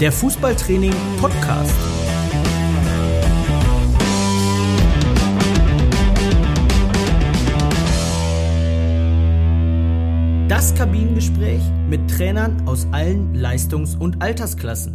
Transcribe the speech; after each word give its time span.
der 0.00 0.12
Fußballtraining 0.12 0.94
Podcast. 1.20 1.74
Das 10.46 10.72
Kabinengespräch 10.76 11.62
mit 11.88 12.08
Trainern 12.08 12.68
aus 12.68 12.86
allen 12.92 13.34
Leistungs- 13.34 13.96
und 13.96 14.22
Altersklassen. 14.22 14.94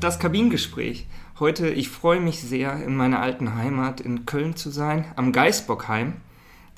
Das 0.00 0.18
Kabinengespräch. 0.18 1.06
Heute, 1.40 1.70
ich 1.70 1.88
freue 1.88 2.20
mich 2.20 2.40
sehr, 2.40 2.84
in 2.84 2.94
meiner 2.94 3.20
alten 3.20 3.54
Heimat 3.54 4.02
in 4.02 4.26
Köln 4.26 4.54
zu 4.54 4.68
sein, 4.68 5.06
am 5.16 5.32
Geisbockheim. 5.32 6.16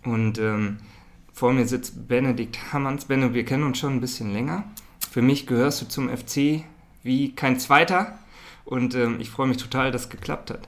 Und 0.04 0.38
ähm, 0.38 0.78
vor 1.32 1.52
mir 1.52 1.66
sitzt 1.66 2.06
Benedikt 2.06 2.72
Hammerns. 2.72 3.06
Benno, 3.06 3.34
wir 3.34 3.44
kennen 3.44 3.64
uns 3.64 3.78
schon 3.78 3.94
ein 3.94 4.00
bisschen 4.00 4.32
länger. 4.32 4.62
Für 5.10 5.22
mich 5.22 5.48
gehörst 5.48 5.82
du 5.82 5.88
zum 5.88 6.08
FC 6.08 6.64
wie 7.04 7.32
kein 7.32 7.60
zweiter. 7.60 8.18
Und 8.64 8.96
ähm, 8.96 9.20
ich 9.20 9.30
freue 9.30 9.46
mich 9.46 9.58
total, 9.58 9.92
dass 9.92 10.02
es 10.02 10.08
geklappt 10.08 10.50
hat. 10.50 10.66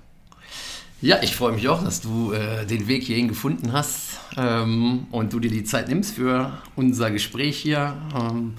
Ja, 1.02 1.22
ich 1.22 1.36
freue 1.36 1.52
mich 1.52 1.68
auch, 1.68 1.82
dass 1.82 2.00
du 2.00 2.32
äh, 2.32 2.64
den 2.64 2.88
Weg 2.88 3.02
hierhin 3.02 3.28
gefunden 3.28 3.72
hast 3.72 4.18
ähm, 4.36 5.06
und 5.10 5.32
du 5.32 5.40
dir 5.40 5.50
die 5.50 5.64
Zeit 5.64 5.88
nimmst 5.88 6.14
für 6.14 6.62
unser 6.74 7.10
Gespräch 7.10 7.58
hier. 7.58 7.96
Ähm, 8.14 8.54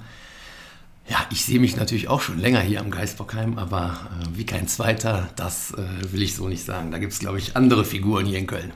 ja, 1.08 1.16
ich 1.30 1.44
sehe 1.44 1.58
mich 1.58 1.76
natürlich 1.76 2.08
auch 2.08 2.20
schon 2.20 2.38
länger 2.38 2.60
hier 2.60 2.80
am 2.80 2.90
Geisbockheim, 2.90 3.58
aber 3.58 3.96
äh, 4.20 4.36
wie 4.36 4.46
kein 4.46 4.68
zweiter, 4.68 5.30
das 5.36 5.72
äh, 5.72 6.12
will 6.12 6.22
ich 6.22 6.36
so 6.36 6.48
nicht 6.48 6.64
sagen. 6.64 6.90
Da 6.90 6.98
gibt 6.98 7.12
es, 7.12 7.18
glaube 7.18 7.38
ich, 7.38 7.56
andere 7.56 7.84
Figuren 7.84 8.26
hier 8.26 8.38
in 8.38 8.46
Köln. 8.46 8.72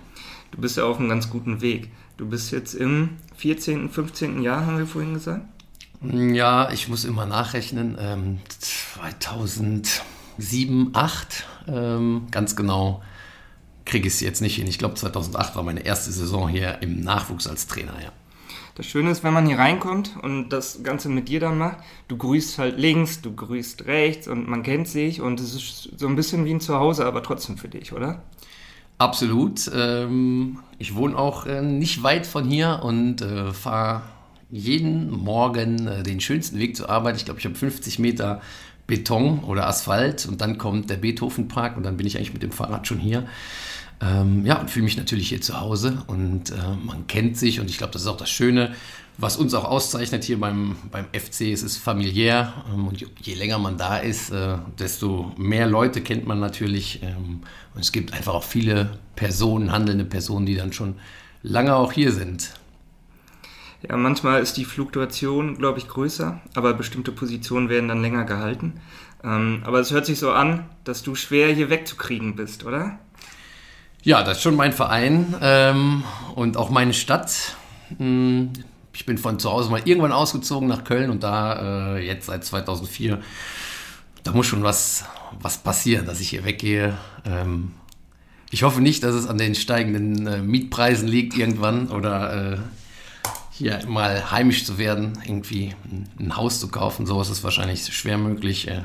Du 0.50 0.60
bist 0.60 0.76
ja 0.76 0.84
auf 0.84 0.98
einem 0.98 1.08
ganz 1.08 1.30
guten 1.30 1.60
Weg. 1.60 1.90
Du 2.16 2.28
bist 2.28 2.50
jetzt 2.50 2.74
im 2.74 3.10
14., 3.36 3.90
15. 3.90 4.42
Jahr, 4.42 4.66
haben 4.66 4.78
wir 4.78 4.86
vorhin 4.86 5.14
gesagt? 5.14 5.46
Ja, 6.04 6.70
ich 6.70 6.88
muss 6.88 7.04
immer 7.04 7.26
nachrechnen. 7.26 7.96
Ähm, 7.98 8.38
2007, 8.58 10.92
2008, 10.92 11.44
ähm, 11.68 12.26
ganz 12.30 12.56
genau 12.56 13.02
kriege 13.84 14.08
ich 14.08 14.14
es 14.14 14.20
jetzt 14.20 14.40
nicht 14.40 14.56
hin. 14.56 14.66
Ich 14.66 14.78
glaube, 14.78 14.94
2008 14.94 15.56
war 15.56 15.62
meine 15.62 15.80
erste 15.80 16.12
Saison 16.12 16.48
hier 16.48 16.80
im 16.82 17.00
Nachwuchs 17.00 17.46
als 17.46 17.66
Trainer, 17.66 17.94
ja. 18.02 18.12
Das 18.74 18.86
Schöne 18.86 19.10
ist, 19.10 19.22
wenn 19.22 19.34
man 19.34 19.46
hier 19.46 19.58
reinkommt 19.58 20.16
und 20.22 20.48
das 20.48 20.82
Ganze 20.82 21.10
mit 21.10 21.28
dir 21.28 21.40
dann 21.40 21.58
macht, 21.58 21.76
du 22.08 22.16
grüßt 22.16 22.58
halt 22.58 22.78
links, 22.78 23.20
du 23.20 23.34
grüßt 23.34 23.84
rechts 23.84 24.28
und 24.28 24.48
man 24.48 24.62
kennt 24.62 24.88
sich 24.88 25.20
und 25.20 25.40
es 25.40 25.54
ist 25.54 25.90
so 25.98 26.08
ein 26.08 26.16
bisschen 26.16 26.46
wie 26.46 26.54
ein 26.54 26.60
Zuhause, 26.60 27.04
aber 27.04 27.22
trotzdem 27.22 27.58
für 27.58 27.68
dich, 27.68 27.92
oder? 27.92 28.22
Absolut. 28.96 29.70
Ähm, 29.74 30.60
ich 30.78 30.94
wohne 30.94 31.18
auch 31.18 31.44
äh, 31.44 31.60
nicht 31.60 32.02
weit 32.02 32.26
von 32.26 32.48
hier 32.48 32.80
und 32.82 33.20
äh, 33.20 33.52
fahre 33.52 34.02
jeden 34.52 35.10
Morgen 35.10 35.88
äh, 35.88 36.02
den 36.04 36.20
schönsten 36.20 36.58
Weg 36.58 36.76
zur 36.76 36.88
Arbeit. 36.90 37.16
Ich 37.16 37.24
glaube, 37.24 37.40
ich 37.40 37.46
habe 37.46 37.56
50 37.56 37.98
Meter 37.98 38.40
Beton 38.86 39.40
oder 39.44 39.66
Asphalt 39.66 40.26
und 40.26 40.40
dann 40.40 40.58
kommt 40.58 40.90
der 40.90 40.96
Beethovenpark 40.96 41.76
und 41.76 41.82
dann 41.82 41.96
bin 41.96 42.06
ich 42.06 42.16
eigentlich 42.16 42.34
mit 42.34 42.42
dem 42.42 42.52
Fahrrad 42.52 42.86
schon 42.86 42.98
hier. 42.98 43.26
Ähm, 44.02 44.44
ja, 44.44 44.60
und 44.60 44.70
fühle 44.70 44.84
mich 44.84 44.96
natürlich 44.96 45.28
hier 45.28 45.40
zu 45.40 45.58
Hause 45.60 46.02
und 46.06 46.50
äh, 46.50 46.54
man 46.84 47.06
kennt 47.06 47.38
sich 47.38 47.60
und 47.60 47.70
ich 47.70 47.78
glaube, 47.78 47.92
das 47.92 48.02
ist 48.02 48.08
auch 48.08 48.16
das 48.16 48.30
Schöne, 48.30 48.74
was 49.16 49.36
uns 49.36 49.54
auch 49.54 49.64
auszeichnet 49.64 50.24
hier 50.24 50.38
beim, 50.38 50.76
beim 50.90 51.06
FC. 51.12 51.52
Es 51.52 51.62
ist 51.62 51.78
familiär 51.78 52.52
ähm, 52.74 52.88
und 52.88 53.00
je, 53.00 53.06
je, 53.20 53.34
länger 53.34 53.58
man 53.58 53.78
da 53.78 53.98
ist, 53.98 54.30
äh, 54.30 54.58
desto 54.78 55.32
mehr 55.38 55.66
Leute 55.66 56.02
kennt 56.02 56.26
man 56.26 56.40
natürlich 56.40 57.02
ähm, 57.02 57.40
und 57.74 57.80
es 57.80 57.92
gibt 57.92 58.12
einfach 58.12 58.34
auch 58.34 58.44
viele 58.44 58.98
Personen, 59.16 59.72
handelnde 59.72 60.04
Personen, 60.04 60.44
die 60.44 60.56
dann 60.56 60.72
schon 60.72 60.96
lange 61.42 61.74
auch 61.76 61.92
hier 61.92 62.12
sind. 62.12 62.50
Ja, 63.88 63.96
manchmal 63.96 64.40
ist 64.42 64.56
die 64.56 64.64
Fluktuation, 64.64 65.58
glaube 65.58 65.78
ich, 65.78 65.88
größer, 65.88 66.40
aber 66.54 66.74
bestimmte 66.74 67.10
Positionen 67.10 67.68
werden 67.68 67.88
dann 67.88 68.00
länger 68.00 68.24
gehalten. 68.24 68.80
Ähm, 69.24 69.62
aber 69.64 69.80
es 69.80 69.90
hört 69.90 70.06
sich 70.06 70.18
so 70.18 70.32
an, 70.32 70.64
dass 70.84 71.02
du 71.02 71.14
schwer 71.14 71.52
hier 71.52 71.70
wegzukriegen 71.70 72.36
bist, 72.36 72.64
oder? 72.64 72.98
Ja, 74.02 74.22
das 74.22 74.38
ist 74.38 74.42
schon 74.42 74.56
mein 74.56 74.72
Verein 74.72 75.34
ähm, 75.40 76.04
und 76.34 76.56
auch 76.56 76.70
meine 76.70 76.92
Stadt. 76.92 77.56
Hm, 77.98 78.52
ich 78.92 79.06
bin 79.06 79.18
von 79.18 79.38
zu 79.38 79.50
Hause 79.50 79.70
mal 79.70 79.82
irgendwann 79.84 80.12
ausgezogen 80.12 80.68
nach 80.68 80.84
Köln 80.84 81.10
und 81.10 81.22
da 81.22 81.96
äh, 81.96 82.06
jetzt 82.06 82.26
seit 82.26 82.44
2004. 82.44 83.20
Da 84.22 84.32
muss 84.32 84.46
schon 84.46 84.62
was, 84.62 85.04
was 85.40 85.58
passieren, 85.58 86.06
dass 86.06 86.20
ich 86.20 86.30
hier 86.30 86.44
weggehe. 86.44 86.96
Ähm, 87.24 87.72
ich 88.50 88.64
hoffe 88.64 88.80
nicht, 88.80 89.02
dass 89.02 89.14
es 89.14 89.26
an 89.26 89.38
den 89.38 89.54
steigenden 89.54 90.26
äh, 90.26 90.42
Mietpreisen 90.42 91.08
liegt 91.08 91.36
irgendwann 91.36 91.88
oder 91.88 92.52
äh, 92.52 92.58
hier 93.52 93.86
mal 93.86 94.30
heimisch 94.30 94.64
zu 94.64 94.78
werden, 94.78 95.18
irgendwie 95.24 95.74
ein 96.18 96.36
Haus 96.36 96.58
zu 96.58 96.68
kaufen, 96.68 97.06
sowas 97.06 97.28
ist 97.28 97.44
wahrscheinlich 97.44 97.84
schwer 97.94 98.18
möglich. 98.18 98.68
Äh. 98.68 98.82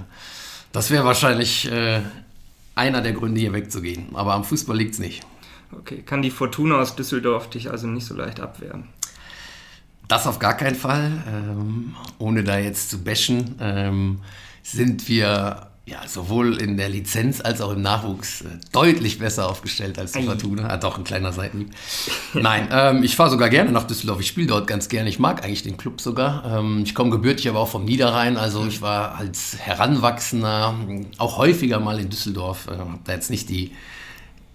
Das 0.74 0.92
wäre 0.92 1.06
wahrscheinlich 1.06 1.72
äh, 1.72 2.02
einer 2.76 3.02
der 3.02 3.14
Gründe, 3.14 3.40
hier 3.40 3.54
wegzugehen. 3.54 4.10
Aber 4.14 4.34
am 4.34 4.44
Fußball 4.44 4.78
liegt 4.78 4.94
es 4.94 5.00
nicht. 5.00 5.24
Okay, 5.72 6.02
kann 6.02 6.22
die 6.22 6.32
Fortuna 6.32 6.80
aus 6.80 6.96
Düsseldorf 6.96 7.50
dich 7.50 7.72
also 7.72 7.88
nicht 7.88 8.06
so 8.06 8.16
leicht 8.16 8.40
abwehren? 8.40 8.90
Das 10.08 10.28
auf 10.28 10.40
gar 10.40 10.56
keinen 10.56 10.76
Fall. 10.76 11.12
Ähm, 11.28 11.96
ohne 12.18 12.44
da 12.44 12.58
jetzt 12.58 12.90
zu 12.90 13.04
bashen, 13.04 13.56
ähm, 13.60 14.20
sind 14.64 15.08
wir 15.08 15.67
ja, 15.88 16.06
sowohl 16.06 16.62
in 16.62 16.76
der 16.76 16.90
Lizenz 16.90 17.40
als 17.40 17.62
auch 17.62 17.72
im 17.72 17.82
Nachwuchs 17.82 18.42
äh, 18.42 18.46
deutlich 18.74 19.20
besser 19.20 19.50
aufgestellt 19.50 19.98
als 19.98 20.12
die 20.12 20.24
Fortuna. 20.24 20.64
Hat 20.64 20.84
auch 20.84 20.98
ein 20.98 21.06
kleiner 21.06 21.32
Seitenhieb. 21.32 21.72
Nein, 22.34 22.68
ähm, 22.72 23.04
ich 23.04 23.16
fahre 23.16 23.30
sogar 23.30 23.48
gerne 23.50 23.72
nach 23.72 23.88
Düsseldorf. 23.88 24.20
Ich 24.20 24.28
spiele 24.28 24.48
dort 24.48 24.68
ganz 24.68 24.90
gerne. 24.90 25.08
Ich 25.08 25.18
mag 25.18 25.46
eigentlich 25.46 25.64
den 25.64 25.78
Club 25.78 26.02
sogar. 26.02 26.60
Ähm, 26.60 26.82
ich 26.84 26.94
komme 26.94 27.10
gebürtig 27.12 27.48
aber 27.48 27.60
auch 27.60 27.70
vom 27.70 27.86
Niederrhein. 27.86 28.36
Also 28.36 28.68
ich 28.68 28.82
war 28.82 29.16
als 29.16 29.58
Heranwachsender 29.60 30.76
auch 31.20 31.38
häufiger 31.38 31.80
mal 31.80 32.02
in 32.02 32.10
Düsseldorf. 32.10 32.68
Äh, 32.68 32.72
habe 32.72 33.00
da 33.06 33.14
jetzt 33.14 33.30
nicht 33.30 33.48
die, 33.48 33.72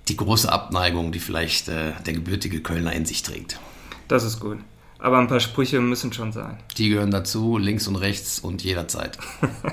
die 0.08 0.18
große 0.18 0.52
Abneigung, 0.52 1.12
die 1.12 1.20
vielleicht 1.20 1.68
äh, 1.68 1.92
der 2.04 2.12
gebürtige 2.12 2.60
Kölner 2.60 2.92
in 2.92 3.06
sich 3.06 3.22
trägt. 3.22 3.58
Das 4.06 4.22
ist 4.22 4.38
gut. 4.38 4.58
Aber 5.02 5.18
ein 5.18 5.26
paar 5.26 5.40
Sprüche 5.40 5.80
müssen 5.80 6.12
schon 6.12 6.30
sein. 6.30 6.58
Die 6.78 6.88
gehören 6.88 7.10
dazu, 7.10 7.58
links 7.58 7.88
und 7.88 7.96
rechts 7.96 8.38
und 8.38 8.62
jederzeit. 8.62 9.18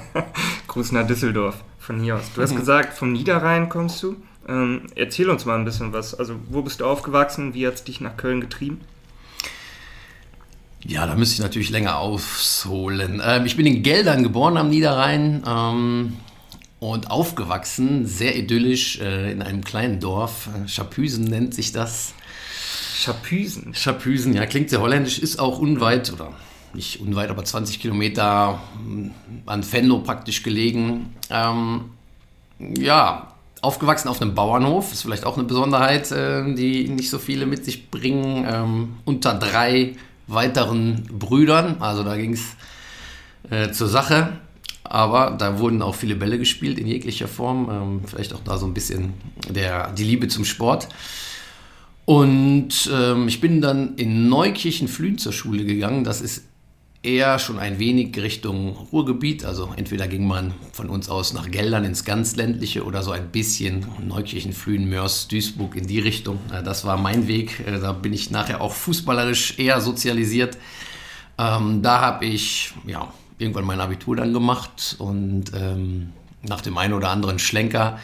Gruß 0.67 0.91
nach 0.91 1.05
Düsseldorf 1.05 1.63
von 1.77 1.99
hier 1.99 2.15
aus. 2.15 2.23
Du 2.33 2.41
hast 2.41 2.55
gesagt, 2.55 2.97
vom 2.97 3.11
Niederrhein 3.11 3.69
kommst 3.69 4.01
du. 4.01 4.15
Ähm, 4.47 4.87
erzähl 4.95 5.29
uns 5.29 5.45
mal 5.45 5.59
ein 5.59 5.65
bisschen 5.65 5.93
was. 5.93 6.15
Also, 6.15 6.33
wo 6.49 6.63
bist 6.63 6.79
du 6.79 6.85
aufgewachsen? 6.87 7.53
Wie 7.53 7.67
hat 7.67 7.75
es 7.75 7.83
dich 7.83 8.01
nach 8.01 8.17
Köln 8.17 8.41
getrieben? 8.41 8.81
Ja, 10.83 11.05
da 11.05 11.13
müsste 11.13 11.35
ich 11.35 11.41
natürlich 11.41 11.69
länger 11.69 11.99
ausholen. 11.99 13.21
Ähm, 13.23 13.45
ich 13.45 13.55
bin 13.55 13.67
in 13.67 13.83
Geldern 13.83 14.23
geboren 14.23 14.57
am 14.57 14.71
Niederrhein 14.71 15.43
ähm, 15.45 16.17
und 16.79 17.11
aufgewachsen, 17.11 18.07
sehr 18.07 18.35
idyllisch, 18.35 18.99
äh, 18.99 19.31
in 19.31 19.43
einem 19.43 19.63
kleinen 19.63 19.99
Dorf. 19.99 20.49
Schapüsen 20.65 21.25
nennt 21.25 21.53
sich 21.53 21.71
das. 21.71 22.15
Schapüsen. 22.99 23.73
Schapüsen, 23.73 24.33
ja, 24.33 24.45
klingt 24.45 24.69
sehr 24.69 24.81
holländisch, 24.81 25.19
ist 25.19 25.39
auch 25.39 25.59
unweit 25.59 26.11
oder 26.11 26.33
nicht 26.73 26.99
unweit, 26.99 27.29
aber 27.29 27.45
20 27.45 27.79
Kilometer 27.79 28.59
hm, 28.77 29.11
an 29.45 29.71
Venlo 29.71 29.99
praktisch 29.99 30.43
gelegen. 30.43 31.15
Ähm, 31.29 31.91
ja, 32.59 33.33
aufgewachsen 33.61 34.09
auf 34.09 34.21
einem 34.21 34.35
Bauernhof, 34.35 34.91
ist 34.91 35.03
vielleicht 35.03 35.25
auch 35.25 35.37
eine 35.37 35.47
Besonderheit, 35.47 36.11
äh, 36.11 36.53
die 36.55 36.89
nicht 36.89 37.09
so 37.09 37.19
viele 37.19 37.45
mit 37.45 37.63
sich 37.63 37.89
bringen. 37.89 38.45
Ähm, 38.45 38.95
unter 39.05 39.33
drei 39.33 39.95
weiteren 40.27 41.03
Brüdern, 41.09 41.77
also 41.79 42.03
da 42.03 42.17
ging 42.17 42.33
es 42.33 42.57
äh, 43.49 43.71
zur 43.71 43.87
Sache. 43.87 44.39
Aber 44.83 45.37
da 45.37 45.59
wurden 45.59 45.81
auch 45.81 45.95
viele 45.95 46.15
Bälle 46.15 46.37
gespielt 46.37 46.79
in 46.79 46.87
jeglicher 46.87 47.27
Form. 47.27 47.69
Ähm, 47.71 48.01
vielleicht 48.05 48.33
auch 48.33 48.41
da 48.43 48.57
so 48.57 48.65
ein 48.65 48.73
bisschen 48.73 49.13
der, 49.47 49.91
die 49.91 50.03
Liebe 50.03 50.27
zum 50.27 50.43
Sport. 50.43 50.89
Und 52.09 52.89
ähm, 52.91 53.27
ich 53.27 53.39
bin 53.39 53.61
dann 53.61 53.93
in 53.97 54.29
Neukirchen-Flühen 54.29 55.19
zur 55.19 55.31
Schule 55.31 55.63
gegangen. 55.63 56.03
Das 56.03 56.21
ist 56.21 56.43
eher 57.03 57.37
schon 57.37 57.59
ein 57.59 57.77
wenig 57.77 58.17
Richtung 58.17 58.75
Ruhrgebiet. 58.91 59.45
Also 59.45 59.71
entweder 59.75 60.07
ging 60.07 60.25
man 60.25 60.55
von 60.71 60.89
uns 60.89 61.07
aus 61.07 61.33
nach 61.33 61.51
Geldern 61.51 61.85
ins 61.85 62.05
ganz 62.05 62.35
ländliche 62.35 62.83
oder 62.83 63.03
so 63.03 63.11
ein 63.11 63.29
bisschen 63.29 63.85
Neukirchen, 64.03 64.53
Flühen, 64.53 64.89
Mörs, 64.89 65.27
Duisburg 65.27 65.75
in 65.75 65.85
die 65.85 65.99
Richtung. 65.99 66.39
Das 66.49 66.83
war 66.83 66.97
mein 66.97 67.27
Weg. 67.27 67.63
Äh, 67.67 67.79
da 67.79 67.93
bin 67.93 68.11
ich 68.11 68.31
nachher 68.31 68.59
auch 68.61 68.73
fußballerisch 68.73 69.59
eher 69.59 69.79
sozialisiert. 69.79 70.57
Ähm, 71.37 71.83
da 71.83 72.01
habe 72.01 72.25
ich 72.25 72.73
ja, 72.87 73.13
irgendwann 73.37 73.65
mein 73.65 73.79
Abitur 73.79 74.15
dann 74.15 74.33
gemacht 74.33 74.95
und 74.97 75.51
ähm, 75.53 76.09
nach 76.41 76.61
dem 76.61 76.75
einen 76.79 76.95
oder 76.95 77.11
anderen 77.11 77.37
Schlenker 77.37 77.99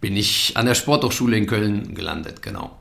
bin 0.00 0.16
ich 0.16 0.56
an 0.56 0.64
der 0.64 0.74
Sporthochschule 0.74 1.36
in 1.36 1.46
Köln 1.46 1.94
gelandet, 1.94 2.40
genau. 2.40 2.78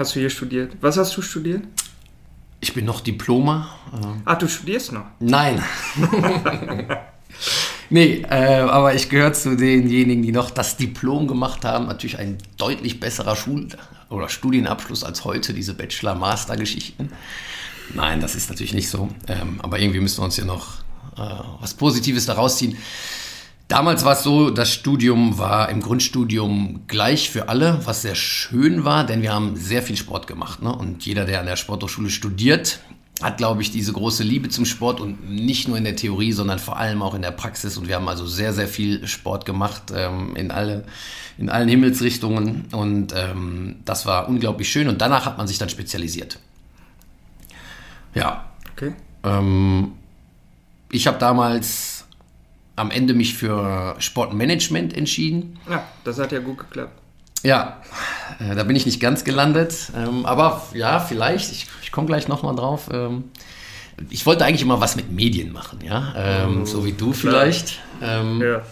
Hast 0.00 0.16
du 0.16 0.20
hier 0.20 0.30
studiert? 0.30 0.72
Was 0.80 0.96
hast 0.96 1.14
du 1.14 1.20
studiert? 1.20 1.62
Ich 2.58 2.72
bin 2.72 2.86
noch 2.86 3.02
Diploma. 3.02 3.68
Ach, 4.24 4.38
du 4.38 4.48
studierst 4.48 4.92
noch? 4.92 5.04
Nein. 5.18 5.62
nee, 7.90 8.22
äh, 8.22 8.60
aber 8.60 8.94
ich 8.94 9.10
gehöre 9.10 9.34
zu 9.34 9.58
denjenigen, 9.58 10.22
die 10.22 10.32
noch 10.32 10.50
das 10.50 10.78
Diplom 10.78 11.28
gemacht 11.28 11.66
haben. 11.66 11.86
Natürlich 11.86 12.18
ein 12.18 12.38
deutlich 12.56 12.98
besserer 12.98 13.36
Schul- 13.36 13.68
oder 14.08 14.30
Studienabschluss 14.30 15.04
als 15.04 15.26
heute, 15.26 15.52
diese 15.52 15.74
Bachelor-Master-Geschichten. 15.74 17.12
Nein, 17.92 18.22
das 18.22 18.34
ist 18.34 18.48
natürlich 18.48 18.72
nicht 18.72 18.88
so. 18.88 19.10
Ähm, 19.28 19.60
aber 19.62 19.80
irgendwie 19.80 20.00
müssen 20.00 20.20
wir 20.20 20.24
uns 20.24 20.38
ja 20.38 20.46
noch 20.46 20.78
äh, 21.18 21.42
was 21.60 21.74
Positives 21.74 22.24
daraus 22.24 22.56
ziehen. 22.56 22.78
Damals 23.70 24.04
war 24.04 24.14
es 24.14 24.24
so, 24.24 24.50
das 24.50 24.72
Studium 24.72 25.38
war 25.38 25.68
im 25.68 25.80
Grundstudium 25.80 26.80
gleich 26.88 27.30
für 27.30 27.48
alle, 27.48 27.80
was 27.86 28.02
sehr 28.02 28.16
schön 28.16 28.82
war, 28.82 29.06
denn 29.06 29.22
wir 29.22 29.32
haben 29.32 29.54
sehr 29.54 29.80
viel 29.84 29.96
Sport 29.96 30.26
gemacht. 30.26 30.60
Ne? 30.60 30.74
Und 30.74 31.06
jeder, 31.06 31.24
der 31.24 31.38
an 31.38 31.46
der 31.46 31.54
Sporthochschule 31.54 32.10
studiert, 32.10 32.80
hat, 33.22 33.36
glaube 33.36 33.62
ich, 33.62 33.70
diese 33.70 33.92
große 33.92 34.24
Liebe 34.24 34.48
zum 34.48 34.64
Sport 34.64 34.98
und 34.98 35.30
nicht 35.30 35.68
nur 35.68 35.78
in 35.78 35.84
der 35.84 35.94
Theorie, 35.94 36.32
sondern 36.32 36.58
vor 36.58 36.78
allem 36.78 37.00
auch 37.00 37.14
in 37.14 37.22
der 37.22 37.30
Praxis. 37.30 37.76
Und 37.76 37.86
wir 37.86 37.94
haben 37.94 38.08
also 38.08 38.26
sehr, 38.26 38.52
sehr 38.52 38.66
viel 38.66 39.06
Sport 39.06 39.44
gemacht 39.44 39.92
ähm, 39.94 40.34
in, 40.34 40.50
alle, 40.50 40.84
in 41.38 41.48
allen 41.48 41.68
Himmelsrichtungen. 41.68 42.64
Und 42.72 43.14
ähm, 43.14 43.76
das 43.84 44.04
war 44.04 44.28
unglaublich 44.28 44.68
schön. 44.68 44.88
Und 44.88 45.00
danach 45.00 45.26
hat 45.26 45.38
man 45.38 45.46
sich 45.46 45.58
dann 45.58 45.68
spezialisiert. 45.68 46.40
Ja. 48.16 48.46
Okay. 48.72 48.94
Ähm, 49.22 49.92
ich 50.90 51.06
habe 51.06 51.18
damals 51.20 51.99
am 52.80 52.90
Ende 52.90 53.14
mich 53.14 53.34
für 53.34 53.94
Sportmanagement 53.98 54.96
entschieden. 54.96 55.58
Ja, 55.68 55.84
das 56.04 56.18
hat 56.18 56.32
ja 56.32 56.40
gut 56.40 56.58
geklappt. 56.58 56.92
Ja, 57.42 57.80
äh, 58.38 58.54
da 58.54 58.64
bin 58.64 58.76
ich 58.76 58.84
nicht 58.86 59.00
ganz 59.00 59.24
gelandet. 59.24 59.90
Ähm, 59.96 60.26
aber 60.26 60.62
ja, 60.74 60.98
vielleicht, 61.00 61.50
ich, 61.52 61.66
ich 61.82 61.90
komme 61.92 62.06
gleich 62.06 62.28
nochmal 62.28 62.54
drauf. 62.54 62.88
Ähm, 62.92 63.24
ich 64.10 64.26
wollte 64.26 64.44
eigentlich 64.44 64.62
immer 64.62 64.80
was 64.80 64.96
mit 64.96 65.10
Medien 65.10 65.52
machen, 65.52 65.78
ja. 65.82 66.12
Ähm, 66.16 66.60
Oh, 66.62 66.64
so 66.66 66.84
wie 66.84 66.92
du 66.92 67.12
klar. 67.12 67.14
vielleicht. 67.14 67.80
Ähm, 68.02 68.40
Ja. 68.42 68.62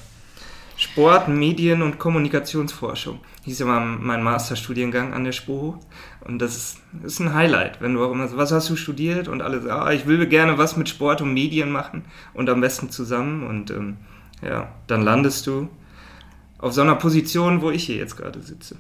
Sport, 0.77 1.27
Medien 1.29 1.83
und 1.83 1.99
Kommunikationsforschung 1.99 3.19
hieß 3.45 3.59
ja 3.61 3.67
mal 3.67 3.81
mein 3.85 4.23
Masterstudiengang 4.23 5.13
an 5.13 5.25
der 5.25 5.33
SPO. 5.33 5.81
Und 6.21 6.41
das 6.41 6.57
ist, 6.57 6.79
ist 7.05 7.21
ein 7.21 7.35
Highlight, 7.35 7.81
wenn 7.81 7.95
du 7.95 8.05
auch 8.05 8.13
immer 8.13 8.29
so, 8.29 8.37
was 8.37 8.53
hast 8.53 8.69
du 8.69 8.77
studiert? 8.77 9.29
Und 9.29 9.41
alle 9.41 9.61
sagen, 9.63 9.81
ah, 9.81 9.93
ich 9.93 10.07
will 10.07 10.27
gerne 10.27 10.59
was 10.59 10.77
mit 10.77 10.89
Sport 10.89 11.21
und 11.21 11.33
Medien 11.33 11.71
machen 11.71 12.05
und 12.35 12.51
am 12.51 12.61
besten 12.61 12.91
zusammen. 12.91 13.47
Und 13.47 13.71
ähm, 13.71 13.97
ja, 14.43 14.69
dann 14.87 15.03
landest 15.03 15.47
du 15.47 15.69
auf 16.59 16.73
so 16.73 16.83
einer 16.83 16.97
Position, 16.97 17.63
wo 17.63 17.71
ich 17.71 17.85
hier 17.85 17.97
jetzt 17.97 18.17
gerade 18.17 18.43
sitze. 18.43 18.77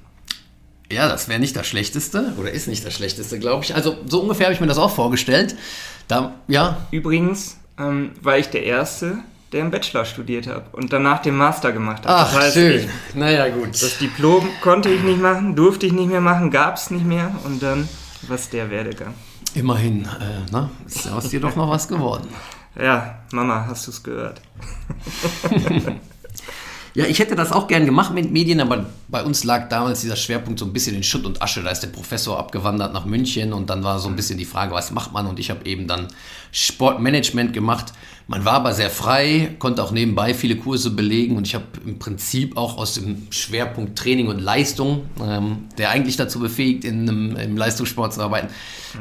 Ja, 0.90 1.08
das 1.08 1.29
wäre 1.29 1.38
nicht 1.38 1.55
das 1.55 1.67
Schlechteste 1.67 2.32
oder 2.38 2.50
ist 2.50 2.67
nicht 2.67 2.85
das 2.85 2.94
Schlechteste, 2.94 3.38
glaube 3.38 3.64
ich. 3.64 3.75
Also 3.75 3.96
so 4.06 4.23
ungefähr 4.23 4.46
habe 4.46 4.55
ich 4.55 4.61
mir 4.61 4.67
das 4.67 4.79
auch 4.79 4.94
vorgestellt. 4.94 5.55
Da, 6.08 6.34
ja, 6.49 6.87
Übrigens 6.91 7.58
ähm, 7.79 8.12
war 8.23 8.38
ich 8.38 8.49
der 8.49 8.64
Erste, 8.64 9.19
der 9.53 9.62
einen 9.62 9.71
Bachelor 9.71 10.05
studiert 10.05 10.47
hat 10.47 10.73
und 10.73 10.93
danach 10.93 11.23
den 11.23 11.37
Master 11.37 11.73
gemacht 11.73 12.06
hat. 12.06 12.11
ach 12.11 12.33
das 12.33 12.43
heißt, 12.43 12.55
schön. 12.55 12.81
Ich, 12.81 13.15
naja, 13.15 13.49
gut. 13.49 13.71
das 13.71 13.99
Diplom 13.99 14.47
konnte 14.61 14.91
ich 14.91 15.03
nicht 15.03 15.21
machen, 15.21 15.56
durfte 15.56 15.87
ich 15.87 15.93
nicht 15.93 16.11
mehr 16.11 16.21
machen, 16.21 16.50
gab 16.50 16.77
es 16.77 16.91
nicht 16.91 17.06
mehr 17.06 17.35
und 17.45 17.62
dann 17.62 17.89
was 18.27 18.50
der 18.50 18.71
Werdegang. 18.71 19.15
Immerhin, 19.55 20.05
äh, 20.05 20.45
na, 20.50 20.71
ist 20.87 21.06
ja 21.06 21.12
aus 21.12 21.29
dir 21.29 21.41
doch 21.41 21.56
noch 21.56 21.71
was 21.71 21.89
geworden. 21.89 22.29
Ja, 22.81 23.23
Mama, 23.33 23.65
hast 23.67 23.89
du 23.89 23.91
es 23.91 24.00
gehört? 24.05 24.41
Ja, 26.99 27.06
ich 27.06 27.21
hätte 27.21 27.37
das 27.37 27.53
auch 27.53 27.69
gern 27.69 27.87
gemacht 27.87 28.12
mit 28.12 28.33
Medien, 28.33 28.61
aber 28.61 28.87
bei 29.06 29.23
uns 29.23 29.44
lag 29.44 29.69
damals 29.69 30.01
dieser 30.01 30.17
Schwerpunkt 30.17 30.59
so 30.59 30.65
ein 30.65 30.73
bisschen 30.73 30.97
in 30.97 31.05
Schutt 31.05 31.25
und 31.27 31.41
Asche. 31.41 31.62
Da 31.62 31.71
ist 31.71 31.79
der 31.79 31.91
Professor 31.91 32.37
abgewandert 32.37 32.93
nach 32.93 33.05
München 33.05 33.53
und 33.53 33.71
dann 33.71 33.85
war 33.85 34.01
so 34.01 34.09
ein 34.09 34.17
bisschen 34.17 34.37
die 34.37 34.44
Frage, 34.44 34.75
was 34.75 34.91
macht 34.91 35.12
man? 35.12 35.27
Und 35.27 35.39
ich 35.39 35.49
habe 35.51 35.65
eben 35.65 35.87
dann 35.87 36.09
Sportmanagement 36.53 37.53
gemacht. 37.53 37.93
Man 38.31 38.45
war 38.45 38.55
aber 38.55 38.75
sehr 38.75 38.91
frei, 38.91 39.56
konnte 39.59 39.83
auch 39.83 39.91
nebenbei 39.91 40.35
viele 40.35 40.56
Kurse 40.56 40.91
belegen 40.91 41.39
und 41.39 41.47
ich 41.47 41.55
habe 41.55 41.65
im 41.87 41.99
Prinzip 41.99 42.59
auch 42.59 42.77
aus 42.77 42.93
dem 42.93 43.27
Schwerpunkt 43.31 43.97
Training 43.99 44.29
und 44.29 44.39
Leistung, 44.39 45.06
ähm, 45.19 45.69
der 45.79 45.89
eigentlich 45.89 46.19
dazu 46.19 46.39
befähigt, 46.39 46.85
in 46.85 47.09
einem, 47.09 47.37
im 47.37 47.56
Leistungssport 47.56 48.12
zu 48.12 48.21
arbeiten, 48.21 48.49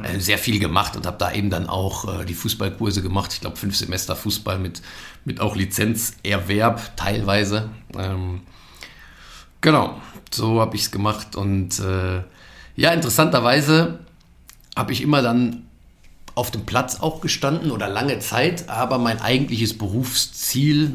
äh, 0.01 0.17
sehr 0.21 0.37
viel 0.37 0.59
gemacht 0.59 0.95
und 0.95 1.05
habe 1.05 1.17
da 1.17 1.33
eben 1.33 1.49
dann 1.49 1.67
auch 1.67 2.21
äh, 2.21 2.25
die 2.25 2.35
Fußballkurse 2.35 3.01
gemacht. 3.01 3.33
Ich 3.33 3.41
glaube, 3.41 3.57
fünf 3.57 3.75
Semester 3.75 4.15
Fußball 4.15 4.59
mit, 4.59 4.81
mit 5.25 5.41
auch 5.41 5.57
Lizenzerwerb 5.57 6.95
teilweise. 6.95 7.69
Ähm, 7.97 8.43
genau, 9.59 10.01
so 10.31 10.61
habe 10.61 10.77
ich 10.77 10.83
es 10.83 10.91
gemacht 10.91 11.35
und 11.35 11.79
äh, 11.79 12.23
ja, 12.77 12.91
interessanterweise 12.91 13.99
habe 14.73 14.93
ich 14.93 15.01
immer 15.01 15.21
dann 15.21 15.66
auf 16.37 16.51
dem 16.51 16.65
Platz 16.65 16.99
auch 16.99 17.19
gestanden 17.19 17.71
oder 17.71 17.89
lange 17.89 18.19
Zeit, 18.19 18.69
aber 18.69 18.99
mein 18.99 19.19
eigentliches 19.19 19.75
Berufsziel 19.75 20.91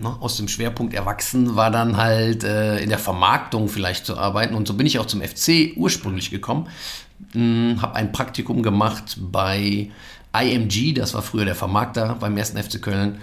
ne, 0.00 0.16
aus 0.20 0.38
dem 0.38 0.48
Schwerpunkt 0.48 0.94
Erwachsen 0.94 1.54
war 1.54 1.70
dann 1.70 1.98
halt 1.98 2.44
äh, 2.44 2.78
in 2.78 2.88
der 2.88 2.98
Vermarktung 2.98 3.68
vielleicht 3.68 4.06
zu 4.06 4.16
arbeiten. 4.16 4.54
Und 4.54 4.66
so 4.66 4.74
bin 4.74 4.86
ich 4.86 4.98
auch 4.98 5.06
zum 5.06 5.20
FC 5.20 5.76
ursprünglich 5.76 6.30
gekommen, 6.30 6.68
habe 7.34 7.94
ein 7.94 8.12
Praktikum 8.12 8.62
gemacht 8.62 9.18
bei 9.20 9.90
IMG, 10.34 10.94
das 10.94 11.12
war 11.12 11.22
früher 11.22 11.44
der 11.44 11.54
Vermarkter 11.54 12.16
beim 12.18 12.36
ersten 12.36 12.62
FC 12.62 12.80
Köln. 12.80 13.18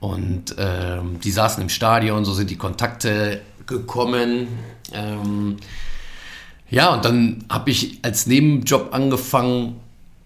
Und 0.00 0.54
ähm, 0.58 1.20
die 1.20 1.30
saßen 1.30 1.62
im 1.62 1.70
Stadion, 1.70 2.26
so 2.26 2.34
sind 2.34 2.50
die 2.50 2.56
Kontakte 2.56 3.40
gekommen. 3.66 4.48
Ähm, 4.92 5.56
ja, 6.68 6.92
und 6.92 7.04
dann 7.06 7.44
habe 7.48 7.70
ich 7.70 8.00
als 8.02 8.26
Nebenjob 8.26 8.92
angefangen, 8.92 9.80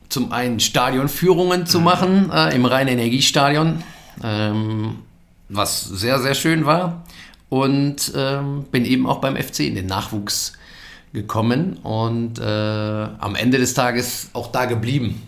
zum 0.09 0.33
einen 0.33 0.61
Stadionführungen 0.61 1.67
zu 1.67 1.81
machen 1.81 2.31
äh, 2.33 2.55
im 2.55 2.65
Rhein-Energiestadion, 2.65 3.83
ähm, 4.23 4.99
was 5.49 5.83
sehr, 5.83 6.19
sehr 6.21 6.35
schön 6.35 6.67
war. 6.67 7.05
Und 7.49 8.13
ähm, 8.15 8.65
bin 8.71 8.85
eben 8.85 9.07
auch 9.07 9.21
beim 9.21 9.37
FC 9.37 9.61
in 9.61 9.75
den 9.75 9.87
Nachwuchs 9.87 10.53
gekommen 11.15 11.79
und 11.79 12.39
äh, 12.39 12.43
am 12.43 13.35
Ende 13.35 13.59
des 13.59 13.73
Tages 13.73 14.29
auch 14.35 14.53
da 14.53 14.67
geblieben. 14.67 15.23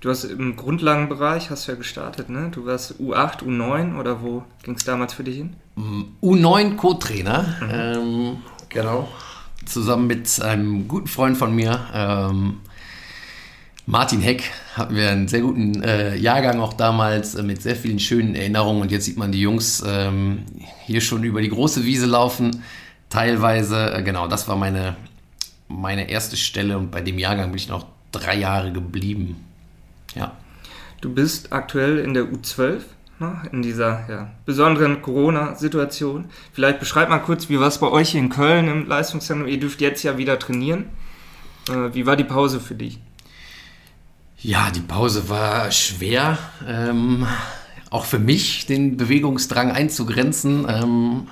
Du 0.00 0.10
hast 0.10 0.24
im 0.24 0.54
Grundlagenbereich, 0.54 1.50
hast 1.50 1.66
du 1.66 1.72
ja 1.72 1.78
gestartet, 1.78 2.30
ne? 2.30 2.50
Du 2.52 2.66
warst 2.66 2.94
U8, 3.00 3.42
U9 3.42 3.98
oder 3.98 4.22
wo 4.22 4.44
ging 4.62 4.76
es 4.76 4.84
damals 4.84 5.12
für 5.12 5.24
dich 5.24 5.38
hin? 5.38 5.56
U9 6.22 6.76
Co-Trainer, 6.76 7.56
ähm, 7.68 8.36
genau, 8.68 9.08
zusammen 9.66 10.06
mit 10.06 10.40
einem 10.40 10.86
guten 10.86 11.08
Freund 11.08 11.36
von 11.36 11.52
mir, 11.52 11.80
ähm, 11.92 12.60
Martin 13.90 14.20
Heck, 14.20 14.42
hatten 14.74 14.94
wir 14.96 15.08
einen 15.08 15.28
sehr 15.28 15.40
guten 15.40 15.82
äh, 15.82 16.14
Jahrgang 16.14 16.60
auch 16.60 16.74
damals 16.74 17.34
äh, 17.34 17.42
mit 17.42 17.62
sehr 17.62 17.74
vielen 17.74 17.98
schönen 17.98 18.34
Erinnerungen 18.34 18.82
und 18.82 18.92
jetzt 18.92 19.06
sieht 19.06 19.16
man 19.16 19.32
die 19.32 19.40
Jungs 19.40 19.82
ähm, 19.86 20.44
hier 20.84 21.00
schon 21.00 21.24
über 21.24 21.40
die 21.40 21.48
große 21.48 21.86
Wiese 21.86 22.04
laufen, 22.04 22.62
teilweise, 23.08 23.94
äh, 23.94 24.02
genau, 24.02 24.28
das 24.28 24.46
war 24.46 24.56
meine, 24.56 24.94
meine 25.68 26.10
erste 26.10 26.36
Stelle 26.36 26.76
und 26.76 26.90
bei 26.90 27.00
dem 27.00 27.18
Jahrgang 27.18 27.46
bin 27.46 27.56
ich 27.56 27.70
noch 27.70 27.86
drei 28.12 28.36
Jahre 28.36 28.72
geblieben. 28.72 29.42
Ja. 30.14 30.32
Du 31.00 31.14
bist 31.14 31.54
aktuell 31.54 31.98
in 31.98 32.12
der 32.12 32.24
U12, 32.24 32.80
ne? 33.20 33.40
in 33.52 33.62
dieser 33.62 34.06
ja, 34.06 34.30
besonderen 34.44 35.00
Corona-Situation. 35.00 36.26
Vielleicht 36.52 36.78
beschreib 36.78 37.08
mal 37.08 37.20
kurz, 37.20 37.48
wie 37.48 37.58
war 37.58 37.68
es 37.68 37.78
bei 37.78 37.88
euch 37.88 38.14
in 38.14 38.28
Köln 38.28 38.68
im 38.68 38.86
Leistungszentrum? 38.86 39.48
Ihr 39.48 39.58
dürft 39.58 39.80
jetzt 39.80 40.02
ja 40.02 40.18
wieder 40.18 40.38
trainieren. 40.38 40.90
Äh, 41.70 41.94
wie 41.94 42.04
war 42.04 42.16
die 42.16 42.24
Pause 42.24 42.60
für 42.60 42.74
dich? 42.74 43.00
Ja, 44.40 44.70
die 44.70 44.80
Pause 44.80 45.28
war 45.28 45.70
schwer. 45.72 46.38
Ähm, 46.66 47.26
auch 47.90 48.04
für 48.04 48.18
mich, 48.20 48.66
den 48.66 48.96
Bewegungsdrang 48.96 49.72
einzugrenzen. 49.72 50.66
Ähm, 50.68 51.26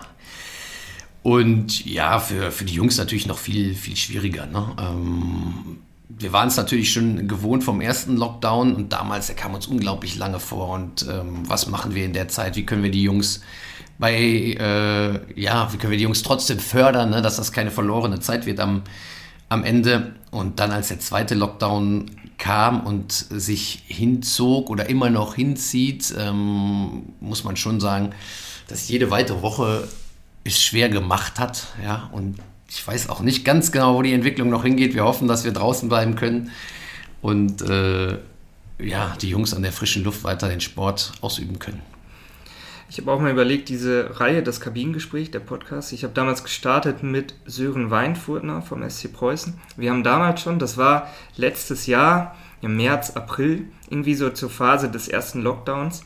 und 1.22 1.84
ja, 1.84 2.18
für, 2.18 2.50
für 2.50 2.64
die 2.64 2.74
Jungs 2.74 2.98
natürlich 2.98 3.26
noch 3.26 3.38
viel, 3.38 3.74
viel 3.74 3.96
schwieriger. 3.96 4.46
Ne? 4.46 4.66
Ähm, 4.80 5.78
wir 6.08 6.32
waren 6.32 6.48
es 6.48 6.56
natürlich 6.56 6.92
schon 6.92 7.28
gewohnt 7.28 7.62
vom 7.62 7.80
ersten 7.80 8.16
Lockdown 8.16 8.74
und 8.74 8.92
damals, 8.92 9.26
der 9.26 9.36
kam 9.36 9.54
uns 9.54 9.66
unglaublich 9.66 10.16
lange 10.16 10.40
vor. 10.40 10.70
Und 10.70 11.06
ähm, 11.08 11.42
was 11.48 11.68
machen 11.68 11.94
wir 11.94 12.04
in 12.04 12.12
der 12.12 12.28
Zeit? 12.28 12.56
Wie 12.56 12.66
können 12.66 12.82
wir 12.82 12.90
die 12.90 13.02
Jungs 13.02 13.40
bei, 13.98 14.14
äh, 14.14 15.40
ja, 15.40 15.72
wie 15.72 15.76
können 15.76 15.92
wir 15.92 15.98
die 15.98 16.04
Jungs 16.04 16.22
trotzdem 16.22 16.58
fördern, 16.58 17.10
ne? 17.10 17.22
dass 17.22 17.36
das 17.36 17.52
keine 17.52 17.70
verlorene 17.70 18.18
Zeit 18.18 18.46
wird 18.46 18.58
am, 18.58 18.82
am 19.48 19.62
Ende. 19.62 20.14
Und 20.32 20.58
dann, 20.58 20.72
als 20.72 20.88
der 20.88 20.98
zweite 20.98 21.34
Lockdown 21.34 22.10
kam 22.38 22.86
und 22.86 23.12
sich 23.12 23.82
hinzog 23.86 24.70
oder 24.70 24.88
immer 24.88 25.10
noch 25.10 25.34
hinzieht, 25.34 26.14
ähm, 26.18 27.04
muss 27.20 27.44
man 27.44 27.56
schon 27.56 27.80
sagen, 27.80 28.10
dass 28.68 28.88
jede 28.88 29.10
weitere 29.10 29.42
Woche 29.42 29.88
es 30.44 30.60
schwer 30.60 30.88
gemacht 30.88 31.38
hat. 31.38 31.68
Ja, 31.82 32.08
und 32.12 32.38
ich 32.68 32.86
weiß 32.86 33.08
auch 33.08 33.20
nicht 33.20 33.44
ganz 33.44 33.72
genau, 33.72 33.94
wo 33.94 34.02
die 34.02 34.12
Entwicklung 34.12 34.50
noch 34.50 34.64
hingeht. 34.64 34.94
Wir 34.94 35.04
hoffen, 35.04 35.28
dass 35.28 35.44
wir 35.44 35.52
draußen 35.52 35.88
bleiben 35.88 36.16
können 36.16 36.50
und 37.22 37.62
äh, 37.62 38.18
ja, 38.78 39.16
die 39.20 39.30
Jungs 39.30 39.54
an 39.54 39.62
der 39.62 39.72
frischen 39.72 40.04
Luft 40.04 40.24
weiter 40.24 40.48
den 40.48 40.60
Sport 40.60 41.12
ausüben 41.20 41.58
können. 41.58 41.80
Ich 42.88 42.98
habe 42.98 43.10
auch 43.10 43.20
mal 43.20 43.32
überlegt, 43.32 43.68
diese 43.68 44.20
Reihe, 44.20 44.42
das 44.42 44.60
Kabinengespräch, 44.60 45.32
der 45.32 45.40
Podcast, 45.40 45.92
ich 45.92 46.04
habe 46.04 46.14
damals 46.14 46.44
gestartet 46.44 47.02
mit 47.02 47.34
Sören 47.44 47.90
Weinfurtner 47.90 48.62
vom 48.62 48.88
SC 48.88 49.12
Preußen. 49.12 49.54
Wir 49.76 49.90
haben 49.90 50.04
damals 50.04 50.40
schon, 50.40 50.60
das 50.60 50.76
war 50.76 51.10
letztes 51.36 51.86
Jahr, 51.86 52.36
im 52.62 52.76
März, 52.76 53.10
April, 53.16 53.66
irgendwie 53.90 54.14
so 54.14 54.30
zur 54.30 54.50
Phase 54.50 54.90
des 54.90 55.08
ersten 55.08 55.42
Lockdowns. 55.42 56.04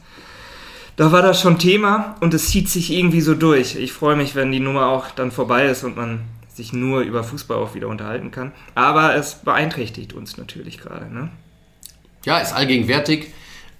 Da 0.96 1.12
war 1.12 1.22
das 1.22 1.40
schon 1.40 1.58
Thema 1.58 2.16
und 2.20 2.34
es 2.34 2.48
zieht 2.48 2.68
sich 2.68 2.92
irgendwie 2.92 3.20
so 3.20 3.34
durch. 3.34 3.76
Ich 3.76 3.92
freue 3.92 4.16
mich, 4.16 4.34
wenn 4.34 4.52
die 4.52 4.60
Nummer 4.60 4.88
auch 4.88 5.10
dann 5.10 5.30
vorbei 5.30 5.66
ist 5.66 5.84
und 5.84 5.96
man 5.96 6.20
sich 6.52 6.72
nur 6.72 7.00
über 7.00 7.24
Fußball 7.24 7.56
auch 7.56 7.74
wieder 7.74 7.88
unterhalten 7.88 8.30
kann. 8.30 8.52
Aber 8.74 9.14
es 9.14 9.36
beeinträchtigt 9.36 10.12
uns 10.12 10.36
natürlich 10.36 10.78
gerade. 10.78 11.12
Ne? 11.12 11.30
Ja, 12.24 12.38
ist 12.38 12.52
allgegenwärtig. 12.52 13.28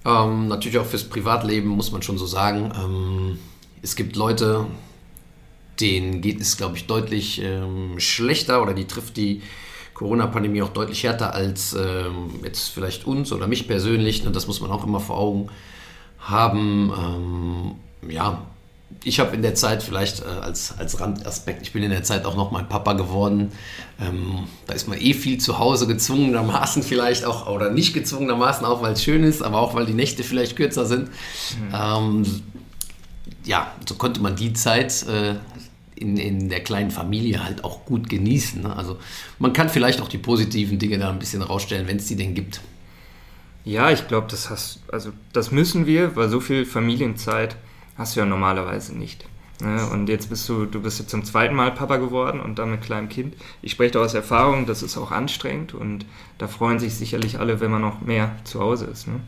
Ähm, 0.05 0.47
natürlich 0.47 0.79
auch 0.79 0.85
fürs 0.85 1.03
Privatleben 1.03 1.69
muss 1.69 1.91
man 1.91 2.01
schon 2.01 2.17
so 2.17 2.25
sagen. 2.25 2.71
Ähm, 2.75 3.39
es 3.81 3.95
gibt 3.95 4.15
Leute, 4.15 4.65
denen 5.79 6.21
geht 6.21 6.41
es, 6.41 6.57
glaube 6.57 6.77
ich, 6.77 6.87
deutlich 6.87 7.41
ähm, 7.41 7.99
schlechter 7.99 8.61
oder 8.61 8.73
die 8.73 8.85
trifft 8.85 9.17
die 9.17 9.41
Corona-Pandemie 9.93 10.63
auch 10.63 10.69
deutlich 10.69 11.03
härter 11.03 11.33
als 11.35 11.73
ähm, 11.73 12.31
jetzt 12.43 12.69
vielleicht 12.69 13.05
uns 13.05 13.31
oder 13.31 13.47
mich 13.47 13.67
persönlich. 13.67 14.25
Und 14.25 14.35
das 14.35 14.47
muss 14.47 14.61
man 14.61 14.71
auch 14.71 14.85
immer 14.85 14.99
vor 14.99 15.17
Augen 15.17 15.49
haben. 16.19 16.91
Ähm, 18.03 18.09
ja, 18.09 18.41
ich 19.03 19.19
habe 19.19 19.35
in 19.35 19.41
der 19.41 19.55
Zeit 19.55 19.81
vielleicht 19.81 20.21
äh, 20.21 20.25
als, 20.25 20.77
als 20.77 20.99
Randaspekt, 20.99 21.63
ich 21.63 21.73
bin 21.73 21.83
in 21.83 21.89
der 21.89 22.03
Zeit 22.03 22.25
auch 22.25 22.35
noch 22.35 22.51
mal 22.51 22.63
Papa 22.63 22.93
geworden. 22.93 23.51
Ähm, 23.99 24.47
da 24.67 24.73
ist 24.73 24.87
man 24.87 24.99
eh 24.99 25.13
viel 25.13 25.39
zu 25.39 25.59
Hause 25.59 25.87
gezwungenermaßen 25.87 26.83
vielleicht 26.83 27.25
auch, 27.25 27.47
oder 27.47 27.71
nicht 27.71 27.93
gezwungenermaßen 27.93 28.65
auch, 28.65 28.81
weil 28.81 28.93
es 28.93 29.03
schön 29.03 29.23
ist, 29.23 29.41
aber 29.41 29.59
auch 29.59 29.73
weil 29.73 29.85
die 29.85 29.93
Nächte 29.93 30.23
vielleicht 30.23 30.55
kürzer 30.55 30.85
sind. 30.85 31.07
Mhm. 31.07 31.73
Ähm, 31.73 32.41
ja, 33.43 33.71
so 33.87 33.95
konnte 33.95 34.21
man 34.21 34.35
die 34.35 34.53
Zeit 34.53 35.05
äh, 35.07 35.35
in, 35.95 36.17
in 36.17 36.49
der 36.49 36.61
kleinen 36.61 36.91
Familie 36.91 37.43
halt 37.43 37.63
auch 37.63 37.85
gut 37.85 38.07
genießen. 38.07 38.61
Ne? 38.61 38.75
Also 38.75 38.97
man 39.39 39.53
kann 39.53 39.69
vielleicht 39.69 40.01
auch 40.01 40.09
die 40.09 40.17
positiven 40.19 40.77
Dinge 40.77 40.99
da 40.99 41.09
ein 41.09 41.19
bisschen 41.19 41.41
rausstellen, 41.41 41.87
wenn 41.87 41.97
es 41.97 42.07
die 42.07 42.15
denn 42.15 42.35
gibt. 42.35 42.61
Ja, 43.63 43.91
ich 43.91 44.07
glaube, 44.07 44.27
das 44.29 44.49
hast, 44.49 44.79
also 44.91 45.11
das 45.33 45.51
müssen 45.51 45.85
wir, 45.85 46.15
weil 46.15 46.29
so 46.29 46.39
viel 46.39 46.65
Familienzeit 46.65 47.55
hast 48.01 48.15
du 48.15 48.19
ja 48.19 48.25
normalerweise 48.25 48.97
nicht. 48.97 49.25
Ne? 49.61 49.87
Und 49.91 50.09
jetzt 50.09 50.29
bist 50.29 50.49
du, 50.49 50.65
du 50.65 50.81
bist 50.81 50.99
jetzt 50.99 51.11
zum 51.11 51.23
zweiten 51.23 51.55
Mal 51.55 51.71
Papa 51.71 51.97
geworden 51.97 52.39
und 52.39 52.57
dann 52.59 52.71
mit 52.71 52.81
kleinem 52.81 53.09
Kind. 53.09 53.35
Ich 53.61 53.71
spreche 53.73 53.91
da 53.91 53.99
aus 53.99 54.13
Erfahrung, 54.13 54.65
das 54.65 54.81
ist 54.83 54.97
auch 54.97 55.11
anstrengend 55.11 55.73
und 55.73 56.05
da 56.39 56.47
freuen 56.47 56.79
sich 56.79 56.95
sicherlich 56.95 57.39
alle, 57.39 57.59
wenn 57.59 57.71
man 57.71 57.81
noch 57.81 58.01
mehr 58.01 58.35
zu 58.43 58.59
Hause 58.59 58.85
ist. 58.85 59.07
Ne? 59.07 59.19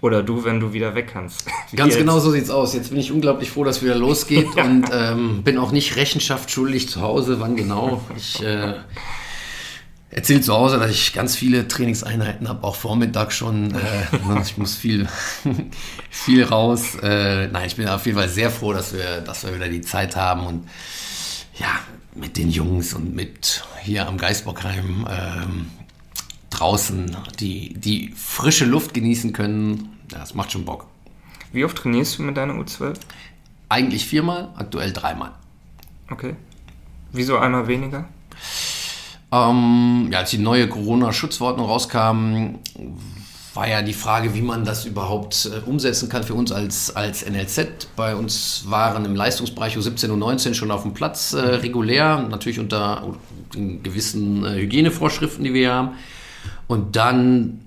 Oder 0.00 0.22
du, 0.22 0.44
wenn 0.44 0.60
du 0.60 0.72
wieder 0.72 0.94
weg 0.94 1.10
kannst. 1.12 1.46
Ganz 1.76 1.96
genau 1.96 2.20
so 2.20 2.30
sieht's 2.30 2.50
aus. 2.50 2.74
Jetzt 2.74 2.90
bin 2.90 3.00
ich 3.00 3.10
unglaublich 3.10 3.50
froh, 3.50 3.64
dass 3.64 3.82
wieder 3.82 3.96
losgeht 3.96 4.48
ja. 4.56 4.64
und 4.64 4.84
ähm, 4.92 5.42
bin 5.42 5.58
auch 5.58 5.72
nicht 5.72 5.96
Rechenschaft 5.96 6.50
schuldig 6.50 6.88
zu 6.88 7.00
Hause, 7.00 7.40
wann 7.40 7.56
genau. 7.56 8.02
Ich 8.16 8.42
äh, 8.42 8.74
erzähle 10.14 10.40
zu 10.40 10.54
Hause, 10.54 10.78
dass 10.78 10.90
ich 10.90 11.12
ganz 11.12 11.34
viele 11.36 11.66
Trainingseinheiten 11.66 12.48
habe, 12.48 12.64
auch 12.64 12.76
Vormittag 12.76 13.32
schon. 13.32 13.74
Äh, 13.74 14.40
ich 14.42 14.56
muss 14.56 14.76
viel, 14.76 15.08
viel 16.10 16.44
raus. 16.44 16.94
Äh, 17.02 17.48
nein, 17.48 17.66
ich 17.66 17.76
bin 17.76 17.88
auf 17.88 18.06
jeden 18.06 18.16
Fall 18.16 18.28
sehr 18.28 18.50
froh, 18.50 18.72
dass 18.72 18.94
wir, 18.94 19.20
dass 19.20 19.44
wir 19.44 19.54
wieder 19.54 19.68
die 19.68 19.80
Zeit 19.80 20.16
haben 20.16 20.46
und 20.46 20.68
ja, 21.58 21.80
mit 22.14 22.36
den 22.36 22.50
Jungs 22.50 22.94
und 22.94 23.14
mit 23.14 23.64
hier 23.82 24.06
am 24.06 24.16
Geisbockheim 24.16 25.06
ähm, 25.10 25.66
draußen 26.50 27.16
die, 27.40 27.74
die 27.74 28.14
frische 28.16 28.64
Luft 28.64 28.94
genießen 28.94 29.32
können, 29.32 29.98
ja, 30.12 30.18
das 30.18 30.34
macht 30.34 30.52
schon 30.52 30.64
Bock. 30.64 30.86
Wie 31.52 31.64
oft 31.64 31.76
trainierst 31.76 32.18
du 32.18 32.22
mit 32.22 32.36
deiner 32.36 32.54
U12? 32.54 32.94
Eigentlich 33.68 34.06
viermal, 34.06 34.50
aktuell 34.56 34.92
dreimal. 34.92 35.32
Okay. 36.08 36.36
Wieso 37.12 37.38
einmal 37.38 37.66
weniger? 37.66 38.08
Ähm, 39.34 40.10
ja, 40.12 40.20
als 40.20 40.30
die 40.30 40.38
neue 40.38 40.68
Corona-Schutzverordnung 40.68 41.66
rauskam, 41.66 42.58
war 43.54 43.68
ja 43.68 43.82
die 43.82 43.92
Frage, 43.92 44.34
wie 44.34 44.42
man 44.42 44.64
das 44.64 44.84
überhaupt 44.84 45.46
äh, 45.46 45.68
umsetzen 45.68 46.08
kann 46.08 46.22
für 46.22 46.34
uns 46.34 46.52
als, 46.52 46.94
als 46.94 47.28
NLZ. 47.28 47.88
Bei 47.96 48.14
uns 48.14 48.64
waren 48.68 49.04
im 49.04 49.14
Leistungsbereich 49.14 49.76
U17 49.76 50.10
und 50.10 50.20
19 50.20 50.54
schon 50.54 50.70
auf 50.70 50.82
dem 50.82 50.94
Platz 50.94 51.32
äh, 51.32 51.38
regulär, 51.38 52.26
natürlich 52.28 52.60
unter 52.60 53.14
den 53.54 53.82
gewissen 53.82 54.44
äh, 54.44 54.60
Hygienevorschriften, 54.60 55.44
die 55.44 55.54
wir 55.54 55.72
haben. 55.72 55.90
Und 56.66 56.96
dann, 56.96 57.60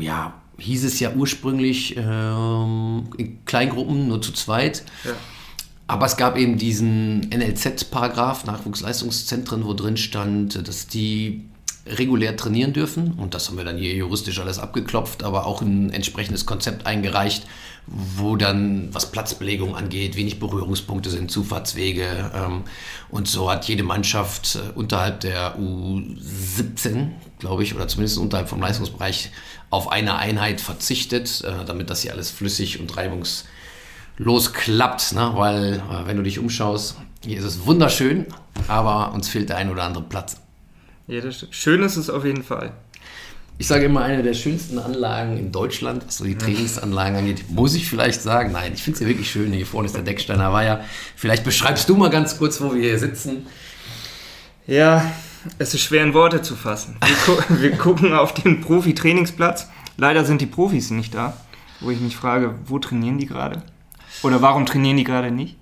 ja, 0.00 0.34
hieß 0.58 0.84
es 0.84 1.00
ja 1.00 1.12
ursprünglich 1.12 1.96
ähm, 1.96 3.08
in 3.16 3.44
Kleingruppen, 3.44 4.08
nur 4.08 4.22
zu 4.22 4.32
zweit. 4.32 4.84
Ja. 5.04 5.12
Aber 5.86 6.06
es 6.06 6.16
gab 6.16 6.38
eben 6.38 6.56
diesen 6.56 7.28
NLZ-Paragraph, 7.28 8.44
Nachwuchsleistungszentren, 8.44 9.64
wo 9.66 9.74
drin 9.74 9.96
stand, 9.96 10.66
dass 10.66 10.86
die 10.86 11.44
regulär 11.86 12.36
trainieren 12.36 12.72
dürfen. 12.72 13.12
Und 13.12 13.34
das 13.34 13.48
haben 13.48 13.58
wir 13.58 13.64
dann 13.64 13.76
hier 13.76 13.94
juristisch 13.94 14.38
alles 14.40 14.58
abgeklopft, 14.58 15.22
aber 15.22 15.46
auch 15.46 15.60
ein 15.60 15.92
entsprechendes 15.92 16.46
Konzept 16.46 16.86
eingereicht, 16.86 17.46
wo 17.86 18.36
dann, 18.36 18.88
was 18.94 19.12
Platzbelegung 19.12 19.76
angeht, 19.76 20.16
wenig 20.16 20.38
Berührungspunkte 20.38 21.10
sind, 21.10 21.30
Zufahrtswege. 21.30 22.30
Ähm, 22.34 22.62
und 23.10 23.28
so 23.28 23.50
hat 23.50 23.68
jede 23.68 23.82
Mannschaft 23.82 24.56
äh, 24.56 24.72
unterhalb 24.74 25.20
der 25.20 25.58
U17, 25.58 27.08
glaube 27.38 27.62
ich, 27.62 27.74
oder 27.74 27.86
zumindest 27.88 28.16
unterhalb 28.16 28.48
vom 28.48 28.62
Leistungsbereich 28.62 29.30
auf 29.68 29.92
eine 29.92 30.16
Einheit 30.16 30.62
verzichtet, 30.62 31.44
äh, 31.44 31.66
damit 31.66 31.90
das 31.90 32.00
hier 32.00 32.12
alles 32.12 32.30
flüssig 32.30 32.80
und 32.80 32.96
reibungslos 32.96 33.44
klappt. 34.16 35.12
Ne? 35.12 35.32
Weil, 35.34 35.74
äh, 35.74 36.06
wenn 36.06 36.16
du 36.16 36.22
dich 36.22 36.38
umschaust, 36.38 36.96
hier 37.24 37.38
ist 37.38 37.44
es 37.44 37.66
wunderschön, 37.66 38.26
aber 38.68 39.12
uns 39.12 39.28
fehlt 39.28 39.48
der 39.48 39.56
ein 39.56 39.70
oder 39.70 39.84
andere 39.84 40.04
Platz. 40.04 40.36
Ja, 41.06 41.20
Schön 41.50 41.82
ist 41.82 41.96
es 41.96 42.08
auf 42.08 42.24
jeden 42.24 42.42
Fall. 42.42 42.72
Ich 43.56 43.68
sage 43.68 43.84
immer, 43.84 44.02
eine 44.02 44.22
der 44.22 44.34
schönsten 44.34 44.78
Anlagen 44.78 45.38
in 45.38 45.52
Deutschland, 45.52 46.04
was 46.06 46.16
so 46.16 46.24
die 46.24 46.36
Trainingsanlagen 46.36 47.16
angeht, 47.16 47.50
muss 47.50 47.74
ich 47.74 47.88
vielleicht 47.88 48.20
sagen. 48.20 48.50
Nein, 48.52 48.72
ich 48.74 48.82
finde 48.82 48.96
es 48.96 49.00
ja 49.02 49.06
wirklich 49.06 49.30
schön. 49.30 49.52
Hier 49.52 49.66
vorne 49.66 49.86
ist 49.86 49.94
der 49.94 50.02
Decksteiner 50.02 50.52
Weiher. 50.52 50.84
Vielleicht 51.14 51.44
beschreibst 51.44 51.88
du 51.88 51.96
mal 51.96 52.10
ganz 52.10 52.36
kurz, 52.36 52.60
wo 52.60 52.74
wir 52.74 52.82
hier 52.82 52.98
sitzen. 52.98 53.46
Ja, 54.66 55.08
es 55.58 55.72
ist 55.74 55.82
schwer 55.82 56.02
in 56.02 56.14
Worte 56.14 56.42
zu 56.42 56.56
fassen. 56.56 56.96
Wir, 57.04 57.16
gu 57.26 57.42
wir 57.60 57.70
gucken 57.76 58.12
auf 58.12 58.34
den 58.34 58.60
Profi-Trainingsplatz. 58.60 59.68
Leider 59.96 60.24
sind 60.24 60.40
die 60.40 60.46
Profis 60.46 60.90
nicht 60.90 61.14
da, 61.14 61.36
wo 61.80 61.90
ich 61.90 62.00
mich 62.00 62.16
frage, 62.16 62.56
wo 62.66 62.80
trainieren 62.80 63.18
die 63.18 63.26
gerade? 63.26 63.62
Oder 64.24 64.40
warum 64.42 64.66
trainieren 64.66 64.96
die 64.96 65.04
gerade 65.04 65.30
nicht? 65.30 65.56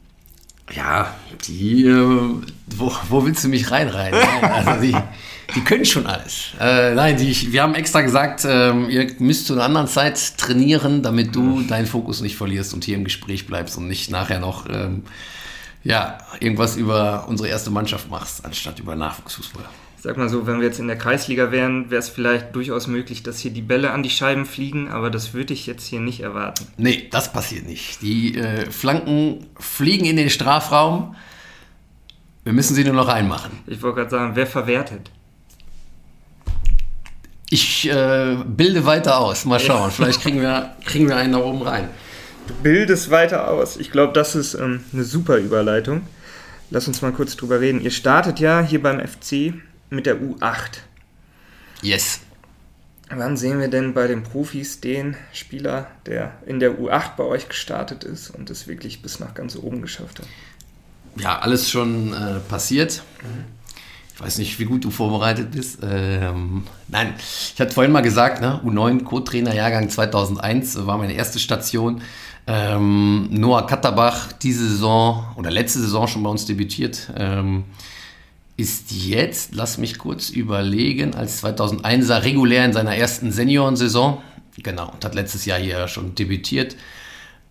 Ja, 0.75 1.13
die, 1.47 1.85
äh, 1.85 2.31
wo, 2.67 2.93
wo 3.09 3.25
willst 3.25 3.45
du 3.45 3.49
mich 3.49 3.71
reinreiten? 3.71 4.21
Also 4.43 4.81
die, 4.81 4.97
die 5.55 5.61
können 5.63 5.85
schon 5.85 6.07
alles. 6.07 6.53
Äh, 6.61 6.95
nein, 6.95 7.17
die, 7.17 7.53
wir 7.53 7.63
haben 7.63 7.75
extra 7.75 8.01
gesagt, 8.01 8.47
ähm, 8.49 8.89
ihr 8.89 9.11
müsst 9.19 9.47
zu 9.47 9.55
einer 9.55 9.65
anderen 9.65 9.89
Zeit 9.89 10.39
trainieren, 10.39 11.03
damit 11.03 11.35
du 11.35 11.63
deinen 11.63 11.87
Fokus 11.87 12.21
nicht 12.21 12.37
verlierst 12.37 12.73
und 12.73 12.85
hier 12.85 12.95
im 12.95 13.05
Gespräch 13.05 13.47
bleibst 13.47 13.77
und 13.77 13.89
nicht 13.89 14.11
nachher 14.11 14.39
noch 14.39 14.67
ähm, 14.71 15.03
ja, 15.85 16.19
irgendwas 16.39 16.77
über 16.77 17.27
unsere 17.29 17.49
erste 17.49 17.71
Mannschaft 17.71 18.09
machst, 18.09 18.45
anstatt 18.45 18.79
über 18.79 18.95
Nachwuchsfußball. 18.95 19.65
Sag 20.03 20.17
mal 20.17 20.29
so, 20.29 20.49
wenn 20.49 20.59
wir 20.59 20.67
jetzt 20.67 20.81
in 20.81 20.89
der 20.89 20.99
Kreisliga 20.99 21.53
wären, 21.53 21.89
wäre 21.89 22.01
es 22.01 22.09
vielleicht 22.09 22.57
durchaus 22.57 22.89
möglich, 22.89 23.23
dass 23.23 23.39
hier 23.39 23.53
die 23.53 23.63
Bälle 23.63 23.93
an 23.93 24.03
die 24.03 24.11
Scheiben 24.11 24.47
fliegen, 24.47 24.89
aber 24.89 25.11
das 25.11 25.33
würde 25.33 25.53
ich 25.53 25.65
jetzt 25.65 25.87
hier 25.87 26.01
nicht 26.01 26.19
erwarten. 26.19 26.67
Nee, 26.77 27.07
das 27.13 27.33
passiert 27.33 27.69
nicht. 27.69 28.03
Die 28.03 28.37
äh, 28.37 28.69
Flanken 28.69 29.47
fliegen 29.61 30.05
in 30.05 30.17
den 30.17 30.29
Strafraum. 30.29 31.15
Wir 32.43 32.53
müssen 32.53 32.75
sie 32.75 32.83
nur 32.83 32.95
noch 32.95 33.07
reinmachen. 33.07 33.53
Ich 33.69 33.81
wollte 33.81 33.99
gerade 33.99 34.11
sagen, 34.11 34.33
wer 34.35 34.49
verwertet? 34.49 35.09
Ich 37.49 37.89
äh, 37.89 38.39
bilde 38.45 38.85
weiter 38.85 39.21
aus. 39.21 39.45
Mal 39.45 39.61
schauen. 39.61 39.93
Vielleicht 39.93 40.21
kriegen 40.21 40.41
wir, 40.41 40.75
kriegen 40.85 41.07
wir 41.07 41.15
einen 41.15 41.35
da 41.35 41.39
oben 41.39 41.63
rein. 41.63 41.89
Du 42.49 42.55
bildest 42.55 43.13
weiter 43.13 43.49
aus. 43.49 43.77
Ich 43.77 43.93
glaube, 43.93 44.15
das 44.15 44.35
ist 44.35 44.55
ähm, 44.55 44.83
eine 44.93 45.05
super 45.05 45.37
Überleitung. 45.37 46.01
Lass 46.71 46.89
uns 46.89 47.03
mal 47.03 47.13
kurz 47.13 47.37
drüber 47.37 47.61
reden. 47.61 47.81
Ihr 47.81 47.93
startet 47.93 48.41
ja 48.41 48.63
hier 48.63 48.83
beim 48.83 48.99
FC 48.99 49.55
mit 49.93 50.07
der 50.07 50.21
U8. 50.21 50.79
Yes. 51.83 52.21
Wann 53.11 53.37
sehen 53.37 53.61
wir 53.61 53.69
denn 53.69 53.93
bei 53.93 54.07
den 54.07 54.23
Profis 54.23 54.81
den 54.81 55.17
Spieler, 55.33 55.89
der 56.07 56.33
in 56.47 56.61
der 56.61 56.79
U8 56.79 57.17
bei 57.17 57.25
euch 57.25 57.49
gestartet 57.49 58.05
ist 58.05 58.31
und 58.31 58.49
es 58.49 58.67
wirklich 58.67 59.03
bis 59.03 59.21
nach 59.21 59.35
ganz 59.35 59.55
oben 59.57 59.83
geschafft 59.83 60.21
hat? 60.21 60.27
Ja, 61.17 61.39
alles 61.41 61.71
schon 61.71 62.15
äh, 62.15 62.41
passiert. 62.41 63.03
Mhm. 63.23 63.45
Ich 64.15 64.21
weiß 64.21 64.39
nicht, 64.39 64.59
wie 64.59 64.65
gut 64.65 64.85
du 64.85 64.91
vorbereitet 64.91 65.51
bist. 65.51 65.79
Ähm, 65.83 66.65
nein, 66.89 67.15
ich 67.19 67.61
hatte 67.61 67.73
vorhin 67.73 67.93
mal 67.93 68.03
gesagt, 68.03 68.41
ne, 68.41 68.61
U9 68.65 69.05
Co-Trainer 69.05 69.55
Jahrgang 69.55 69.89
2001 69.91 70.87
war 70.87 70.97
meine 70.99 71.15
erste 71.15 71.39
Station. 71.39 72.03
Ähm, 72.47 73.29
Noah 73.31 73.67
Katterbach, 73.67 74.33
diese 74.33 74.69
Saison 74.69 75.25
oder 75.37 75.51
letzte 75.51 75.81
Saison 75.81 76.09
schon 76.09 76.23
bei 76.23 76.31
uns 76.31 76.45
debütiert, 76.45 77.11
ähm, 77.17 77.65
ist 78.57 78.93
jetzt, 78.93 79.55
lass 79.55 79.79
mich 79.79 79.99
kurz 79.99 80.29
überlegen, 80.31 81.15
als 81.15 81.43
2001er 81.43 82.23
regulär 82.23 82.65
in 82.65 82.73
seiner 82.73 82.95
ersten 82.95 83.33
Seniorensaison. 83.33 84.19
Genau, 84.63 84.91
und 84.91 85.05
hat 85.05 85.15
letztes 85.15 85.47
Jahr 85.47 85.59
hier 85.59 85.89
schon 85.89 86.15
debütiert. 86.15 86.77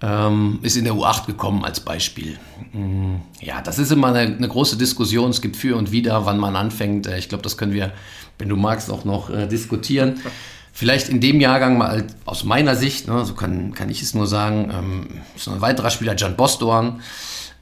Ähm, 0.04 0.60
ist 0.64 0.78
in 0.78 0.86
der 0.86 0.94
U8 0.94 1.28
gekommen 1.28 1.64
als 1.64 1.80
Beispiel. 1.80 2.40
Mm, 2.74 3.18
ja, 3.40 3.62
das 3.62 3.78
ist 3.78 3.92
immer 3.92 4.08
eine, 4.08 4.36
eine, 4.36 4.48
große 4.48 4.76
Diskussion. 4.76 5.30
Es 5.30 5.42
gibt 5.42 5.56
für 5.56 5.76
und 5.76 5.92
wider, 5.92 6.26
wann 6.26 6.40
man 6.40 6.56
anfängt. 6.56 7.06
Äh, 7.06 7.20
ich 7.20 7.30
glaube, 7.30 7.44
das 7.44 7.56
können 7.56 7.74
wir, 7.74 7.92
wenn 8.40 8.50
du 8.50 8.56
magst, 8.56 8.90
auch 8.90 9.06
noch 9.06 9.30
äh, 9.30 9.48
diskutieren. 9.48 10.20
Vielleicht 10.74 11.10
in 11.10 11.20
dem 11.20 11.40
Jahrgang 11.40 11.78
mal 11.78 12.08
aus 12.26 12.46
meiner 12.46 12.76
Sicht, 12.76 13.08
ne, 13.08 13.26
so 13.26 13.34
kann, 13.34 13.74
kann 13.74 13.90
ich 13.90 14.02
es 14.02 14.14
nur 14.16 14.26
sagen, 14.26 14.72
ähm, 14.74 15.08
ist 15.36 15.48
noch 15.48 15.56
ein 15.56 15.62
weiterer 15.62 15.92
Spieler, 15.92 16.16
Jan 16.16 16.36
Bosdorn, 16.36 17.02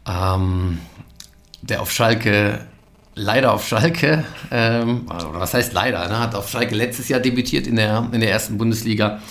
ähm, 0.06 0.78
der 1.62 1.82
auf 1.82 1.92
Schalke 1.92 2.68
leider 3.20 3.54
auf 3.54 3.68
Schalke, 3.68 4.24
ähm, 4.52 5.06
oder 5.08 5.40
was 5.40 5.54
heißt 5.54 5.74
leider, 5.74 6.08
ne, 6.08 6.20
hat 6.20 6.36
auf 6.36 6.50
Schalke 6.50 6.76
letztes 6.76 7.10
Jahr 7.10 7.20
debütiert 7.20 7.68
in 7.68 7.76
der, 7.76 8.08
in 8.12 8.22
der 8.22 8.32
ersten 8.32 8.58
Bundesliga 8.58 9.22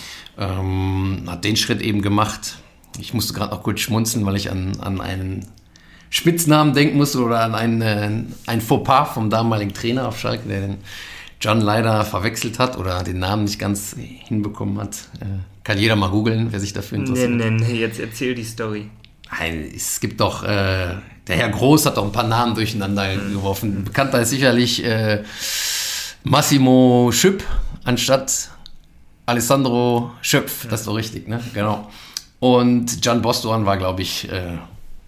Ähm, 0.41 1.25
hat 1.27 1.43
den 1.43 1.57
Schritt 1.57 1.83
eben 1.83 2.01
gemacht. 2.01 2.59
Ich 3.01 3.13
musste 3.13 3.33
gerade 3.33 3.51
noch 3.51 3.65
kurz 3.65 3.81
schmunzeln, 3.81 4.25
weil 4.25 4.37
ich 4.37 4.53
an, 4.53 4.79
an 4.79 5.01
einen 5.01 5.45
Spitznamen 6.11 6.75
denken 6.75 6.97
musste 6.97 7.25
oder 7.25 7.41
an 7.41 7.57
einen, 7.57 7.83
äh, 7.83 8.09
ein 8.47 8.61
Fauxpas 8.61 9.15
vom 9.15 9.31
damaligen 9.31 9.75
Trainer 9.75 10.07
auf 10.07 10.21
Schalke, 10.21 10.49
der 10.49 10.61
den 10.61 10.77
John 11.41 11.61
leider 11.61 12.05
verwechselt 12.05 12.61
hat 12.61 12.79
oder 12.79 13.03
den 13.03 13.19
Namen 13.19 13.45
nicht 13.45 13.59
ganz 13.59 13.97
hinbekommen 13.99 14.79
hat. 14.79 15.09
Äh, 15.21 15.43
kann 15.65 15.77
jeder 15.77 15.97
mal 15.97 16.11
googeln, 16.11 16.53
wer 16.53 16.61
sich 16.61 16.73
dafür 16.73 16.99
interessiert. 16.99 17.31
Nee, 17.31 17.51
nee, 17.51 17.65
nee, 17.73 17.81
jetzt 17.81 17.99
erzähl 17.99 18.37
die 18.37 18.45
Story. 18.45 18.91
Nein, 19.41 19.69
es 19.75 19.99
gibt 19.99 20.21
doch, 20.21 20.45
äh, 20.45 20.95
der 21.29 21.37
Herr 21.37 21.51
Groß 21.51 21.87
hat 21.87 21.97
doch 21.97 22.05
ein 22.05 22.13
paar 22.13 22.27
Namen 22.27 22.55
durcheinander 22.55 23.15
mhm. 23.15 23.33
geworfen. 23.35 23.85
Bekannter 23.85 24.21
ist 24.21 24.31
sicherlich 24.31 24.85
äh, 24.85 25.23
Massimo 26.25 27.11
Schüpp 27.13 27.45
anstatt 27.85 28.51
Alessandro 29.27 30.13
Schöpf, 30.23 30.67
das 30.69 30.81
ist 30.81 30.87
doch 30.87 30.97
richtig, 30.97 31.29
ne? 31.29 31.41
Genau. 31.53 31.91
Und 32.41 33.03
Can 33.03 33.21
Bostoan 33.21 33.67
war, 33.67 33.77
glaube 33.77 34.01
ich, 34.03 34.31
äh, 34.31 34.57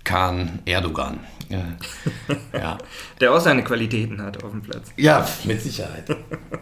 Khan 0.05 0.59
Erdogan. 0.67 1.21
Ja. 1.49 1.65
ja. 2.59 2.79
Der 3.21 3.33
auch 3.33 3.41
seine 3.41 3.65
Qualitäten 3.65 4.21
hat 4.23 4.43
auf 4.45 4.51
dem 4.51 4.63
Platz. 4.63 4.93
Ja, 4.97 5.27
mit 5.45 5.63
Sicherheit. 5.63 6.05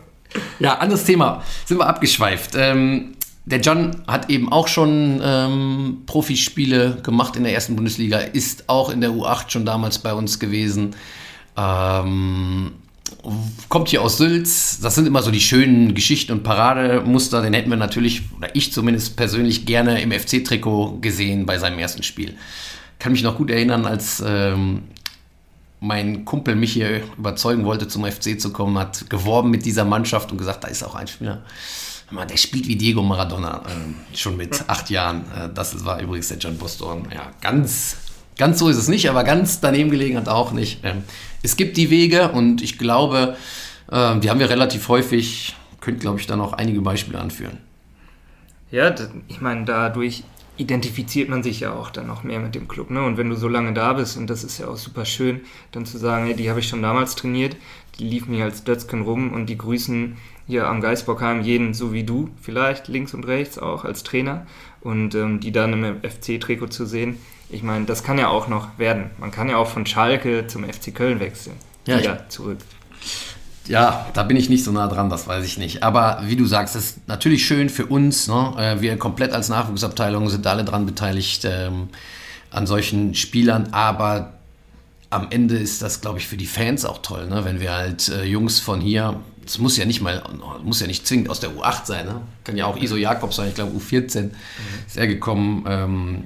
ja, 0.61 0.75
anderes 0.79 1.05
Thema. 1.05 1.43
Sind 1.65 1.79
wir 1.79 1.87
abgeschweift. 1.87 2.53
Ähm, 2.55 3.17
der 3.51 3.61
John 3.61 4.03
hat 4.07 4.29
eben 4.31 4.53
auch 4.53 4.69
schon 4.69 5.21
ähm, 5.23 6.03
Profispiele 6.07 6.99
gemacht 7.03 7.37
in 7.37 7.45
der 7.45 7.55
ersten 7.55 7.77
Bundesliga, 7.77 8.19
ist 8.19 8.69
auch 8.69 8.91
in 8.91 9.01
der 9.01 9.11
U8 9.11 9.51
schon 9.51 9.65
damals 9.65 9.99
bei 9.99 10.13
uns 10.13 10.39
gewesen. 10.39 10.95
Ähm, 11.57 12.73
kommt 13.69 13.89
hier 13.89 14.03
aus 14.03 14.19
Sülz. 14.19 14.81
Das 14.81 14.95
sind 14.95 15.07
immer 15.07 15.23
so 15.23 15.31
die 15.31 15.41
schönen 15.41 15.95
Geschichten 15.95 16.33
und 16.33 16.43
Parademuster. 16.43 17.41
Den 17.41 17.55
hätten 17.55 17.71
wir 17.71 17.79
natürlich, 17.79 18.23
oder 18.37 18.55
ich 18.55 18.73
zumindest 18.73 19.17
persönlich, 19.17 19.65
gerne 19.65 20.01
im 20.03 20.13
FC-Trikot 20.13 20.99
gesehen 21.01 21.47
bei 21.47 21.59
seinem 21.59 21.79
ersten 21.79 22.03
Spiel. 22.03 22.35
Kann 22.99 23.13
mich 23.13 23.23
noch 23.23 23.37
gut 23.37 23.51
erinnern, 23.51 23.87
als 23.87 24.23
ähm, 24.25 24.83
mein 25.81 26.25
Kumpel 26.25 26.55
mich 26.55 26.73
hier 26.73 27.03
überzeugen 27.17 27.65
wollte, 27.65 27.89
zum 27.89 28.05
FC 28.05 28.39
zu 28.39 28.53
kommen, 28.53 28.79
hat 28.79 29.09
geworben 29.09 29.51
mit 29.51 29.65
dieser 29.65 29.85
Mannschaft 29.85 30.33
und 30.33 30.39
gesagt, 30.39 30.65
da 30.65 30.69
ist 30.69 30.83
auch 30.83 30.95
ein 30.95 31.07
Spieler. 31.07 31.43
Der 32.11 32.37
spielt 32.37 32.67
wie 32.67 32.77
Diego 32.77 33.03
Maradona, 33.03 33.63
äh, 33.67 34.17
schon 34.17 34.37
mit 34.37 34.65
acht 34.69 34.89
Jahren. 34.91 35.25
Äh, 35.33 35.49
das 35.53 35.85
war 35.85 36.01
übrigens 36.01 36.29
der 36.29 36.39
John 36.39 36.57
Boston. 36.57 37.07
Ja, 37.15 37.31
ganz, 37.41 37.97
ganz 38.39 38.59
so 38.59 38.69
ist 38.69 38.79
es 38.79 38.89
nicht, 38.89 39.11
aber 39.11 39.25
ganz 39.25 39.61
daneben 39.61 39.91
gelegen 39.91 40.17
hat 40.17 40.29
auch 40.29 40.53
nicht. 40.53 40.81
Ähm, 40.85 41.05
es 41.43 41.57
gibt 41.57 41.77
die 41.77 41.91
Wege 41.91 42.31
und 42.31 42.63
ich 42.63 42.79
glaube, 42.79 43.37
äh, 43.91 44.19
die 44.19 44.31
haben 44.31 44.41
wir 44.41 44.49
relativ 44.49 44.89
häufig. 44.89 45.55
Könnt, 45.81 46.01
glaube 46.01 46.19
ich, 46.19 46.27
dann 46.27 46.41
auch 46.41 46.55
einige 46.55 46.81
Beispiele 46.81 47.21
anführen. 47.21 47.59
Ja, 48.71 48.95
ich 49.29 49.41
meine, 49.41 49.65
dadurch 49.65 50.25
identifiziert 50.59 51.29
man 51.29 51.43
sich 51.43 51.61
ja 51.61 51.73
auch 51.73 51.91
dann 51.91 52.07
noch 52.07 52.25
mehr 52.25 52.41
mit 52.41 52.55
dem 52.55 52.69
Club. 52.69 52.91
Ne? 52.91 53.03
Und 53.03 53.17
wenn 53.17 53.31
du 53.31 53.37
so 53.37 53.49
lange 53.49 53.73
da 53.73 53.93
bist, 53.93 54.17
und 54.17 54.29
das 54.29 54.45
ist 54.45 54.59
ja 54.59 54.67
auch 54.69 54.77
super 54.77 55.05
schön, 55.05 55.43
dann 55.73 55.87
zu 55.87 55.99
sagen, 55.99 56.27
hey, 56.27 56.35
die 56.35 56.51
habe 56.51 56.61
ich 56.61 56.69
schon 56.69 56.83
damals 56.83 57.15
trainiert, 57.15 57.57
die 57.99 58.05
liefen 58.05 58.35
mir 58.35 58.45
als 58.45 58.65
Dötzken 58.65 59.03
rum 59.03 59.33
und 59.33 59.47
die 59.47 59.57
grüßen 59.57 60.17
hier 60.49 60.67
am 60.67 60.81
Geisbockheim 60.81 61.43
jeden 61.43 61.75
so 61.75 61.93
wie 61.93 62.03
du, 62.03 62.31
vielleicht 62.41 62.89
links 62.89 63.15
und 63.15 63.27
rechts 63.27 63.59
auch 63.59 63.85
als 63.85 64.03
Trainer. 64.03 64.47
Und 64.81 65.15
ähm, 65.15 65.41
die 65.41 65.53
dann 65.53 65.73
im 65.73 66.01
FC-Trikot 66.03 66.69
zu 66.69 66.87
sehen, 66.87 67.19
ich 67.51 67.63
meine, 67.63 67.85
das 67.85 68.03
kann 68.03 68.19
ja 68.19 68.29
auch 68.29 68.49
noch 68.49 68.79
werden. 68.79 69.11
Man 69.19 69.31
kann 69.31 69.49
ja 69.49 69.57
auch 69.57 69.69
von 69.69 69.87
Schalke 69.87 70.47
zum 70.47 70.65
FC 70.65 70.95
Köln 70.95 71.21
wechseln. 71.21 71.57
Ja, 71.87 71.99
wieder 71.99 72.29
zurück. 72.29 72.59
Ja, 73.67 74.07
da 74.15 74.23
bin 74.23 74.39
ich 74.39 74.49
nicht 74.49 74.65
so 74.65 74.73
nah 74.73 74.89
dran, 74.89 75.11
das 75.11 75.29
weiß 75.29 75.45
ich 75.45 75.59
nicht. 75.59 75.83
Aber 75.83 76.23
wie 76.25 76.37
du 76.37 76.47
sagst, 76.47 76.75
ist 76.75 77.07
natürlich 77.07 77.47
schön 77.47 77.69
für 77.69 77.85
uns. 77.85 78.27
Ne? 78.27 78.55
Äh, 78.59 78.81
wir 78.81 78.97
komplett 78.97 79.33
als 79.33 79.51
Nachwuchsabteilung 79.51 80.29
sind 80.31 80.47
alle 80.47 80.65
dran 80.65 80.87
beteiligt 80.87 81.45
ähm, 81.45 81.89
an 82.51 82.67
solchen 82.67 83.15
Spielern. 83.15 83.69
Aber 83.73 84.33
am 85.11 85.29
Ende 85.31 85.57
ist 85.57 85.83
das, 85.83 86.01
glaube 86.01 86.19
ich, 86.19 86.27
für 86.27 86.39
die 86.39 86.47
Fans 86.47 86.85
auch 86.85 87.03
toll, 87.03 87.29
ne? 87.29 87.45
wenn 87.45 87.61
wir 87.61 87.75
halt 87.75 88.09
äh, 88.09 88.25
Jungs 88.25 88.61
von 88.61 88.81
hier, 88.81 89.21
es 89.49 89.59
muss 89.59 89.77
ja 89.77 89.85
nicht 89.85 90.01
mal, 90.01 90.23
muss 90.63 90.81
ja 90.81 90.87
nicht 90.87 91.07
zwingend 91.07 91.31
aus 91.31 91.41
der 91.41 91.51
U8 91.51 91.87
sein, 91.87 92.07
ne? 92.07 92.21
kann 92.45 92.57
ja 92.57 92.67
auch 92.67 92.77
Iso 92.77 92.97
Jakob 92.97 93.33
sein, 93.33 93.49
ich 93.49 93.55
glaube 93.55 93.77
U14 93.77 94.23
mhm. 94.23 94.31
ist 94.87 94.97
er 94.97 95.07
gekommen. 95.07 95.65
Ähm, 95.67 96.25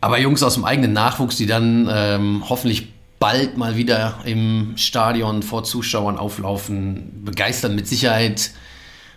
aber 0.00 0.18
Jungs 0.18 0.42
aus 0.42 0.54
dem 0.54 0.64
eigenen 0.64 0.92
Nachwuchs, 0.92 1.36
die 1.36 1.46
dann 1.46 1.88
ähm, 1.92 2.44
hoffentlich 2.48 2.92
bald 3.18 3.56
mal 3.56 3.76
wieder 3.76 4.20
im 4.24 4.74
Stadion 4.76 5.42
vor 5.42 5.64
Zuschauern 5.64 6.18
auflaufen, 6.18 7.24
begeistern 7.24 7.74
mit 7.74 7.88
Sicherheit 7.88 8.52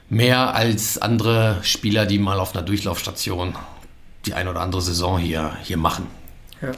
mehr 0.10 0.56
als 0.56 0.98
andere 0.98 1.60
Spieler, 1.62 2.06
die 2.06 2.18
mal 2.18 2.40
auf 2.40 2.56
einer 2.56 2.64
Durchlaufstation 2.64 3.56
die 4.26 4.34
ein 4.34 4.48
oder 4.48 4.62
andere 4.62 4.82
Saison 4.82 5.18
hier, 5.18 5.58
hier 5.64 5.78
machen. 5.78 6.08
Ja. 6.62 6.72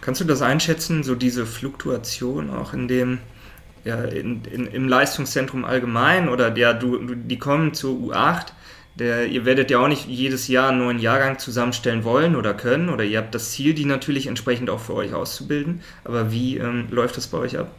Kannst 0.00 0.20
du 0.20 0.24
das 0.24 0.42
einschätzen, 0.42 1.02
so 1.02 1.14
diese 1.14 1.46
Fluktuation 1.46 2.50
auch 2.50 2.74
in 2.74 2.88
dem, 2.88 3.18
ja, 3.84 4.02
in, 4.04 4.44
in, 4.44 4.66
im 4.66 4.88
Leistungszentrum 4.88 5.64
allgemein 5.64 6.28
oder 6.28 6.56
ja, 6.56 6.72
du, 6.72 7.14
die 7.14 7.38
kommen 7.38 7.74
zur 7.74 7.94
U8, 7.94 8.46
der, 8.96 9.26
ihr 9.26 9.44
werdet 9.44 9.70
ja 9.70 9.80
auch 9.80 9.88
nicht 9.88 10.06
jedes 10.06 10.48
Jahr 10.48 10.70
einen 10.70 10.78
neuen 10.78 10.98
Jahrgang 10.98 11.38
zusammenstellen 11.38 12.04
wollen 12.04 12.36
oder 12.36 12.54
können 12.54 12.88
oder 12.88 13.04
ihr 13.04 13.18
habt 13.18 13.34
das 13.34 13.50
Ziel, 13.50 13.74
die 13.74 13.84
natürlich 13.84 14.26
entsprechend 14.26 14.70
auch 14.70 14.80
für 14.80 14.94
euch 14.94 15.12
auszubilden. 15.12 15.80
Aber 16.04 16.30
wie 16.30 16.58
ähm, 16.58 16.86
läuft 16.90 17.16
das 17.16 17.26
bei 17.26 17.38
euch 17.38 17.58
ab? 17.58 17.70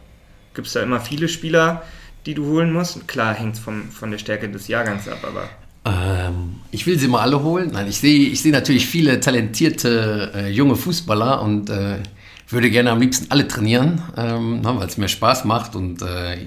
Gibt 0.54 0.66
es 0.66 0.74
da 0.74 0.82
immer 0.82 1.00
viele 1.00 1.28
Spieler, 1.28 1.82
die 2.26 2.34
du 2.34 2.46
holen 2.46 2.72
musst? 2.72 3.08
Klar, 3.08 3.34
hängt 3.34 3.54
es 3.54 3.60
von 3.60 4.10
der 4.10 4.18
Stärke 4.18 4.48
des 4.50 4.68
Jahrgangs 4.68 5.08
ab, 5.08 5.18
aber. 5.22 5.48
Ähm, 5.86 6.56
ich 6.70 6.86
will 6.86 6.98
sie 6.98 7.08
mal 7.08 7.20
alle 7.20 7.42
holen. 7.42 7.70
Nein, 7.72 7.86
ich 7.88 7.98
sehe 7.98 8.28
ich 8.28 8.42
seh 8.42 8.50
natürlich 8.50 8.86
viele 8.86 9.20
talentierte 9.20 10.32
äh, 10.34 10.48
junge 10.48 10.76
Fußballer 10.76 11.40
und 11.42 11.70
äh, 11.70 11.98
würde 12.48 12.70
gerne 12.70 12.90
am 12.90 13.00
liebsten 13.00 13.30
alle 13.30 13.48
trainieren, 13.48 14.02
ähm, 14.16 14.60
ne, 14.60 14.76
weil 14.76 14.86
es 14.86 14.96
mir 14.96 15.08
Spaß 15.08 15.44
macht 15.44 15.74
und 15.74 16.02
äh, 16.02 16.38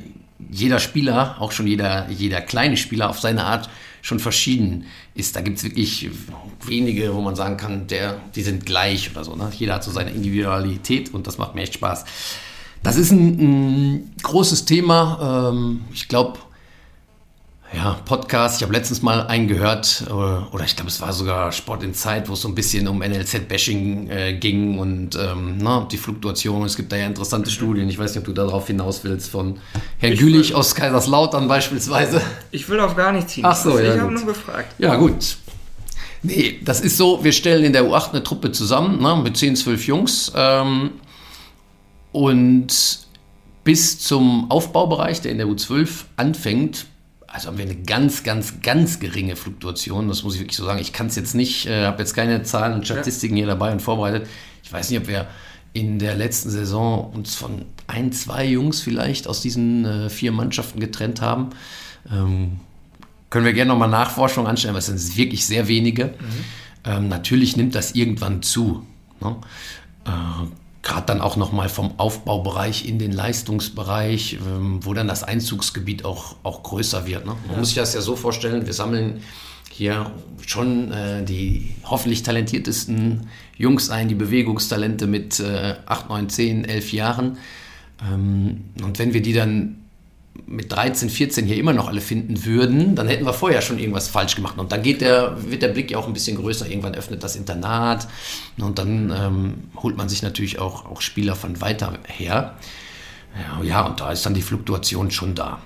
jeder 0.49 0.79
Spieler, 0.79 1.35
auch 1.39 1.51
schon 1.51 1.67
jeder, 1.67 2.09
jeder 2.09 2.41
kleine 2.41 2.77
Spieler 2.77 3.09
auf 3.09 3.19
seine 3.19 3.43
Art 3.45 3.69
schon 4.01 4.19
verschieden 4.19 4.85
ist. 5.13 5.35
Da 5.35 5.41
gibt 5.41 5.57
es 5.57 5.63
wirklich 5.63 6.09
wenige, 6.65 7.13
wo 7.13 7.21
man 7.21 7.35
sagen 7.35 7.57
kann, 7.57 7.87
der, 7.87 8.17
die 8.35 8.41
sind 8.41 8.65
gleich 8.65 9.11
oder 9.11 9.23
so. 9.23 9.35
Ne? 9.35 9.51
Jeder 9.57 9.75
hat 9.75 9.83
so 9.83 9.91
seine 9.91 10.11
Individualität 10.11 11.13
und 11.13 11.27
das 11.27 11.37
macht 11.37 11.55
mir 11.55 11.61
echt 11.61 11.73
Spaß. 11.73 12.05
Das 12.81 12.95
ist 12.95 13.11
ein, 13.11 13.39
ein 13.39 14.15
großes 14.23 14.65
Thema. 14.65 15.51
Ähm, 15.51 15.81
ich 15.93 16.07
glaube, 16.07 16.39
ja, 17.73 17.99
Podcast. 18.05 18.57
Ich 18.57 18.63
habe 18.63 18.73
letztens 18.73 19.01
mal 19.01 19.27
einen 19.27 19.47
gehört, 19.47 20.03
äh, 20.07 20.11
oder 20.11 20.63
ich 20.65 20.75
glaube, 20.75 20.89
es 20.89 20.99
war 21.01 21.13
sogar 21.13 21.51
Sport 21.51 21.83
in 21.83 21.93
Zeit, 21.93 22.27
wo 22.27 22.33
es 22.33 22.41
so 22.41 22.47
ein 22.47 22.55
bisschen 22.55 22.87
um 22.87 23.01
NLZ-Bashing 23.01 24.09
äh, 24.09 24.33
ging 24.33 24.79
und 24.79 25.15
ähm, 25.15 25.57
na, 25.59 25.87
die 25.91 25.97
Fluktuation. 25.97 26.65
Es 26.65 26.75
gibt 26.75 26.91
da 26.91 26.97
ja 26.97 27.05
interessante 27.05 27.51
Studien. 27.51 27.87
Ich 27.89 27.99
weiß 27.99 28.11
nicht, 28.11 28.19
ob 28.19 28.25
du 28.25 28.33
darauf 28.33 28.67
hinaus 28.67 29.03
willst, 29.03 29.29
von 29.29 29.59
Herrn 29.99 30.13
ich 30.13 30.19
Gülich 30.19 30.55
aus 30.55 30.73
Kaiserslautern 30.73 31.47
beispielsweise. 31.47 32.21
Ich 32.51 32.67
will 32.69 32.79
auf 32.79 32.95
gar 32.95 33.11
nichts 33.11 33.33
hinaus. 33.33 33.57
Ach 33.59 33.63
so, 33.63 33.79
ja. 33.79 33.93
Ich 33.93 34.01
habe 34.01 34.11
nur 34.11 34.25
gefragt. 34.25 34.73
Ja, 34.79 34.95
gut. 34.95 35.37
Nee, 36.23 36.59
das 36.65 36.81
ist 36.81 36.97
so, 36.97 37.23
wir 37.23 37.31
stellen 37.31 37.63
in 37.63 37.73
der 37.73 37.85
U8 37.85 38.09
eine 38.09 38.23
Truppe 38.23 38.51
zusammen, 38.51 39.01
ne, 39.01 39.15
mit 39.23 39.37
10, 39.37 39.55
12 39.55 39.87
Jungs. 39.87 40.31
Ähm, 40.35 40.91
und 42.11 42.99
bis 43.63 43.99
zum 43.99 44.49
Aufbaubereich, 44.49 45.21
der 45.21 45.31
in 45.31 45.37
der 45.37 45.47
U12 45.47 46.05
anfängt, 46.17 46.87
also 47.31 47.47
haben 47.47 47.57
wir 47.57 47.65
eine 47.65 47.75
ganz, 47.75 48.23
ganz, 48.23 48.61
ganz 48.61 48.99
geringe 48.99 49.35
Fluktuation. 49.35 50.07
Das 50.07 50.23
muss 50.23 50.35
ich 50.35 50.41
wirklich 50.41 50.57
so 50.57 50.65
sagen. 50.65 50.79
Ich 50.79 50.93
kann 50.93 51.07
es 51.07 51.15
jetzt 51.15 51.35
nicht, 51.35 51.67
äh, 51.67 51.85
habe 51.85 51.99
jetzt 51.99 52.13
keine 52.15 52.43
Zahlen 52.43 52.73
und 52.73 52.85
Statistiken 52.85 53.35
hier 53.35 53.47
dabei 53.47 53.71
und 53.71 53.81
vorbereitet. 53.81 54.27
Ich 54.63 54.71
weiß 54.71 54.89
nicht, 54.89 54.99
ob 54.99 55.07
wir 55.07 55.27
in 55.73 55.99
der 55.99 56.15
letzten 56.15 56.49
Saison 56.49 57.11
uns 57.13 57.35
von 57.35 57.65
ein, 57.87 58.11
zwei 58.11 58.45
Jungs 58.45 58.81
vielleicht 58.81 59.27
aus 59.27 59.41
diesen 59.41 59.85
äh, 59.85 60.09
vier 60.09 60.31
Mannschaften 60.31 60.79
getrennt 60.79 61.21
haben. 61.21 61.51
Ähm, 62.11 62.59
können 63.29 63.45
wir 63.45 63.53
gerne 63.53 63.69
nochmal 63.69 63.89
Nachforschung 63.89 64.47
anstellen, 64.47 64.71
aber 64.71 64.79
es 64.79 64.87
sind 64.87 65.17
wirklich 65.17 65.45
sehr 65.45 65.67
wenige. 65.67 66.05
Mhm. 66.05 66.11
Ähm, 66.85 67.07
natürlich 67.09 67.55
nimmt 67.55 67.75
das 67.75 67.91
irgendwann 67.91 68.41
zu. 68.41 68.85
Ne? 69.21 69.35
Äh, 70.05 70.09
gerade 70.81 71.05
dann 71.07 71.21
auch 71.21 71.35
nochmal 71.35 71.69
vom 71.69 71.99
Aufbaubereich 71.99 72.87
in 72.87 72.99
den 72.99 73.11
Leistungsbereich, 73.11 74.39
ähm, 74.45 74.79
wo 74.83 74.93
dann 74.93 75.07
das 75.07 75.23
Einzugsgebiet 75.23 76.05
auch, 76.05 76.37
auch 76.43 76.63
größer 76.63 77.05
wird. 77.05 77.25
Ne? 77.25 77.33
Man 77.45 77.51
ja. 77.53 77.57
muss 77.57 77.69
sich 77.69 77.77
das 77.77 77.93
ja 77.93 78.01
so 78.01 78.15
vorstellen, 78.15 78.65
wir 78.65 78.73
sammeln 78.73 79.21
hier 79.71 80.11
schon 80.45 80.91
äh, 80.91 81.23
die 81.23 81.75
hoffentlich 81.83 82.23
talentiertesten 82.23 83.27
Jungs 83.57 83.89
ein, 83.89 84.07
die 84.07 84.15
Bewegungstalente 84.15 85.07
mit 85.07 85.39
äh, 85.39 85.75
8, 85.85 86.09
9, 86.09 86.29
10, 86.29 86.65
11 86.65 86.93
Jahren. 86.93 87.37
Ähm, 88.01 88.65
und 88.81 88.99
wenn 88.99 89.13
wir 89.13 89.21
die 89.21 89.33
dann 89.33 89.78
mit 90.45 90.71
13, 90.71 91.09
14 91.09 91.45
hier 91.45 91.57
immer 91.57 91.73
noch 91.73 91.87
alle 91.87 92.01
finden 92.01 92.45
würden, 92.45 92.95
dann 92.95 93.07
hätten 93.07 93.25
wir 93.25 93.33
vorher 93.33 93.61
schon 93.61 93.79
irgendwas 93.79 94.07
falsch 94.07 94.35
gemacht. 94.35 94.57
Und 94.57 94.71
dann 94.71 94.81
geht 94.81 95.01
der, 95.01 95.37
wird 95.49 95.61
der 95.61 95.69
Blick 95.69 95.91
ja 95.91 95.97
auch 95.97 96.07
ein 96.07 96.13
bisschen 96.13 96.37
größer. 96.37 96.67
Irgendwann 96.67 96.95
öffnet 96.95 97.23
das 97.23 97.35
Internat 97.35 98.07
und 98.57 98.79
dann 98.79 99.13
ähm, 99.15 99.53
holt 99.81 99.97
man 99.97 100.09
sich 100.09 100.21
natürlich 100.21 100.59
auch, 100.59 100.85
auch 100.85 101.01
Spieler 101.01 101.35
von 101.35 101.61
weiter 101.61 101.99
her. 102.07 102.55
Ja, 103.35 103.63
ja, 103.63 103.81
und 103.85 103.99
da 103.99 104.11
ist 104.11 104.25
dann 104.25 104.33
die 104.33 104.41
Fluktuation 104.41 105.11
schon 105.11 105.35
da. 105.35 105.61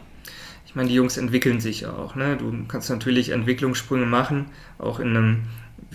ich 0.65 0.75
meine, 0.75 0.89
die 0.89 0.95
Jungs 0.95 1.17
entwickeln 1.17 1.59
sich 1.61 1.85
auch. 1.85 2.15
Ne? 2.15 2.37
Du 2.37 2.51
kannst 2.67 2.89
natürlich 2.89 3.29
Entwicklungssprünge 3.29 4.05
machen, 4.05 4.47
auch 4.79 4.99
in 4.99 5.09
einem, 5.09 5.43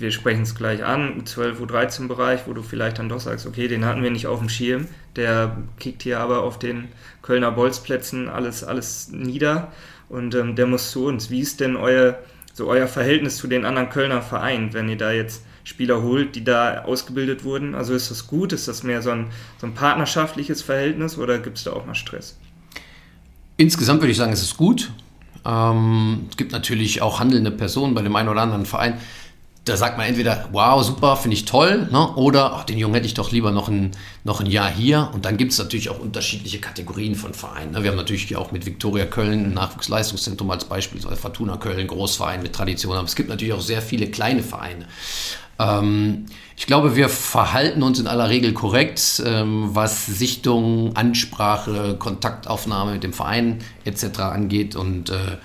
wir 0.01 0.11
sprechen 0.11 0.43
es 0.43 0.55
gleich 0.55 0.85
an, 0.85 1.21
U12, 1.21 1.59
U13-Bereich, 1.61 2.43
wo 2.47 2.53
du 2.53 2.63
vielleicht 2.63 2.99
dann 2.99 3.09
doch 3.09 3.21
sagst, 3.21 3.47
okay, 3.47 3.69
den 3.69 3.85
hatten 3.85 4.03
wir 4.03 4.11
nicht 4.11 4.27
auf 4.27 4.39
dem 4.39 4.49
Schirm, 4.49 4.87
der 5.17 5.57
kickt 5.79 6.03
hier 6.03 6.21
aber 6.21 6.43
auf 6.43 6.59
den 6.59 6.89
Kölner 7.23 7.51
Bolzplätzen 7.51 8.29
alles, 8.29 8.65
alles 8.65 9.09
nieder 9.11 9.73
und 10.09 10.35
ähm, 10.35 10.57
der 10.57 10.67
muss 10.67 10.91
zu 10.91 11.07
uns. 11.07 11.31
Wie 11.31 11.41
ist 11.41 11.61
denn 11.61 11.77
euer, 11.77 12.19
so 12.55 12.69
euer 12.69 12.87
Verhältnis 12.87 13.37
zu 13.37 13.47
den 13.47 13.65
anderen 13.65 13.91
Kölner 13.91 14.23
Vereinen, 14.23 14.73
wenn 14.73 14.89
ihr 14.89 14.97
da 14.97 15.13
jetzt 15.13 15.45
Spieler 15.65 16.03
holt, 16.03 16.35
die 16.35 16.45
da 16.45 16.83
ausgebildet 16.85 17.45
wurden? 17.45 17.75
Also 17.75 17.95
ist 17.95 18.11
das 18.11 18.27
gut? 18.27 18.53
Ist 18.53 18.69
das 18.69 18.83
mehr 18.83 19.03
so 19.03 19.11
ein, 19.11 19.27
so 19.61 19.67
ein 19.67 19.75
partnerschaftliches 19.75 20.63
Verhältnis 20.63 21.19
oder 21.19 21.39
gibt 21.39 21.59
es 21.59 21.65
da 21.65 21.73
auch 21.73 21.85
mal 21.85 21.95
Stress? 21.95 22.39
Insgesamt 23.57 24.01
würde 24.01 24.13
ich 24.13 24.17
sagen, 24.17 24.33
es 24.33 24.43
ist 24.43 24.57
gut. 24.57 24.91
Ähm, 25.45 26.27
es 26.31 26.37
gibt 26.37 26.53
natürlich 26.53 27.03
auch 27.03 27.21
handelnde 27.21 27.51
Personen 27.51 27.95
bei 27.95 28.03
dem 28.03 28.15
einen 28.17 28.29
oder 28.29 28.43
anderen 28.43 28.67
Verein. 28.67 28.99
Da 29.69 29.77
sagt 29.77 29.99
man 29.99 30.07
entweder, 30.07 30.49
wow, 30.53 30.83
super, 30.83 31.17
finde 31.17 31.37
ich 31.37 31.45
toll, 31.45 31.89
ne? 31.91 32.15
oder 32.15 32.55
ach, 32.55 32.65
den 32.65 32.79
Jungen 32.79 32.95
hätte 32.95 33.07
ich 33.07 33.15
doch 33.15 33.31
lieber 33.33 33.51
noch 33.51 33.69
ein, 33.69 33.91
noch 34.25 34.41
ein 34.41 34.47
Jahr 34.47 34.71
hier. 34.71 35.11
Und 35.13 35.25
dann 35.25 35.37
gibt 35.37 35.53
es 35.53 35.59
natürlich 35.59 35.91
auch 35.91 35.99
unterschiedliche 35.99 36.59
Kategorien 36.59 37.15
von 37.15 37.35
Vereinen. 37.35 37.73
Ne? 37.73 37.83
Wir 37.83 37.91
haben 37.91 37.97
natürlich 37.97 38.35
auch 38.37 38.51
mit 38.53 38.67
Viktoria 38.67 39.05
Köln 39.05 39.47
ein 39.47 39.55
Nachwuchsleistungszentrum 39.55 40.51
als 40.51 40.65
Beispiel, 40.65 41.05
also 41.05 41.17
Fortuna 41.17 41.57
Köln, 41.57 41.87
Großverein 41.87 42.43
mit 42.43 42.55
Tradition. 42.55 42.97
Aber 42.97 43.07
es 43.07 43.17
gibt 43.17 43.29
natürlich 43.29 43.53
auch 43.53 43.61
sehr 43.61 43.83
viele 43.83 44.09
kleine 44.09 44.43
Vereine. 44.43 44.87
Ähm, 45.59 46.27
ich 46.57 46.67
glaube, 46.67 46.97
wir 46.97 47.09
verhalten 47.09 47.83
uns 47.83 47.99
in 47.99 48.07
aller 48.07 48.29
Regel 48.29 48.53
korrekt, 48.53 49.23
ähm, 49.25 49.71
was 49.73 50.07
Sichtung, 50.07 50.97
Ansprache, 50.97 51.97
Kontaktaufnahme 51.99 52.93
mit 52.93 53.03
dem 53.03 53.13
Verein 53.13 53.59
etc. 53.85 54.21
angeht 54.21 54.77
und 54.77 55.11
äh, 55.11 55.37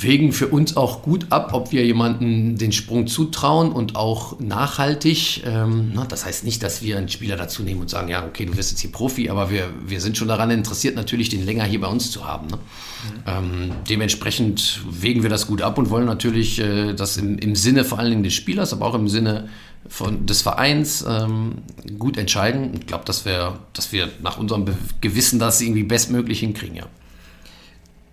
wägen 0.00 0.32
für 0.32 0.46
uns 0.48 0.76
auch 0.76 1.02
gut 1.02 1.26
ab, 1.30 1.50
ob 1.54 1.72
wir 1.72 1.84
jemanden 1.84 2.56
den 2.56 2.70
Sprung 2.70 3.08
zutrauen 3.08 3.72
und 3.72 3.96
auch 3.96 4.38
nachhaltig. 4.38 5.42
Ähm, 5.44 5.90
na, 5.94 6.04
das 6.04 6.24
heißt 6.24 6.44
nicht, 6.44 6.62
dass 6.62 6.82
wir 6.82 6.98
einen 6.98 7.08
Spieler 7.08 7.36
dazu 7.36 7.62
nehmen 7.64 7.80
und 7.80 7.90
sagen, 7.90 8.08
ja, 8.08 8.24
okay, 8.24 8.46
du 8.46 8.56
wirst 8.56 8.70
jetzt 8.70 8.80
hier 8.80 8.92
Profi, 8.92 9.28
aber 9.28 9.50
wir, 9.50 9.68
wir 9.84 10.00
sind 10.00 10.16
schon 10.16 10.28
daran 10.28 10.50
interessiert, 10.50 10.94
natürlich 10.94 11.30
den 11.30 11.44
länger 11.44 11.64
hier 11.64 11.80
bei 11.80 11.88
uns 11.88 12.12
zu 12.12 12.26
haben. 12.26 12.46
Ne? 12.46 12.56
Mhm. 12.56 13.22
Ähm, 13.26 13.72
dementsprechend 13.88 14.80
wägen 14.88 15.22
wir 15.22 15.30
das 15.30 15.48
gut 15.48 15.62
ab 15.62 15.78
und 15.78 15.90
wollen 15.90 16.06
natürlich 16.06 16.60
äh, 16.60 16.94
das 16.94 17.16
im, 17.16 17.36
im 17.38 17.56
Sinne 17.56 17.84
vor 17.84 17.98
allen 17.98 18.10
Dingen 18.10 18.22
des 18.22 18.34
Spielers, 18.34 18.72
aber 18.72 18.86
auch 18.86 18.94
im 18.94 19.08
Sinne 19.08 19.48
von, 19.88 20.26
des 20.26 20.42
Vereins 20.42 21.04
ähm, 21.08 21.56
gut 21.98 22.18
entscheiden. 22.18 22.70
Ich 22.78 22.86
glaube, 22.86 23.04
dass 23.04 23.24
wir, 23.24 23.58
dass 23.72 23.90
wir 23.92 24.08
nach 24.22 24.38
unserem 24.38 24.64
Gewissen 25.00 25.40
das 25.40 25.60
irgendwie 25.60 25.82
bestmöglich 25.82 26.40
hinkriegen, 26.40 26.76
ja 26.76 26.86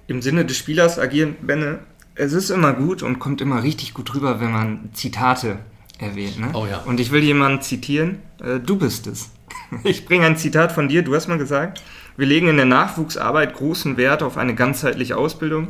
im 0.08 0.22
Sinne 0.22 0.46
des 0.46 0.58
Spielers 0.58 1.00
agieren, 1.00 1.36
Benne, 1.42 1.80
es 2.16 2.34
ist 2.34 2.50
immer 2.50 2.74
gut 2.74 3.04
und 3.04 3.20
kommt 3.20 3.42
immer 3.42 3.64
richtig 3.64 3.94
gut 3.94 4.14
rüber, 4.16 4.40
wenn 4.40 4.52
man 4.52 4.90
Zitate 4.94 5.60
erwähnt. 6.00 6.40
Ne? 6.40 6.50
Oh 6.54 6.66
ja. 6.70 6.80
Und 6.80 7.00
ich 7.00 7.12
will 7.12 7.24
jemanden 7.24 7.62
zitieren. 7.62 8.20
Äh, 8.42 8.60
du 8.60 8.78
bist 8.78 9.08
es. 9.08 9.32
Ich 9.84 10.06
bringe 10.06 10.26
ein 10.26 10.38
Zitat 10.38 10.72
von 10.72 10.88
dir. 10.88 11.02
Du 11.02 11.16
hast 11.16 11.28
mal 11.28 11.38
gesagt, 11.38 11.82
wir 12.18 12.28
legen 12.28 12.48
in 12.48 12.56
der 12.56 12.66
Nachwuchsarbeit 12.66 13.56
großen 13.56 13.98
Wert 13.98 14.24
auf 14.24 14.38
eine 14.38 14.56
ganzheitliche 14.56 15.18
Ausbildung. 15.18 15.70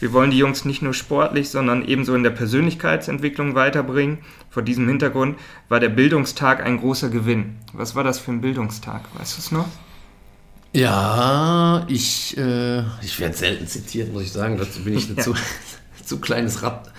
Wir 0.00 0.12
wollen 0.12 0.30
die 0.30 0.38
Jungs 0.38 0.64
nicht 0.64 0.80
nur 0.80 0.94
sportlich, 0.94 1.50
sondern 1.50 1.84
ebenso 1.84 2.14
in 2.14 2.22
der 2.22 2.30
Persönlichkeitsentwicklung 2.30 3.54
weiterbringen. 3.54 4.18
Vor 4.48 4.62
diesem 4.62 4.88
Hintergrund 4.88 5.38
war 5.68 5.80
der 5.80 5.88
Bildungstag 5.88 6.64
ein 6.64 6.78
großer 6.78 7.10
Gewinn. 7.10 7.56
Was 7.72 7.94
war 7.94 8.04
das 8.04 8.18
für 8.18 8.32
ein 8.32 8.40
Bildungstag? 8.40 9.02
Weißt 9.18 9.36
du 9.36 9.40
es 9.40 9.52
noch? 9.52 9.68
Ja, 10.72 11.84
ich, 11.88 12.36
äh, 12.38 12.80
ich 13.02 13.18
werde 13.20 13.36
selten 13.36 13.66
zitiert, 13.66 14.12
muss 14.12 14.22
ich 14.22 14.32
sagen. 14.32 14.56
Dazu 14.56 14.82
bin 14.82 14.96
ich 14.96 15.08
ein 15.10 15.18
zu, 15.22 15.34
zu 16.04 16.18
kleines 16.18 16.62
Rad. 16.62 16.90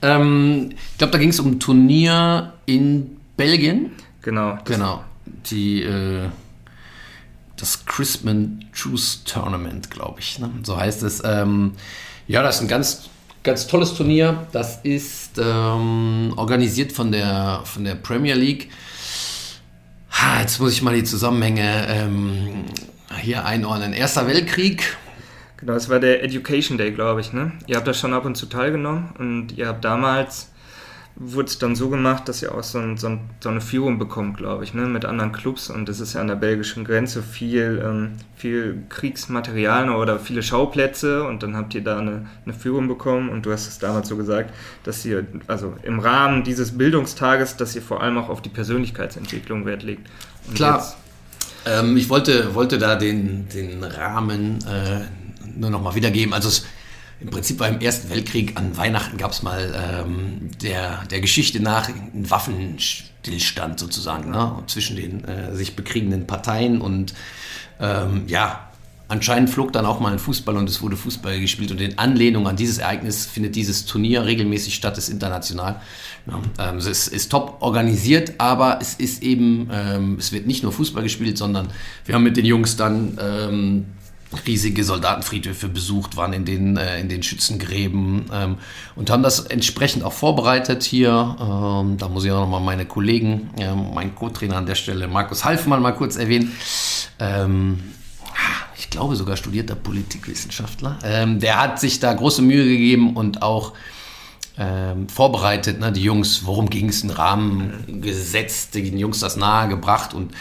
Ähm, 0.00 0.70
ich 0.70 0.98
glaube, 0.98 1.12
da 1.12 1.18
ging 1.18 1.30
es 1.30 1.40
um 1.40 1.52
ein 1.52 1.60
Turnier 1.60 2.54
in 2.66 3.18
Belgien. 3.36 3.92
Genau. 4.22 4.58
Genau. 4.64 5.04
Die, 5.50 5.82
äh, 5.82 6.28
das 7.56 7.84
Crispman 7.84 8.64
Truce 8.74 9.24
Tournament, 9.24 9.90
glaube 9.90 10.20
ich. 10.20 10.38
Ne? 10.38 10.50
So 10.62 10.78
heißt 10.78 11.02
es. 11.02 11.22
Ähm, 11.24 11.72
ja, 12.26 12.42
das 12.42 12.56
ist 12.56 12.62
ein 12.62 12.68
ganz, 12.68 13.10
ganz 13.42 13.66
tolles 13.66 13.94
Turnier. 13.94 14.46
Das 14.52 14.80
ist 14.84 15.38
ähm, 15.38 16.32
organisiert 16.36 16.92
von 16.92 17.12
der, 17.12 17.60
von 17.64 17.84
der 17.84 17.94
Premier 17.94 18.34
League. 18.34 18.70
Ha, 20.12 20.40
jetzt 20.40 20.60
muss 20.60 20.72
ich 20.72 20.82
mal 20.82 20.94
die 20.94 21.04
Zusammenhänge 21.04 21.86
ähm, 21.88 22.64
hier 23.18 23.44
einordnen. 23.44 23.92
Erster 23.92 24.26
Weltkrieg. 24.26 24.96
Genau, 25.58 25.72
das 25.72 25.88
war 25.88 25.98
der 25.98 26.22
Education 26.22 26.78
Day, 26.78 26.92
glaube 26.92 27.20
ich. 27.20 27.32
Ne? 27.32 27.52
Ihr 27.66 27.76
habt 27.76 27.88
da 27.88 27.92
schon 27.92 28.14
ab 28.14 28.24
und 28.24 28.36
zu 28.36 28.46
teilgenommen 28.46 29.10
und 29.18 29.58
ihr 29.58 29.66
habt 29.66 29.84
damals, 29.84 30.52
wurde 31.16 31.48
es 31.48 31.58
dann 31.58 31.74
so 31.74 31.90
gemacht, 31.90 32.28
dass 32.28 32.42
ihr 32.42 32.54
auch 32.54 32.62
so, 32.62 32.78
ein, 32.78 32.96
so, 32.96 33.08
ein, 33.08 33.30
so 33.40 33.48
eine 33.48 33.60
Führung 33.60 33.98
bekommt, 33.98 34.36
glaube 34.36 34.62
ich, 34.62 34.72
ne? 34.72 34.82
mit 34.82 35.04
anderen 35.04 35.32
Clubs. 35.32 35.68
Und 35.68 35.88
das 35.88 35.98
ist 35.98 36.14
ja 36.14 36.20
an 36.20 36.28
der 36.28 36.36
belgischen 36.36 36.84
Grenze 36.84 37.24
viel, 37.24 37.82
ähm, 37.84 38.12
viel 38.36 38.84
Kriegsmaterial 38.88 39.90
oder 39.90 40.20
viele 40.20 40.44
Schauplätze. 40.44 41.24
Und 41.24 41.42
dann 41.42 41.56
habt 41.56 41.74
ihr 41.74 41.82
da 41.82 41.98
eine, 41.98 42.26
eine 42.44 42.54
Führung 42.54 42.86
bekommen. 42.86 43.28
Und 43.28 43.44
du 43.44 43.50
hast 43.50 43.66
es 43.66 43.80
damals 43.80 44.06
so 44.06 44.16
gesagt, 44.16 44.54
dass 44.84 45.04
ihr, 45.04 45.26
also 45.48 45.74
im 45.82 45.98
Rahmen 45.98 46.44
dieses 46.44 46.78
Bildungstages, 46.78 47.56
dass 47.56 47.74
ihr 47.74 47.82
vor 47.82 48.00
allem 48.00 48.16
auch 48.16 48.28
auf 48.28 48.40
die 48.40 48.48
Persönlichkeitsentwicklung 48.48 49.66
Wert 49.66 49.82
legt. 49.82 50.08
Und 50.46 50.54
Klar. 50.54 50.78
Jetzt, 50.78 50.96
ähm, 51.68 51.96
ich 51.96 52.08
wollte, 52.08 52.54
wollte 52.54 52.78
da 52.78 52.96
den, 52.96 53.48
den 53.48 53.84
Rahmen 53.84 54.58
äh, 54.64 55.00
nur 55.56 55.70
noch 55.70 55.82
mal 55.82 55.94
wiedergeben. 55.94 56.32
Also 56.32 56.48
es, 56.48 56.66
im 57.20 57.30
Prinzip 57.30 57.58
war 57.58 57.68
im 57.68 57.80
Ersten 57.80 58.10
Weltkrieg 58.10 58.56
an 58.56 58.76
Weihnachten 58.76 59.16
gab 59.16 59.32
es 59.32 59.42
mal 59.42 59.74
ähm, 59.74 60.50
der, 60.62 61.04
der 61.10 61.20
Geschichte 61.20 61.60
nach 61.60 61.88
einen 61.88 62.30
Waffenstillstand 62.30 63.80
sozusagen 63.80 64.30
ne, 64.30 64.62
zwischen 64.68 64.96
den 64.96 65.24
äh, 65.24 65.54
sich 65.56 65.74
bekriegenden 65.74 66.26
Parteien 66.26 66.80
und 66.80 67.14
ähm, 67.80 68.24
ja, 68.28 68.67
Anscheinend 69.10 69.48
flog 69.48 69.72
dann 69.72 69.86
auch 69.86 70.00
mal 70.00 70.12
ein 70.12 70.18
Fußball 70.18 70.54
und 70.58 70.68
es 70.68 70.82
wurde 70.82 70.94
Fußball 70.94 71.40
gespielt 71.40 71.70
und 71.70 71.80
in 71.80 71.96
Anlehnung 71.96 72.46
an 72.46 72.56
dieses 72.56 72.76
Ereignis 72.76 73.24
findet 73.24 73.56
dieses 73.56 73.86
Turnier 73.86 74.26
regelmäßig 74.26 74.74
statt, 74.74 74.98
ist 74.98 75.08
international. 75.08 75.80
Ja, 76.26 76.68
ähm, 76.70 76.76
es 76.76 76.84
ist, 76.84 77.08
ist, 77.08 77.30
top 77.30 77.56
organisiert, 77.60 78.34
aber 78.36 78.80
es 78.82 78.94
ist 78.94 79.22
eben, 79.22 79.70
ähm, 79.72 80.16
es 80.18 80.30
wird 80.32 80.46
nicht 80.46 80.62
nur 80.62 80.72
Fußball 80.72 81.02
gespielt, 81.02 81.38
sondern 81.38 81.68
wir 82.04 82.14
haben 82.14 82.22
mit 82.22 82.36
den 82.36 82.44
Jungs 82.44 82.76
dann 82.76 83.16
ähm, 83.18 83.86
riesige 84.46 84.84
Soldatenfriedhöfe 84.84 85.68
besucht, 85.68 86.18
waren 86.18 86.34
in 86.34 86.44
den, 86.44 86.76
äh, 86.76 87.00
in 87.00 87.08
den 87.08 87.22
Schützengräben 87.22 88.26
ähm, 88.30 88.56
und 88.94 89.08
haben 89.08 89.22
das 89.22 89.40
entsprechend 89.40 90.04
auch 90.04 90.12
vorbereitet 90.12 90.82
hier. 90.82 91.36
Ähm, 91.40 91.96
da 91.96 92.08
muss 92.08 92.24
ich 92.24 92.30
auch 92.30 92.40
nochmal 92.40 92.60
meine 92.60 92.84
Kollegen, 92.84 93.48
äh, 93.58 93.74
meinen 93.74 94.14
Co-Trainer 94.14 94.56
an 94.56 94.66
der 94.66 94.74
Stelle, 94.74 95.08
Markus 95.08 95.46
Halfmann, 95.46 95.80
mal 95.80 95.92
kurz 95.92 96.16
erwähnen. 96.16 96.52
Ich 98.88 98.92
glaube 98.92 99.16
sogar 99.16 99.36
studierter 99.36 99.74
Politikwissenschaftler. 99.74 100.98
Ähm, 101.04 101.40
der 101.40 101.60
hat 101.60 101.78
sich 101.78 102.00
da 102.00 102.14
große 102.14 102.40
Mühe 102.40 102.64
gegeben 102.64 103.16
und 103.16 103.42
auch 103.42 103.74
ähm, 104.56 105.10
vorbereitet, 105.10 105.78
ne, 105.78 105.92
die 105.92 106.02
Jungs, 106.02 106.46
worum 106.46 106.70
ging 106.70 106.88
es, 106.88 107.02
einen 107.02 107.10
Rahmen 107.10 108.00
gesetzt, 108.00 108.74
den 108.74 108.98
Jungs 108.98 109.20
das 109.20 109.36
nahegebracht 109.36 110.14
und 110.14 110.32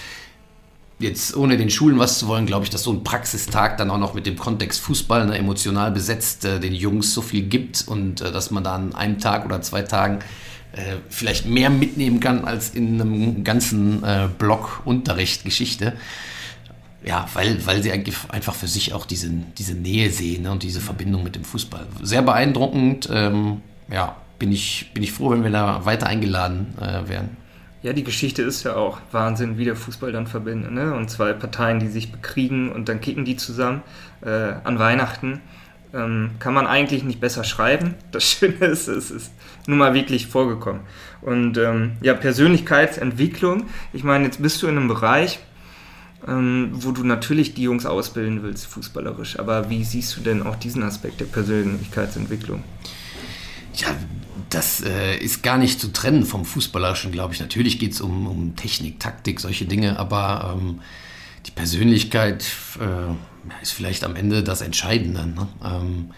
jetzt 0.98 1.36
ohne 1.36 1.58
den 1.58 1.70
Schulen 1.70 2.00
was 2.00 2.20
zu 2.20 2.30
wollen, 2.30 2.46
glaube 2.46 2.64
ich, 2.64 2.70
dass 2.70 2.84
so 2.84 2.94
ein 2.94 3.04
Praxistag 3.04 3.78
dann 3.78 3.92
auch 3.92 3.98
noch 3.98 4.14
mit 4.14 4.26
dem 4.26 4.38
Kontext 4.38 4.80
Fußball 4.80 5.26
ne, 5.26 5.38
emotional 5.38 5.92
besetzt 5.92 6.46
äh, 6.46 6.62
den 6.62 6.74
Jungs 6.74 7.14
so 7.14 7.22
viel 7.22 7.44
gibt 7.44 7.86
und 7.86 8.22
äh, 8.22 8.32
dass 8.32 8.50
man 8.50 8.64
da 8.64 8.76
an 8.76 8.96
einem 8.96 9.20
Tag 9.20 9.44
oder 9.44 9.62
zwei 9.62 9.82
Tagen 9.82 10.20
äh, 10.72 10.96
vielleicht 11.10 11.48
mehr 11.48 11.70
mitnehmen 11.70 12.22
kann 12.22 12.46
als 12.46 12.70
in 12.70 13.02
einem 13.02 13.44
ganzen 13.44 14.06
äh, 14.06 14.30
Block 14.38 14.84
Unterricht 14.86 15.44
Geschichte 15.44 15.98
ja, 17.04 17.28
weil, 17.34 17.66
weil 17.66 17.84
sie 17.84 17.92
eigentlich 17.92 18.16
einfach 18.30 18.56
für 18.56 18.68
sich 18.68 18.94
auch 18.94 19.06
diese, 19.06 19.30
diese 19.58 19.76
Nähe 19.76 20.10
sehen 20.10 20.44
ne, 20.44 20.52
und 20.52 20.64
diese 20.64 20.82
Verbindung 20.82 21.24
mit 21.24 21.36
dem 21.36 21.44
Fußball. 21.44 21.86
Sehr 22.02 22.22
beeindruckend. 22.22 23.08
Ähm, 23.12 23.62
ja, 23.92 24.16
bin 24.40 24.52
ich, 24.52 24.92
bin 24.94 25.04
ich 25.04 25.14
froh, 25.14 25.32
wenn 25.32 25.44
wir 25.44 25.52
da 25.52 25.86
weiter 25.86 26.08
eingeladen 26.08 26.74
äh, 26.80 27.08
werden. 27.08 27.38
Ja, 27.84 27.94
die 27.94 28.04
Geschichte 28.04 28.42
ist 28.42 28.64
ja 28.64 28.76
auch 28.76 29.00
Wahnsinn, 29.12 29.58
wie 29.58 29.66
der 29.66 29.76
Fußball 29.76 30.12
dann 30.12 30.28
verbindet. 30.28 30.72
Ne? 30.72 30.94
Und 30.94 31.10
zwei 31.10 31.34
Parteien, 31.34 31.80
die 31.80 31.88
sich 31.88 32.12
bekriegen 32.12 32.72
und 32.72 32.90
dann 32.90 33.00
kicken 33.00 33.24
die 33.24 33.38
zusammen 33.38 33.84
äh, 34.22 34.56
an 34.64 34.80
Weihnachten. 34.80 35.42
Ähm, 35.94 36.32
kann 36.40 36.54
man 36.54 36.68
eigentlich 36.68 37.04
nicht 37.04 37.22
besser 37.22 37.44
schreiben. 37.44 37.94
Das 38.12 38.24
Schöne 38.30 38.66
ist, 38.66 38.88
es 38.88 39.12
ist 39.12 39.32
nun 39.68 39.78
mal 39.78 39.94
wirklich 39.94 40.28
vorgekommen. 40.28 40.82
Und 41.22 41.58
ähm, 41.58 41.94
ja, 42.02 42.14
Persönlichkeitsentwicklung. 42.14 43.68
Ich 43.94 44.04
meine, 44.04 44.26
jetzt 44.26 44.42
bist 44.42 44.62
du 44.62 44.68
in 44.68 44.78
einem 44.78 44.88
Bereich, 44.88 45.40
ähm, 46.28 46.70
wo 46.74 46.92
du 46.92 47.04
natürlich 47.04 47.54
die 47.54 47.64
Jungs 47.64 47.86
ausbilden 47.86 48.44
willst, 48.44 48.66
fußballerisch. 48.68 49.40
Aber 49.40 49.70
wie 49.70 49.84
siehst 49.84 50.18
du 50.18 50.22
denn 50.22 50.44
auch 50.44 50.56
diesen 50.56 50.84
Aspekt 50.84 51.20
der 51.20 51.26
Persönlichkeitsentwicklung? 51.26 52.64
Ja, 53.76 53.96
das 54.50 54.82
äh, 54.82 55.18
ist 55.18 55.44
gar 55.44 55.58
nicht 55.58 55.80
zu 55.80 55.92
trennen 55.92 56.26
vom 56.26 56.46
Fußballerischen, 56.46 57.12
glaube 57.12 57.34
ich. 57.34 57.40
Natürlich 57.40 57.80
geht 57.80 57.94
es 57.94 58.02
um, 58.02 58.28
um, 58.28 58.56
Technik, 58.56 59.00
Taktik, 59.00 59.40
solche 59.40 59.66
Dinge, 59.66 60.00
aber 60.00 60.58
ähm, 60.58 60.82
die 61.46 61.52
Persönlichkeit, 61.52 62.46
äh, 62.80 63.62
ist 63.62 63.72
vielleicht 63.72 64.04
am 64.04 64.16
Ende 64.16 64.44
das 64.44 64.62
Entscheidende. 64.62 65.28
Ne? 65.28 65.48
Ähm, 65.64 66.12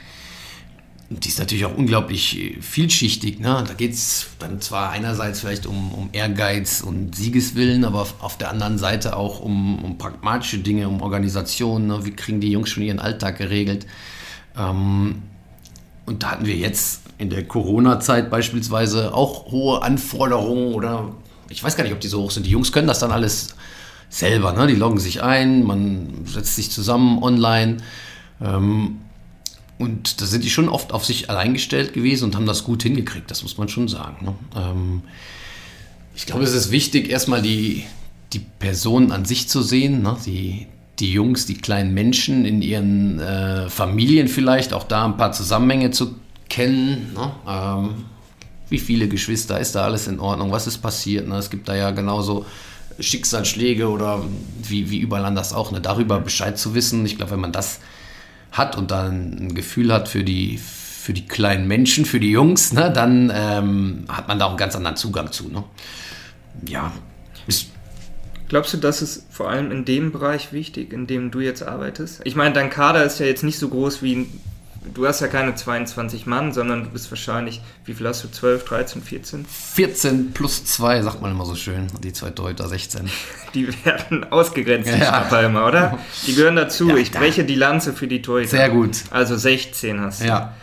die 1.09 1.27
ist 1.27 1.39
natürlich 1.39 1.65
auch 1.65 1.75
unglaublich 1.75 2.57
vielschichtig. 2.61 3.39
Ne? 3.39 3.63
Da 3.67 3.73
geht 3.73 3.93
es 3.93 4.27
dann 4.37 4.61
zwar 4.61 4.91
einerseits 4.91 5.39
vielleicht 5.39 5.65
um, 5.65 5.91
um, 5.91 6.09
Ehrgeiz 6.11 6.81
und 6.81 7.15
Siegeswillen, 7.15 7.83
aber 7.83 8.05
auf 8.19 8.37
der 8.37 8.51
anderen 8.51 8.77
Seite 8.77 9.17
auch 9.17 9.39
um, 9.39 9.83
um 9.83 9.97
pragmatische 9.97 10.59
Dinge, 10.59 10.87
um 10.87 11.01
Organisation. 11.01 11.87
Ne? 11.87 12.05
Wie 12.05 12.11
kriegen 12.11 12.41
die 12.41 12.51
Jungs 12.51 12.69
schon 12.69 12.83
ihren 12.83 12.99
Alltag 12.99 13.39
geregelt? 13.39 13.87
Ähm, 14.55 15.23
und 16.05 16.21
da 16.21 16.31
hatten 16.31 16.45
wir 16.45 16.55
jetzt 16.55 17.01
in 17.17 17.31
der 17.31 17.43
Corona-Zeit 17.43 18.29
beispielsweise 18.29 19.13
auch 19.13 19.51
hohe 19.51 19.81
Anforderungen 19.81 20.73
oder 20.75 21.11
ich 21.49 21.63
weiß 21.63 21.75
gar 21.75 21.83
nicht, 21.83 21.93
ob 21.93 21.99
die 21.99 22.07
so 22.07 22.21
hoch 22.21 22.31
sind. 22.31 22.45
Die 22.45 22.51
Jungs 22.51 22.71
können 22.71 22.87
das 22.87 22.99
dann 22.99 23.11
alles 23.11 23.55
selber. 24.09 24.53
Ne? 24.53 24.67
Die 24.67 24.75
loggen 24.75 24.99
sich 24.99 25.23
ein, 25.23 25.63
man 25.63 26.25
setzt 26.25 26.55
sich 26.55 26.69
zusammen 26.69 27.23
online. 27.23 27.77
Ähm, 28.41 28.99
und 29.79 30.19
da 30.19 30.25
sind 30.25 30.43
die 30.43 30.49
schon 30.49 30.67
oft 30.67 30.91
auf 30.91 31.05
sich 31.05 31.29
allein 31.29 31.53
gestellt 31.53 31.93
gewesen 31.93 32.25
und 32.25 32.35
haben 32.35 32.45
das 32.45 32.65
gut 32.65 32.83
hingekriegt, 32.83 33.31
das 33.31 33.43
muss 33.43 33.57
man 33.57 33.69
schon 33.69 33.87
sagen. 33.87 34.25
Ne? 34.25 34.35
Ähm, 34.55 35.01
ich 36.15 36.25
glaube, 36.25 36.43
es 36.43 36.53
ist 36.53 36.69
wichtig, 36.69 37.09
erstmal 37.09 37.41
die, 37.41 37.85
die 38.33 38.39
Person 38.39 39.13
an 39.13 39.23
sich 39.23 39.47
zu 39.47 39.61
sehen, 39.61 40.01
ne? 40.01 40.17
die, 40.25 40.67
die 40.99 41.13
Jungs, 41.13 41.45
die 41.45 41.55
kleinen 41.55 41.93
Menschen 41.93 42.43
in 42.43 42.61
ihren 42.61 43.19
äh, 43.21 43.69
Familien 43.69 44.27
vielleicht, 44.27 44.73
auch 44.73 44.83
da 44.83 45.05
ein 45.05 45.15
paar 45.15 45.31
Zusammenhänge 45.31 45.91
zu 45.91 46.15
kennen. 46.49 47.13
Ne? 47.13 47.31
Ähm, 47.47 48.05
wie 48.67 48.79
viele 48.79 49.07
Geschwister, 49.07 49.61
ist 49.61 49.75
da 49.75 49.85
alles 49.85 50.07
in 50.07 50.19
Ordnung, 50.19 50.51
was 50.51 50.67
ist 50.67 50.79
passiert? 50.79 51.25
Ne? 51.25 51.37
Es 51.37 51.49
gibt 51.49 51.69
da 51.69 51.75
ja 51.75 51.91
genauso 51.91 52.45
Schicksalsschläge 52.99 53.87
oder 53.87 54.25
wie, 54.61 54.89
wie 54.89 54.99
überall 54.99 55.23
anders 55.23 55.53
auch, 55.53 55.71
ne? 55.71 55.79
darüber 55.79 56.19
Bescheid 56.19 56.59
zu 56.59 56.75
wissen. 56.75 57.05
Ich 57.05 57.15
glaube, 57.15 57.31
wenn 57.31 57.39
man 57.39 57.53
das 57.53 57.79
hat 58.51 58.77
und 58.77 58.91
dann 58.91 59.37
ein 59.39 59.55
Gefühl 59.55 59.93
hat 59.93 60.07
für 60.07 60.23
die, 60.23 60.57
für 60.57 61.13
die 61.13 61.27
kleinen 61.27 61.67
Menschen, 61.67 62.05
für 62.05 62.19
die 62.19 62.31
Jungs, 62.31 62.73
ne, 62.73 62.91
dann 62.91 63.31
ähm, 63.33 64.05
hat 64.09 64.27
man 64.27 64.39
da 64.39 64.45
auch 64.45 64.49
einen 64.49 64.57
ganz 64.57 64.75
anderen 64.75 64.95
Zugang 64.97 65.31
zu. 65.31 65.49
Ne? 65.49 65.63
Ja. 66.67 66.91
Glaubst 68.47 68.73
du, 68.73 68.77
das 68.77 69.03
ist 69.03 69.25
vor 69.29 69.49
allem 69.49 69.71
in 69.71 69.85
dem 69.85 70.11
Bereich 70.11 70.51
wichtig, 70.51 70.91
in 70.91 71.05
dem 71.05 71.29
du 71.29 71.39
jetzt 71.39 71.61
arbeitest? 71.61 72.21
Ich 72.23 72.35
meine, 72.35 72.53
dein 72.53 72.71
Kader 72.71 73.03
ist 73.03 73.19
ja 73.19 73.27
jetzt 73.27 73.43
nicht 73.43 73.59
so 73.59 73.69
groß 73.69 74.01
wie 74.01 74.27
du 74.93 75.07
hast 75.07 75.19
ja 75.19 75.27
keine 75.27 75.55
22 75.55 76.25
Mann, 76.25 76.51
sondern 76.51 76.83
du 76.83 76.89
bist 76.89 77.11
wahrscheinlich, 77.11 77.61
wie 77.85 77.93
viel 77.93 78.07
hast 78.07 78.23
du? 78.23 78.29
12, 78.29 78.65
13, 78.65 79.01
14? 79.01 79.45
14 79.45 80.31
plus 80.33 80.65
2, 80.65 81.01
sagt 81.01 81.21
man 81.21 81.31
immer 81.31 81.45
so 81.45 81.55
schön. 81.55 81.87
Die 82.03 82.13
zwei 82.13 82.29
Deuter 82.29 82.67
16. 82.67 83.09
Die 83.53 83.67
werden 83.83 84.31
ausgegrenzt, 84.31 84.93
die 84.93 84.99
ja. 84.99 85.21
Palmer, 85.21 85.65
oder? 85.65 85.97
Die 86.27 86.35
gehören 86.35 86.55
dazu. 86.55 86.87
Ja, 86.89 86.97
ich 86.97 87.11
breche 87.11 87.43
die 87.43 87.55
Lanze 87.55 87.93
für 87.93 88.07
die 88.07 88.21
Torhüter. 88.21 88.49
Sehr 88.49 88.69
gut. 88.69 89.03
Also 89.09 89.35
16 89.35 89.99
hast 89.99 90.21
du. 90.21 90.27
Ja. 90.27 90.53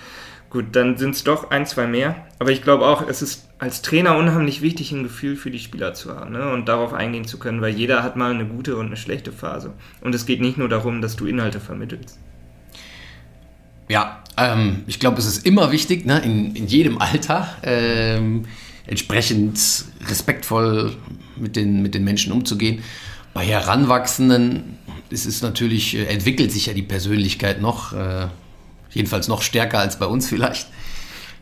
Gut, 0.51 0.67
dann 0.77 0.97
sind 0.97 1.17
es 1.17 1.25
doch 1.25 1.51
ein, 1.51 1.67
zwei 1.67 1.89
mehr. 1.89 2.15
Aber 2.39 2.51
ich 2.51 2.63
glaube 2.63 2.87
auch, 2.87 3.07
es 3.09 3.23
ist 3.23 3.49
als 3.59 3.83
Trainer 3.83 4.17
unheimlich 4.17 4.63
wichtig, 4.63 4.93
ein 4.93 5.03
Gefühl 5.03 5.35
für 5.37 5.51
die 5.51 5.59
Spieler 5.59 5.95
zu 5.95 6.15
haben 6.15 6.33
ne? 6.33 6.51
und 6.53 6.69
darauf 6.69 6.93
eingehen 6.93 7.27
zu 7.27 7.39
können, 7.39 7.61
weil 7.61 7.75
jeder 7.75 8.03
hat 8.03 8.17
mal 8.17 8.33
eine 8.33 8.47
gute 8.47 8.77
und 8.77 8.87
eine 8.87 8.97
schlechte 8.97 9.33
Phase. 9.33 9.73
Und 10.01 10.15
es 10.15 10.27
geht 10.27 10.41
nicht 10.41 10.59
nur 10.59 10.69
darum, 10.69 11.03
dass 11.03 11.17
du 11.17 11.27
Inhalte 11.27 11.59
vermittelst. 11.59 12.19
Ja, 13.89 14.23
ähm, 14.37 14.85
ich 14.87 14.99
glaube, 15.01 15.19
es 15.19 15.27
ist 15.27 15.47
immer 15.47 15.73
wichtig, 15.73 16.07
ne, 16.07 16.19
in, 16.21 16.55
in 16.55 16.67
jedem 16.67 16.99
Alter 16.99 17.49
ähm, 17.63 18.47
entsprechend 18.87 19.59
respektvoll 20.09 20.97
mit 21.37 21.57
den, 21.57 21.83
mit 21.83 21.95
den 21.95 22.05
Menschen 22.05 22.33
umzugehen. 22.33 22.83
Bei 23.35 23.45
Heranwachsenden 23.45 24.77
es 25.11 25.43
natürlich, 25.43 25.97
äh, 25.97 26.07
entwickelt 26.07 26.53
sich 26.53 26.67
ja 26.67 26.75
die 26.75 26.83
Persönlichkeit 26.83 27.61
noch, 27.61 27.93
äh, 27.93 28.29
jedenfalls 28.91 29.29
noch 29.29 29.43
stärker 29.43 29.79
als 29.79 29.99
bei 29.99 30.07
uns 30.07 30.29
vielleicht. 30.29 30.69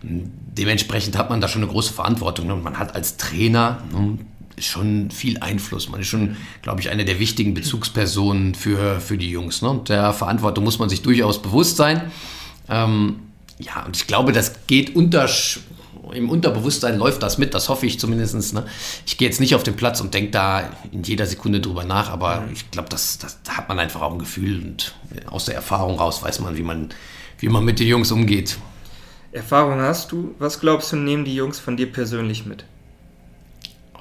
Dementsprechend 0.02 1.16
hat 1.16 1.30
man 1.30 1.40
da 1.40 1.48
schon 1.48 1.62
eine 1.62 1.70
große 1.70 1.92
Verantwortung. 1.92 2.46
Ne? 2.46 2.56
Man 2.56 2.78
hat 2.78 2.94
als 2.94 3.16
Trainer 3.16 3.82
ne, 3.92 4.18
schon 4.58 5.10
viel 5.10 5.38
Einfluss. 5.38 5.88
Man 5.88 6.00
ist 6.00 6.08
schon, 6.08 6.36
glaube 6.62 6.80
ich, 6.80 6.90
eine 6.90 7.04
der 7.04 7.18
wichtigen 7.18 7.54
Bezugspersonen 7.54 8.54
für, 8.54 9.00
für 9.00 9.18
die 9.18 9.30
Jungs. 9.30 9.62
Ne? 9.62 9.70
Und 9.70 9.88
der 9.88 10.12
Verantwortung 10.12 10.64
muss 10.64 10.78
man 10.78 10.88
sich 10.88 11.02
durchaus 11.02 11.42
bewusst 11.42 11.76
sein. 11.76 12.10
Ähm, 12.68 13.20
ja, 13.58 13.84
und 13.84 13.96
ich 13.96 14.06
glaube, 14.06 14.32
das 14.32 14.66
geht 14.66 14.96
unter, 14.96 15.28
im 16.12 16.30
Unterbewusstsein 16.30 16.98
läuft 16.98 17.22
das 17.22 17.38
mit, 17.38 17.54
das 17.54 17.68
hoffe 17.68 17.86
ich 17.86 17.98
zumindest. 17.98 18.54
Ne? 18.54 18.64
Ich 19.06 19.18
gehe 19.18 19.28
jetzt 19.28 19.40
nicht 19.40 19.54
auf 19.54 19.62
den 19.62 19.76
Platz 19.76 20.00
und 20.00 20.14
denke 20.14 20.30
da 20.30 20.70
in 20.92 21.02
jeder 21.02 21.26
Sekunde 21.26 21.60
drüber 21.60 21.84
nach, 21.84 22.10
aber 22.10 22.44
ich 22.52 22.70
glaube, 22.70 22.88
das, 22.88 23.18
das, 23.18 23.42
da 23.42 23.56
hat 23.56 23.68
man 23.68 23.78
einfach 23.78 24.02
auch 24.02 24.12
ein 24.12 24.18
Gefühl 24.18 24.62
und 24.62 24.94
aus 25.26 25.46
der 25.46 25.54
Erfahrung 25.54 25.98
raus 25.98 26.22
weiß 26.22 26.40
man, 26.40 26.56
wie 26.56 26.62
man, 26.62 26.90
wie 27.38 27.48
man 27.48 27.64
mit 27.64 27.78
den 27.78 27.86
Jungs 27.86 28.10
umgeht. 28.10 28.58
Erfahrung 29.32 29.80
hast 29.80 30.12
du. 30.12 30.34
Was 30.38 30.60
glaubst 30.60 30.92
du, 30.92 30.96
nehmen 30.96 31.24
die 31.24 31.34
Jungs 31.34 31.58
von 31.58 31.76
dir 31.76 31.90
persönlich 31.90 32.46
mit? 32.46 32.64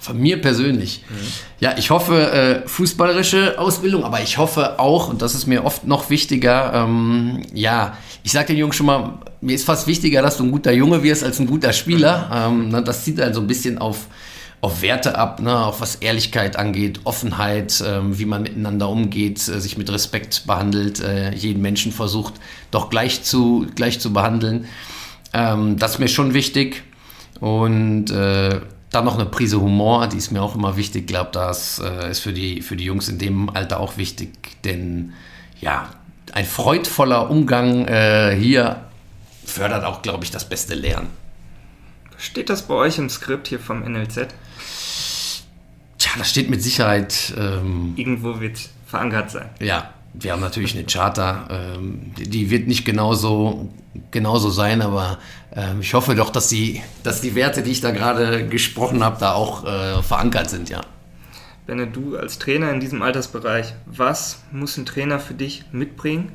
Von 0.03 0.19
mir 0.19 0.41
persönlich. 0.41 1.01
Mhm. 1.09 1.15
Ja, 1.61 1.75
ich 1.77 1.89
hoffe 1.89 2.29
äh, 2.29 2.67
fußballerische 2.67 3.57
Ausbildung, 3.57 4.03
aber 4.03 4.21
ich 4.21 4.37
hoffe 4.37 4.77
auch, 4.77 5.07
und 5.07 5.21
das 5.21 5.33
ist 5.33 5.47
mir 5.47 5.63
oft 5.63 5.87
noch 5.87 6.09
wichtiger, 6.09 6.73
ähm, 6.73 7.41
ja, 7.53 7.97
ich 8.21 8.33
sage 8.33 8.47
den 8.47 8.57
Jungs 8.57 8.75
schon 8.75 8.87
mal, 8.87 9.19
mir 9.39 9.55
ist 9.55 9.63
fast 9.63 9.87
wichtiger, 9.87 10.21
dass 10.21 10.35
du 10.35 10.43
ein 10.43 10.51
guter 10.51 10.73
Junge 10.73 11.01
wirst 11.03 11.23
als 11.23 11.39
ein 11.39 11.47
guter 11.47 11.71
Spieler. 11.71 12.49
Mhm. 12.49 12.63
Ähm, 12.63 12.69
ne, 12.69 12.83
das 12.83 13.05
zieht 13.05 13.17
dann 13.17 13.33
so 13.33 13.39
ein 13.39 13.47
bisschen 13.47 13.77
auf, 13.77 14.07
auf 14.59 14.81
Werte 14.81 15.17
ab, 15.17 15.41
ne, 15.41 15.57
auf 15.57 15.79
was 15.79 15.95
Ehrlichkeit 15.95 16.57
angeht, 16.57 16.99
Offenheit, 17.05 17.81
ähm, 17.87 18.19
wie 18.19 18.25
man 18.25 18.43
miteinander 18.43 18.89
umgeht, 18.89 19.47
äh, 19.47 19.61
sich 19.61 19.77
mit 19.77 19.89
Respekt 19.89 20.43
behandelt, 20.45 20.99
äh, 20.99 21.33
jeden 21.33 21.61
Menschen 21.61 21.93
versucht 21.93 22.33
doch 22.71 22.89
gleich 22.89 23.23
zu, 23.23 23.67
gleich 23.73 24.01
zu 24.01 24.11
behandeln. 24.11 24.65
Ähm, 25.31 25.79
das 25.79 25.93
ist 25.93 25.99
mir 25.99 26.09
schon 26.09 26.33
wichtig. 26.33 26.83
Und 27.39 28.11
äh, 28.11 28.59
dann 28.93 29.05
noch 29.05 29.15
eine 29.15 29.25
Prise 29.25 29.59
Humor, 29.59 30.07
die 30.07 30.17
ist 30.17 30.31
mir 30.31 30.41
auch 30.41 30.55
immer 30.55 30.77
wichtig. 30.77 31.01
Ich 31.01 31.07
glaube, 31.07 31.31
das 31.33 31.79
äh, 31.79 32.11
ist 32.11 32.19
für 32.19 32.31
die, 32.31 32.61
für 32.61 32.75
die 32.75 32.85
Jungs 32.85 33.09
in 33.09 33.17
dem 33.17 33.49
Alter 33.49 33.79
auch 33.79 33.97
wichtig, 33.97 34.29
denn 34.63 35.13
ja, 35.59 35.89
ein 36.31 36.45
freudvoller 36.45 37.29
Umgang 37.29 37.87
äh, 37.87 38.35
hier 38.39 38.85
fördert 39.45 39.83
auch, 39.83 40.01
glaube 40.01 40.23
ich, 40.23 40.31
das 40.31 40.47
beste 40.47 40.75
Lernen. 40.75 41.09
Steht 42.17 42.49
das 42.49 42.63
bei 42.63 42.75
euch 42.75 42.97
im 42.99 43.09
Skript 43.09 43.47
hier 43.47 43.59
vom 43.59 43.81
NLZ? 43.81 44.27
Tja, 45.97 46.11
das 46.17 46.29
steht 46.29 46.49
mit 46.49 46.61
Sicherheit. 46.61 47.33
Ähm, 47.37 47.93
Irgendwo 47.95 48.39
wird 48.39 48.69
verankert 48.85 49.31
sein. 49.31 49.49
Ja, 49.59 49.93
wir 50.13 50.31
haben 50.31 50.41
natürlich 50.41 50.75
eine 50.75 50.85
Charta, 50.85 51.75
ähm, 51.75 52.11
die 52.15 52.49
wird 52.49 52.67
nicht 52.67 52.85
genauso, 52.85 53.69
genauso 54.11 54.49
sein, 54.49 54.81
aber 54.81 55.17
ähm, 55.55 55.81
ich 55.81 55.93
hoffe 55.93 56.15
doch, 56.15 56.29
dass 56.29 56.49
die, 56.49 56.81
dass 57.03 57.21
die 57.21 57.35
Werte, 57.35 57.63
die 57.63 57.71
ich 57.71 57.81
da 57.81 57.91
gerade 57.91 58.47
gesprochen 58.47 59.03
habe, 59.03 59.17
da 59.19 59.33
auch 59.33 59.65
äh, 59.65 60.03
verankert 60.03 60.49
sind, 60.49 60.69
ja. 60.69 60.81
Benne, 61.65 61.87
du 61.87 62.17
als 62.17 62.39
Trainer 62.39 62.71
in 62.71 62.79
diesem 62.79 63.01
Altersbereich, 63.01 63.73
was 63.85 64.43
muss 64.51 64.77
ein 64.77 64.85
Trainer 64.85 65.19
für 65.19 65.33
dich 65.33 65.63
mitbringen, 65.71 66.33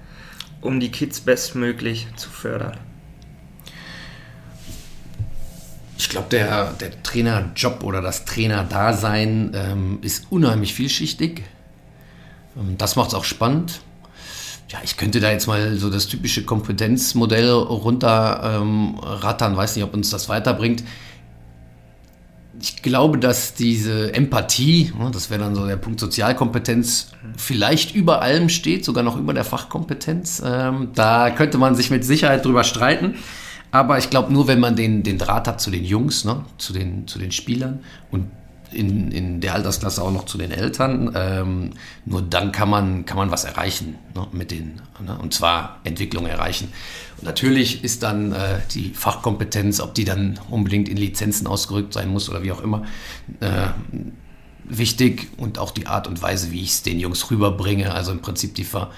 um 0.61 0.81
die 0.81 0.91
Kids 0.91 1.21
bestmöglich 1.21 2.09
zu 2.17 2.31
fördern? 2.31 2.79
Ich 5.99 6.09
glaube, 6.09 6.29
der, 6.31 6.73
der 6.73 7.03
Trainerjob 7.03 7.83
oder 7.85 8.01
das 8.01 8.25
Trainerdasein 8.25 9.53
ähm, 9.55 9.99
ist 10.01 10.27
unheimlich 10.31 10.73
vielschichtig. 10.73 11.43
Ähm, 12.59 12.77
das 12.79 12.97
macht 12.97 13.09
es 13.09 13.15
auch 13.15 13.25
spannend. 13.25 13.81
Ja, 14.71 14.79
ich 14.85 14.99
könnte 14.99 15.21
da 15.21 15.31
jetzt 15.31 15.47
mal 15.47 15.77
so 15.77 15.89
das 15.89 16.09
typische 16.09 16.45
Kompetenzmodell 16.45 17.51
runterrattern, 17.51 19.53
ähm, 19.53 19.57
weiß 19.57 19.77
nicht, 19.77 19.85
ob 19.85 19.95
uns 19.95 20.11
das 20.11 20.29
weiterbringt. 20.29 20.85
Ich 22.61 22.83
glaube, 22.83 23.19
dass 23.19 23.55
diese 23.55 24.13
Empathie, 24.13 24.93
ne, 24.99 25.11
das 25.11 25.31
wäre 25.31 25.41
dann 25.41 25.55
so 25.55 25.67
der 25.67 25.77
Punkt 25.77 26.01
Sozialkompetenz, 26.01 27.13
vielleicht 27.37 27.95
über 27.95 28.21
allem 28.21 28.51
steht, 28.51 28.85
sogar 28.85 29.05
noch 29.05 29.17
über 29.17 29.33
der 29.33 29.45
Fachkompetenz. 29.45 30.43
Ähm, 30.45 30.91
da 30.95 31.31
könnte 31.31 31.57
man 31.57 31.75
sich 31.75 31.91
mit 31.91 32.05
Sicherheit 32.05 32.45
drüber 32.45 32.65
streiten. 32.65 33.15
Aber 33.71 33.99
ich 33.99 34.11
glaube, 34.11 34.33
nur 34.33 34.49
wenn 34.49 34.61
man 34.61 34.77
den, 34.77 35.03
den 35.03 35.19
Draht 35.19 35.47
hat 35.47 35.61
zu 35.61 35.71
den 35.71 35.85
Jungs, 35.85 36.25
ne, 36.25 36.45
zu, 36.59 36.73
den, 36.73 37.07
zu 37.07 37.19
den 37.19 37.33
Spielern 37.33 37.81
und 38.11 38.27
in, 38.73 39.11
in 39.13 39.41
der 39.41 39.55
Altersklasse 39.55 40.03
auch 40.03 40.11
noch 40.11 40.27
zu 40.27 40.39
den 40.39 40.51
Eltern. 40.51 41.13
Ähm, 41.15 41.71
nur 42.05 42.23
dann 42.23 42.53
kann 42.53 42.69
man, 42.69 43.05
kann 43.05 43.17
man 43.17 43.31
was 43.31 43.45
erreichen 43.45 43.97
ne, 44.15 44.27
mit 44.33 44.51
denen. 44.51 44.81
Ne? 45.05 45.19
Und 45.21 45.35
zwar 45.35 45.81
Entwicklung 45.85 46.27
erreichen. 46.27 46.73
Und 47.19 47.25
natürlich 47.25 47.85
ist 47.85 48.03
dann 48.03 48.33
äh, 48.33 48.61
die 48.73 48.91
Fachkompetenz, 48.91 49.81
ob 49.81 49.95
die 49.95 50.05
dann 50.05 50.39
unbedingt 50.51 50.89
in 50.89 50.97
Lizenzen 50.97 51.47
ausgerückt 51.47 51.93
sein 51.93 52.09
muss 52.09 52.29
oder 52.29 52.43
wie 52.43 52.53
auch 52.53 52.63
immer, 52.63 52.85
äh, 53.41 53.69
wichtig. 54.65 55.29
Und 55.37 55.59
auch 55.59 55.71
die 55.71 55.87
Art 55.87 56.07
und 56.07 56.21
Weise, 56.23 56.53
wie 56.53 56.63
ich 56.63 56.71
es 56.71 56.83
den 56.83 57.01
Jungs 57.01 57.31
rüberbringe. 57.31 57.93
Also 57.93 58.13
im 58.13 58.21
Prinzip 58.21 58.55
die 58.55 58.65
Ver 58.65 58.91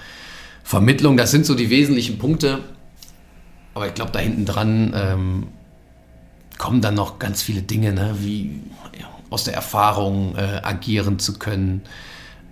Vermittlung, 0.63 1.17
das 1.17 1.31
sind 1.31 1.45
so 1.45 1.55
die 1.55 1.69
wesentlichen 1.69 2.19
Punkte. 2.19 2.59
Aber 3.73 3.87
ich 3.87 3.93
glaube, 3.93 4.11
da 4.11 4.19
hinten 4.19 4.45
dran 4.45 4.93
ähm, 4.95 5.47
kommen 6.57 6.81
dann 6.81 6.93
noch 6.93 7.17
ganz 7.17 7.41
viele 7.41 7.63
Dinge, 7.63 7.93
ne? 7.93 8.15
wie 8.19 8.61
aus 9.31 9.45
der 9.45 9.55
Erfahrung 9.55 10.35
äh, 10.35 10.61
agieren 10.61 11.17
zu 11.17 11.39
können. 11.39 11.81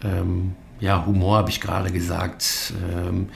Ähm, 0.03 0.55
ja, 0.79 1.05
Humor 1.05 1.37
habe 1.37 1.49
ich 1.51 1.61
gerade 1.61 1.91
gesagt. 1.91 2.73
Ähm, 2.91 3.27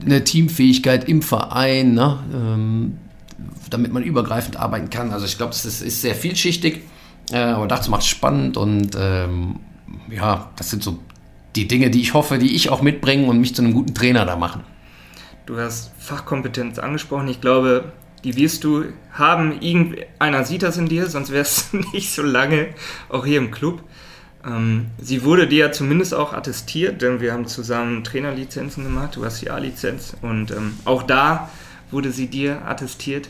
eine 0.00 0.22
Teamfähigkeit 0.22 1.08
im 1.08 1.22
Verein, 1.22 1.94
ne? 1.94 2.20
ähm, 2.32 2.98
damit 3.70 3.92
man 3.92 4.04
übergreifend 4.04 4.56
arbeiten 4.56 4.90
kann. 4.90 5.10
Also 5.10 5.26
ich 5.26 5.36
glaube, 5.36 5.50
das 5.50 5.64
ist, 5.64 6.00
sehr 6.00 6.14
vielschichtig, 6.14 6.82
äh, 7.32 7.38
aber 7.38 7.66
dazu 7.66 7.90
macht 7.90 8.02
es 8.02 8.08
spannend 8.08 8.56
und 8.56 8.90
ähm, 8.96 9.60
ja, 10.08 10.50
das 10.54 10.70
sind 10.70 10.84
so 10.84 10.98
die 11.56 11.66
Dinge, 11.66 11.90
die 11.90 12.00
ich 12.00 12.14
hoffe, 12.14 12.38
die 12.38 12.54
ich 12.54 12.70
auch 12.70 12.82
mitbringen 12.82 13.28
und 13.28 13.40
mich 13.40 13.54
zu 13.54 13.62
einem 13.62 13.72
guten 13.72 13.94
Trainer 13.94 14.24
da 14.24 14.36
machen. 14.36 14.62
Du 15.46 15.58
hast 15.58 15.92
Fachkompetenz 15.98 16.78
angesprochen. 16.78 17.26
Ich 17.28 17.40
glaube, 17.40 17.92
die 18.24 18.36
wirst 18.36 18.64
du 18.64 18.84
haben. 19.12 19.60
Irgendeiner 19.60 20.44
sieht 20.44 20.62
das 20.62 20.76
in 20.76 20.88
dir, 20.88 21.06
sonst 21.06 21.32
wärst 21.32 21.72
du 21.72 21.76
nicht 21.92 22.12
so 22.12 22.22
lange 22.22 22.68
auch 23.08 23.24
hier 23.24 23.38
im 23.38 23.50
Club. 23.50 23.82
Ähm, 24.44 24.86
sie 24.98 25.24
wurde 25.24 25.46
dir 25.46 25.66
ja 25.66 25.72
zumindest 25.72 26.14
auch 26.14 26.32
attestiert, 26.32 27.02
denn 27.02 27.20
wir 27.20 27.32
haben 27.32 27.46
zusammen 27.46 28.04
Trainerlizenzen 28.04 28.84
gemacht. 28.84 29.16
Du 29.16 29.24
hast 29.24 29.40
die 29.40 29.50
A-Lizenz 29.50 30.16
und 30.22 30.50
ähm, 30.50 30.74
auch 30.84 31.02
da 31.02 31.50
wurde 31.90 32.12
sie 32.12 32.28
dir 32.28 32.66
attestiert. 32.66 33.28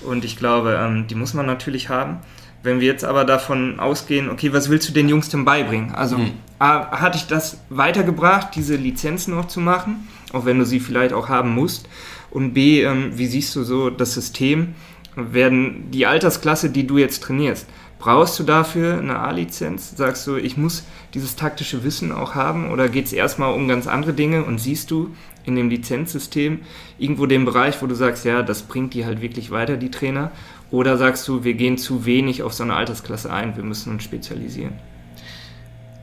Und 0.00 0.24
ich 0.24 0.36
glaube, 0.36 0.78
ähm, 0.80 1.06
die 1.06 1.14
muss 1.14 1.34
man 1.34 1.46
natürlich 1.46 1.88
haben. 1.88 2.18
Wenn 2.62 2.80
wir 2.80 2.86
jetzt 2.86 3.04
aber 3.04 3.24
davon 3.24 3.80
ausgehen, 3.80 4.28
okay, 4.28 4.52
was 4.52 4.68
willst 4.68 4.88
du 4.88 4.92
den 4.92 5.08
Jungs 5.08 5.30
denn 5.30 5.44
beibringen? 5.44 5.94
Also 5.94 6.18
mhm. 6.18 6.32
A, 6.58 7.00
hat 7.00 7.14
dich 7.14 7.26
das 7.26 7.58
weitergebracht, 7.70 8.48
diese 8.54 8.76
Lizenzen 8.76 9.34
noch 9.34 9.48
zu 9.48 9.60
machen, 9.60 10.08
auch 10.32 10.44
wenn 10.44 10.58
du 10.58 10.66
sie 10.66 10.80
vielleicht 10.80 11.14
auch 11.14 11.28
haben 11.28 11.54
musst? 11.54 11.88
Und 12.30 12.54
B, 12.54 12.82
ähm, 12.82 13.12
wie 13.16 13.26
siehst 13.26 13.54
du 13.56 13.64
so 13.64 13.90
das 13.90 14.14
System? 14.14 14.74
Werden 15.16 15.90
die 15.90 16.06
Altersklasse, 16.06 16.70
die 16.70 16.86
du 16.86 16.98
jetzt 16.98 17.22
trainierst, 17.22 17.66
brauchst 17.98 18.38
du 18.38 18.44
dafür 18.44 18.98
eine 18.98 19.18
A-Lizenz? 19.18 19.96
Sagst 19.96 20.26
du, 20.26 20.36
ich 20.36 20.56
muss 20.56 20.84
dieses 21.14 21.36
taktische 21.36 21.82
Wissen 21.82 22.12
auch 22.12 22.34
haben? 22.34 22.70
Oder 22.70 22.88
geht 22.88 23.06
es 23.06 23.12
erstmal 23.12 23.52
um 23.52 23.66
ganz 23.68 23.86
andere 23.86 24.12
Dinge 24.12 24.44
und 24.44 24.58
siehst 24.58 24.90
du 24.90 25.14
in 25.44 25.56
dem 25.56 25.68
Lizenzsystem 25.68 26.60
irgendwo 26.98 27.26
den 27.26 27.44
Bereich, 27.44 27.82
wo 27.82 27.86
du 27.86 27.94
sagst, 27.94 28.24
ja, 28.24 28.42
das 28.42 28.62
bringt 28.62 28.94
die 28.94 29.04
halt 29.04 29.20
wirklich 29.20 29.50
weiter, 29.50 29.76
die 29.76 29.90
Trainer? 29.90 30.30
Oder 30.70 30.96
sagst 30.96 31.26
du, 31.26 31.42
wir 31.42 31.54
gehen 31.54 31.78
zu 31.78 32.06
wenig 32.06 32.42
auf 32.42 32.52
so 32.52 32.62
eine 32.62 32.74
Altersklasse 32.74 33.32
ein, 33.32 33.56
wir 33.56 33.64
müssen 33.64 33.92
uns 33.92 34.04
spezialisieren? 34.04 34.74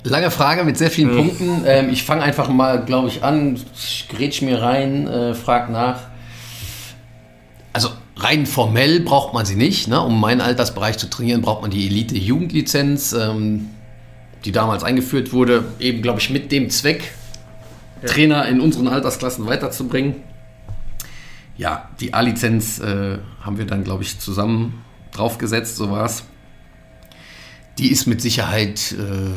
Lange 0.04 0.32
Frage 0.32 0.64
mit 0.64 0.78
sehr 0.78 0.92
vielen 0.92 1.10
hm. 1.10 1.18
Punkten. 1.18 1.64
Ähm, 1.66 1.90
ich 1.90 2.04
fange 2.04 2.24
einfach 2.24 2.50
mal, 2.50 2.84
glaube 2.86 3.08
ich, 3.08 3.24
an, 3.24 3.60
grätsch 4.10 4.42
mir 4.42 4.62
rein, 4.62 5.08
äh, 5.08 5.34
frag 5.34 5.70
nach. 5.70 6.02
Rein 8.20 8.46
formell 8.46 9.00
braucht 9.02 9.34
man 9.34 9.46
sie 9.46 9.56
nicht. 9.56 9.88
Ne? 9.88 10.02
Um 10.02 10.20
meinen 10.20 10.42
Altersbereich 10.42 10.98
zu 10.98 11.10
trainieren, 11.10 11.42
braucht 11.42 11.62
man 11.62 11.72
die 11.72 11.86
Elite-Jugendlizenz, 11.86 13.14
ähm, 13.14 13.70
die 14.46 14.52
damals 14.52 14.84
eingeführt 14.84 15.34
wurde, 15.34 15.66
eben, 15.80 16.02
glaube 16.02 16.20
ich, 16.20 16.30
mit 16.30 16.52
dem 16.52 16.70
Zweck, 16.70 17.12
ja. 18.02 18.10
Trainer 18.10 18.48
in 18.48 18.62
unseren 18.62 18.88
Altersklassen 18.88 19.46
weiterzubringen. 19.46 20.16
Ja, 21.58 21.90
die 22.00 22.14
A-Lizenz 22.14 22.80
äh, 22.80 23.18
haben 23.42 23.58
wir 23.58 23.66
dann, 23.66 23.84
glaube 23.84 24.04
ich, 24.04 24.20
zusammen 24.20 24.84
draufgesetzt, 25.12 25.76
so 25.76 25.90
war 25.92 26.06
es. 26.06 26.24
Die 27.80 27.92
ist 27.92 28.06
mit 28.08 28.22
Sicherheit 28.22 28.94
äh, 28.94 29.32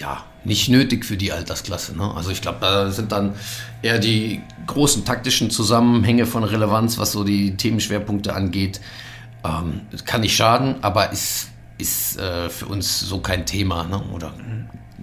ja, 0.00 0.24
nicht 0.44 0.68
nötig 0.68 1.04
für 1.04 1.16
die 1.16 1.32
Altersklasse. 1.32 1.96
Ne? 1.96 2.12
Also 2.14 2.30
ich 2.30 2.40
glaube, 2.40 2.58
da 2.60 2.90
sind 2.90 3.12
dann 3.12 3.34
eher 3.82 3.98
die 3.98 4.40
großen 4.66 5.04
taktischen 5.04 5.50
Zusammenhänge 5.50 6.26
von 6.26 6.44
Relevanz, 6.44 6.98
was 6.98 7.12
so 7.12 7.24
die 7.24 7.56
Themenschwerpunkte 7.56 8.34
angeht. 8.34 8.80
Ähm, 9.44 9.82
kann 10.04 10.22
nicht 10.22 10.34
schaden, 10.34 10.76
aber 10.82 11.12
ist, 11.12 11.48
ist 11.78 12.18
äh, 12.18 12.48
für 12.48 12.66
uns 12.66 13.00
so 13.00 13.20
kein 13.20 13.46
Thema. 13.46 13.84
Ne? 13.84 14.02
Oder 14.12 14.32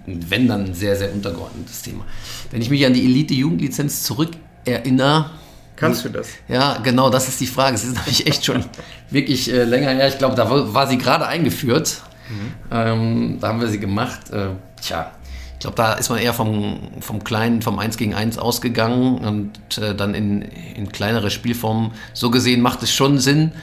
wenn 0.06 0.48
dann 0.48 0.66
ein 0.66 0.74
sehr, 0.74 0.96
sehr 0.96 1.14
untergeordnetes 1.14 1.82
Thema. 1.82 2.06
Wenn 2.52 2.62
ich 2.62 2.70
mich 2.70 2.86
an 2.86 2.94
die 2.94 3.06
Elite-Jugendlizenz 3.06 4.04
zurückerinnere, 4.04 5.32
Kannst 5.78 6.06
du 6.06 6.10
das? 6.10 6.30
Ja, 6.48 6.80
genau, 6.80 7.12
das 7.12 7.28
ist 7.28 7.40
die 7.40 7.46
Frage. 7.46 7.76
Es 7.76 7.84
ist 7.84 7.96
nämlich 7.98 8.26
echt 8.26 8.44
schon 8.44 8.66
wirklich 9.12 9.52
äh, 9.54 9.64
länger 9.64 9.92
her. 9.92 10.08
Ich 10.08 10.18
glaube, 10.18 10.36
da 10.36 10.50
war, 10.50 10.74
war 10.74 10.88
sie 10.88 10.98
gerade 10.98 11.28
eingeführt. 11.28 12.02
Mhm. 12.30 12.54
Ähm, 12.72 13.38
da 13.40 13.50
haben 13.50 13.62
wir 13.62 13.68
sie 13.68 13.80
gemacht. 13.80 14.30
Äh, 14.32 14.50
tja, 14.82 15.12
ich 15.58 15.62
glaube, 15.62 15.76
da 15.76 15.94
ist 15.94 16.10
man 16.10 16.20
eher 16.20 16.36
vom, 16.36 16.78
vom 17.00 17.24
kleinen, 17.24 17.64
vom 17.64 17.80
1 17.80 17.98
gegen 17.98 18.14
1 18.14 18.38
ausgegangen 18.38 19.18
und 19.18 19.78
äh, 19.80 19.96
dann 19.96 20.14
in, 20.14 20.44
in 20.44 20.92
kleinere 20.92 21.32
Spielformen. 21.32 21.94
So 22.14 22.30
gesehen 22.30 22.62
macht 22.62 22.84
es 22.84 22.94
schon 22.94 23.18
Sinn, 23.18 23.54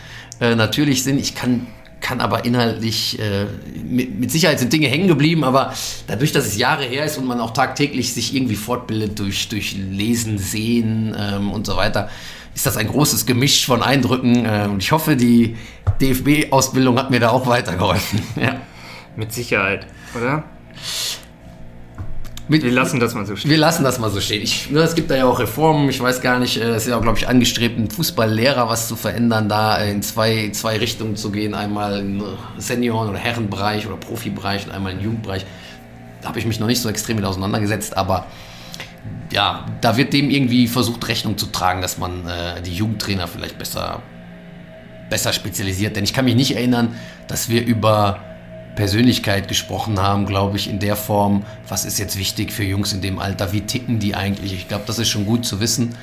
äh, 0.40 0.57
natürlich 0.57 1.05
Sinn. 1.05 1.20
Ich 1.20 1.37
kann, 1.37 1.68
kann 2.00 2.20
aber 2.20 2.44
inhaltlich, 2.44 3.20
äh, 3.20 3.46
mit, 3.85 4.18
mit, 4.18 4.33
Sicherheit 4.33 4.59
sind 4.59 4.72
Dinge 4.72 4.88
hängen 4.88 5.07
geblieben, 5.07 5.44
aber 5.44 5.72
dadurch, 6.09 6.33
dass 6.33 6.46
es 6.46 6.57
Jahre 6.57 6.83
her 6.83 7.05
ist 7.05 7.16
und 7.16 7.27
man 7.27 7.38
auch 7.38 7.53
tagtäglich 7.53 8.12
sich 8.12 8.35
irgendwie 8.35 8.57
fortbildet 8.57 9.16
durch, 9.20 9.48
durch 9.48 9.77
Lesen, 9.77 10.38
Sehen 10.38 11.14
ähm, 11.16 11.53
und 11.53 11.64
so 11.64 11.77
weiter, 11.77 12.09
ist 12.55 12.67
das 12.67 12.77
ein 12.77 12.87
großes 12.87 13.27
Gemisch 13.27 13.67
von 13.67 13.83
Eindrücken. 13.83 14.45
Äh, 14.45 14.69
und 14.71 14.83
ich 14.83 14.93
hoffe, 14.93 15.17
die 15.17 15.57
DFB-Ausbildung 16.01 16.99
hat 16.99 17.11
mir 17.11 17.21
da 17.21 17.31
auch 17.31 17.47
weitergeholfen. 17.47 18.23
ja. 18.37 18.57
Mit 19.17 19.33
Sicherheit, 19.33 19.87
oder? 20.14 20.45
Mit, 22.47 22.62
wir 22.62 22.73
lassen 22.73 23.01
das 23.01 23.14
mal 23.14 23.25
so 23.25 23.37
stehen. 23.37 23.51
Wir 23.51 23.59
lassen 23.59 23.85
das 23.85 23.99
mal 23.99 24.11
so 24.11 24.21
stehen. 24.21 24.43
Ich, 24.43 24.71
ne, 24.71 24.81
es 24.81 24.95
gibt 24.95 25.11
da 25.11 25.17
ja 25.17 25.25
auch 25.25 25.38
Reformen. 25.38 25.88
Ich 25.88 26.01
weiß 26.01 26.21
gar 26.21 26.38
nicht, 26.38 26.59
äh, 26.59 26.71
es 26.71 26.83
ist 26.83 26.90
ja 26.90 26.99
auch, 26.99 27.03
glaube 27.03 27.19
ich, 27.19 27.27
angestrebt, 27.27 27.79
einen 27.79 27.90
Fußballlehrer 27.90 28.69
was 28.69 28.87
zu 28.87 28.97
verändern, 28.97 29.49
da 29.49 29.79
in 29.79 30.03
zwei, 30.03 30.51
zwei 30.53 30.77
Richtungen 30.77 31.17
zu 31.17 31.31
gehen. 31.31 31.55
Einmal 31.55 32.01
im 32.01 32.23
Senioren- 32.59 33.09
oder 33.09 33.19
Herrenbereich 33.19 33.87
oder 33.87 33.97
Profibereich 33.97 34.67
und 34.67 34.73
einmal 34.73 34.93
im 34.93 35.01
Jugendbereich. 35.01 35.47
Da 36.21 36.29
habe 36.29 36.38
ich 36.38 36.47
mich 36.47 36.61
noch 36.61 36.67
nicht 36.67 36.83
so 36.83 36.88
extrem 36.88 37.17
mit 37.17 37.25
auseinandergesetzt, 37.25 37.97
aber 37.97 38.27
ja, 39.33 39.67
da 39.81 39.97
wird 39.97 40.12
dem 40.12 40.31
irgendwie 40.31 40.69
versucht, 40.69 41.07
Rechnung 41.09 41.37
zu 41.38 41.47
tragen, 41.47 41.81
dass 41.83 41.99
man 41.99 42.27
äh, 42.27 42.62
die 42.62 42.73
Jugendtrainer 42.73 43.27
vielleicht 43.27 43.59
besser, 43.59 44.03
besser 45.11 45.33
spezialisiert. 45.33 45.97
Denn 45.97 46.05
ich 46.05 46.12
kann 46.12 46.25
mich 46.25 46.37
nicht 46.37 46.55
erinnern, 46.55 46.95
dass 47.27 47.49
wir 47.49 47.64
über 47.64 48.21
Persönlichkeit 48.77 49.49
gesprochen 49.49 50.01
haben, 50.01 50.27
glaube 50.27 50.57
ich, 50.57 50.69
in 50.69 50.79
der 50.79 50.97
Form, 50.97 51.45
was 51.69 51.85
ist 51.85 51.99
jetzt 51.99 52.19
wichtig 52.19 52.53
für 52.53 52.64
Jungs 52.64 52.93
in 52.93 53.01
dem 53.01 53.19
Alter, 53.19 53.53
wie 53.53 53.62
ticken 53.62 53.99
die 53.99 54.14
eigentlich? 54.14 54.53
Ich 54.53 54.69
glaube, 54.69 54.85
das 54.87 54.99
ist 54.99 55.09
schon 55.09 55.27
gut 55.27 55.45
zu 55.45 55.61
wissen. 55.61 55.95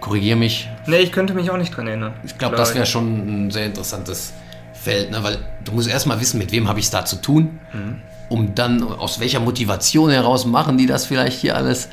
Korrigiere 0.00 0.36
mich. 0.36 0.68
Nee, 0.86 0.98
ich 0.98 1.12
könnte 1.12 1.34
mich 1.34 1.50
auch 1.50 1.56
nicht 1.56 1.76
dran 1.76 1.86
erinnern. 1.86 2.14
Ich 2.24 2.38
glaube, 2.38 2.54
glaub 2.54 2.66
das 2.66 2.74
wäre 2.74 2.86
schon 2.86 3.46
ein 3.46 3.50
sehr 3.50 3.66
interessantes 3.66 4.32
Feld, 4.80 5.10
ne? 5.10 5.22
weil 5.22 5.38
du 5.64 5.72
musst 5.72 5.88
erstmal 5.88 6.20
wissen, 6.20 6.38
mit 6.38 6.52
wem 6.52 6.68
habe 6.68 6.78
ich 6.78 6.86
es 6.86 6.90
da 6.90 7.04
zu 7.04 7.16
tun, 7.16 7.58
mhm. 7.72 8.00
um 8.28 8.54
dann 8.54 8.82
aus 8.82 9.20
welcher 9.20 9.40
Motivation 9.40 10.10
heraus 10.10 10.46
machen 10.46 10.78
die 10.78 10.86
das 10.86 11.06
vielleicht 11.06 11.40
hier 11.40 11.56
alles. 11.56 11.88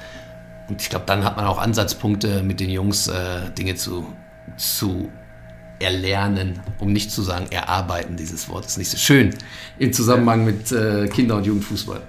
Und 0.67 0.82
ich 0.82 0.89
glaube, 0.89 1.06
dann 1.06 1.24
hat 1.24 1.38
man 1.38 1.45
auch 1.45 1.60
Ansatzpunkte 1.60 2.41
mit 2.43 2.60
den 2.60 2.69
Jungs, 2.69 3.08
äh, 3.08 3.50
Dinge 3.58 3.76
zu, 3.76 4.06
zu 4.58 5.10
erlernen, 5.80 6.60
um 6.80 6.91
nicht 6.91 7.12
zu 7.12 7.21
sagen 7.21 7.48
erarbeiten. 7.52 8.15
Dieses 8.15 8.50
Wort 8.50 8.65
ist 8.65 8.78
nicht 8.78 8.89
so 8.89 8.98
schön 8.98 9.36
im 9.78 9.93
Zusammenhang 9.93 10.45
mit 10.45 10.71
äh, 10.71 11.08
Kinder- 11.08 11.38
und 11.38 11.45
Jugendfußball. 11.45 12.02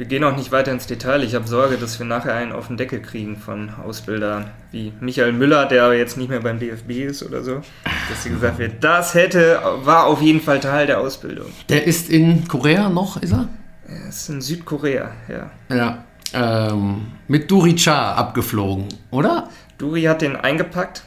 Wir 0.00 0.06
gehen 0.06 0.24
auch 0.24 0.34
nicht 0.34 0.50
weiter 0.50 0.72
ins 0.72 0.86
Detail. 0.86 1.22
Ich 1.24 1.34
habe 1.34 1.46
Sorge, 1.46 1.76
dass 1.76 1.98
wir 1.98 2.06
nachher 2.06 2.32
einen 2.32 2.52
auf 2.52 2.68
den 2.68 2.78
Deckel 2.78 3.02
kriegen 3.02 3.36
von 3.36 3.68
Ausbildern 3.68 4.46
wie 4.72 4.94
Michael 4.98 5.32
Müller, 5.32 5.66
der 5.66 5.84
aber 5.84 5.94
jetzt 5.94 6.16
nicht 6.16 6.30
mehr 6.30 6.40
beim 6.40 6.58
DFB 6.58 6.90
ist 7.04 7.22
oder 7.22 7.44
so. 7.44 7.60
Dass 8.08 8.22
sie 8.22 8.30
gesagt 8.30 8.58
wird, 8.58 8.82
das 8.82 9.12
hätte, 9.12 9.60
war 9.84 10.06
auf 10.06 10.22
jeden 10.22 10.40
Fall 10.40 10.58
Teil 10.58 10.86
der 10.86 11.00
Ausbildung. 11.00 11.48
Der 11.68 11.86
ist 11.86 12.08
in 12.08 12.48
Korea 12.48 12.88
noch, 12.88 13.20
ist 13.20 13.32
er? 13.32 13.50
Er 13.86 14.08
ist 14.08 14.26
in 14.30 14.40
Südkorea, 14.40 15.10
ja. 15.28 15.50
Ja. 15.68 16.04
Ähm, 16.32 17.08
mit 17.28 17.50
Duri 17.50 17.76
Cha 17.76 18.14
abgeflogen, 18.14 18.88
oder? 19.10 19.50
Duri 19.76 20.04
hat 20.04 20.22
den 20.22 20.34
eingepackt 20.34 21.04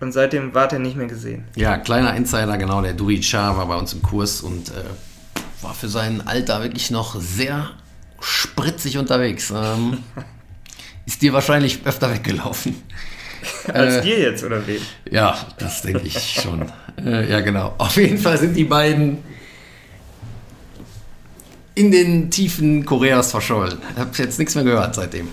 und 0.00 0.10
seitdem 0.10 0.52
war 0.52 0.72
er 0.72 0.80
nicht 0.80 0.96
mehr 0.96 1.06
gesehen. 1.06 1.44
Ja, 1.54 1.76
kleiner 1.76 2.16
Insider, 2.16 2.58
genau. 2.58 2.82
Der 2.82 2.94
Duri 2.94 3.20
Cha 3.20 3.56
war 3.56 3.66
bei 3.66 3.76
uns 3.76 3.92
im 3.92 4.02
Kurs 4.02 4.40
und 4.40 4.70
äh, 4.70 5.62
war 5.62 5.74
für 5.74 5.86
sein 5.86 6.26
Alter 6.26 6.60
wirklich 6.64 6.90
noch 6.90 7.14
sehr 7.20 7.70
spritzig 8.22 8.98
unterwegs. 8.98 9.52
Ähm, 9.54 9.98
ist 11.06 11.22
dir 11.22 11.32
wahrscheinlich 11.32 11.80
öfter 11.84 12.12
weggelaufen. 12.12 12.82
Als 13.72 13.96
äh, 13.96 14.02
dir 14.02 14.20
jetzt, 14.20 14.44
oder 14.44 14.66
wen? 14.66 14.80
Ja, 15.10 15.36
das 15.58 15.82
denke 15.82 16.02
ich 16.04 16.40
schon. 16.40 16.70
äh, 17.04 17.30
ja, 17.30 17.40
genau. 17.40 17.74
Auf 17.78 17.96
jeden 17.96 18.18
Fall 18.18 18.38
sind 18.38 18.56
die 18.56 18.64
beiden 18.64 19.18
in 21.74 21.90
den 21.90 22.30
Tiefen 22.30 22.84
Koreas 22.84 23.30
verschollen. 23.30 23.78
Ich 23.92 23.98
habe 23.98 24.10
jetzt 24.18 24.38
nichts 24.38 24.54
mehr 24.54 24.64
gehört 24.64 24.94
seitdem. 24.94 25.28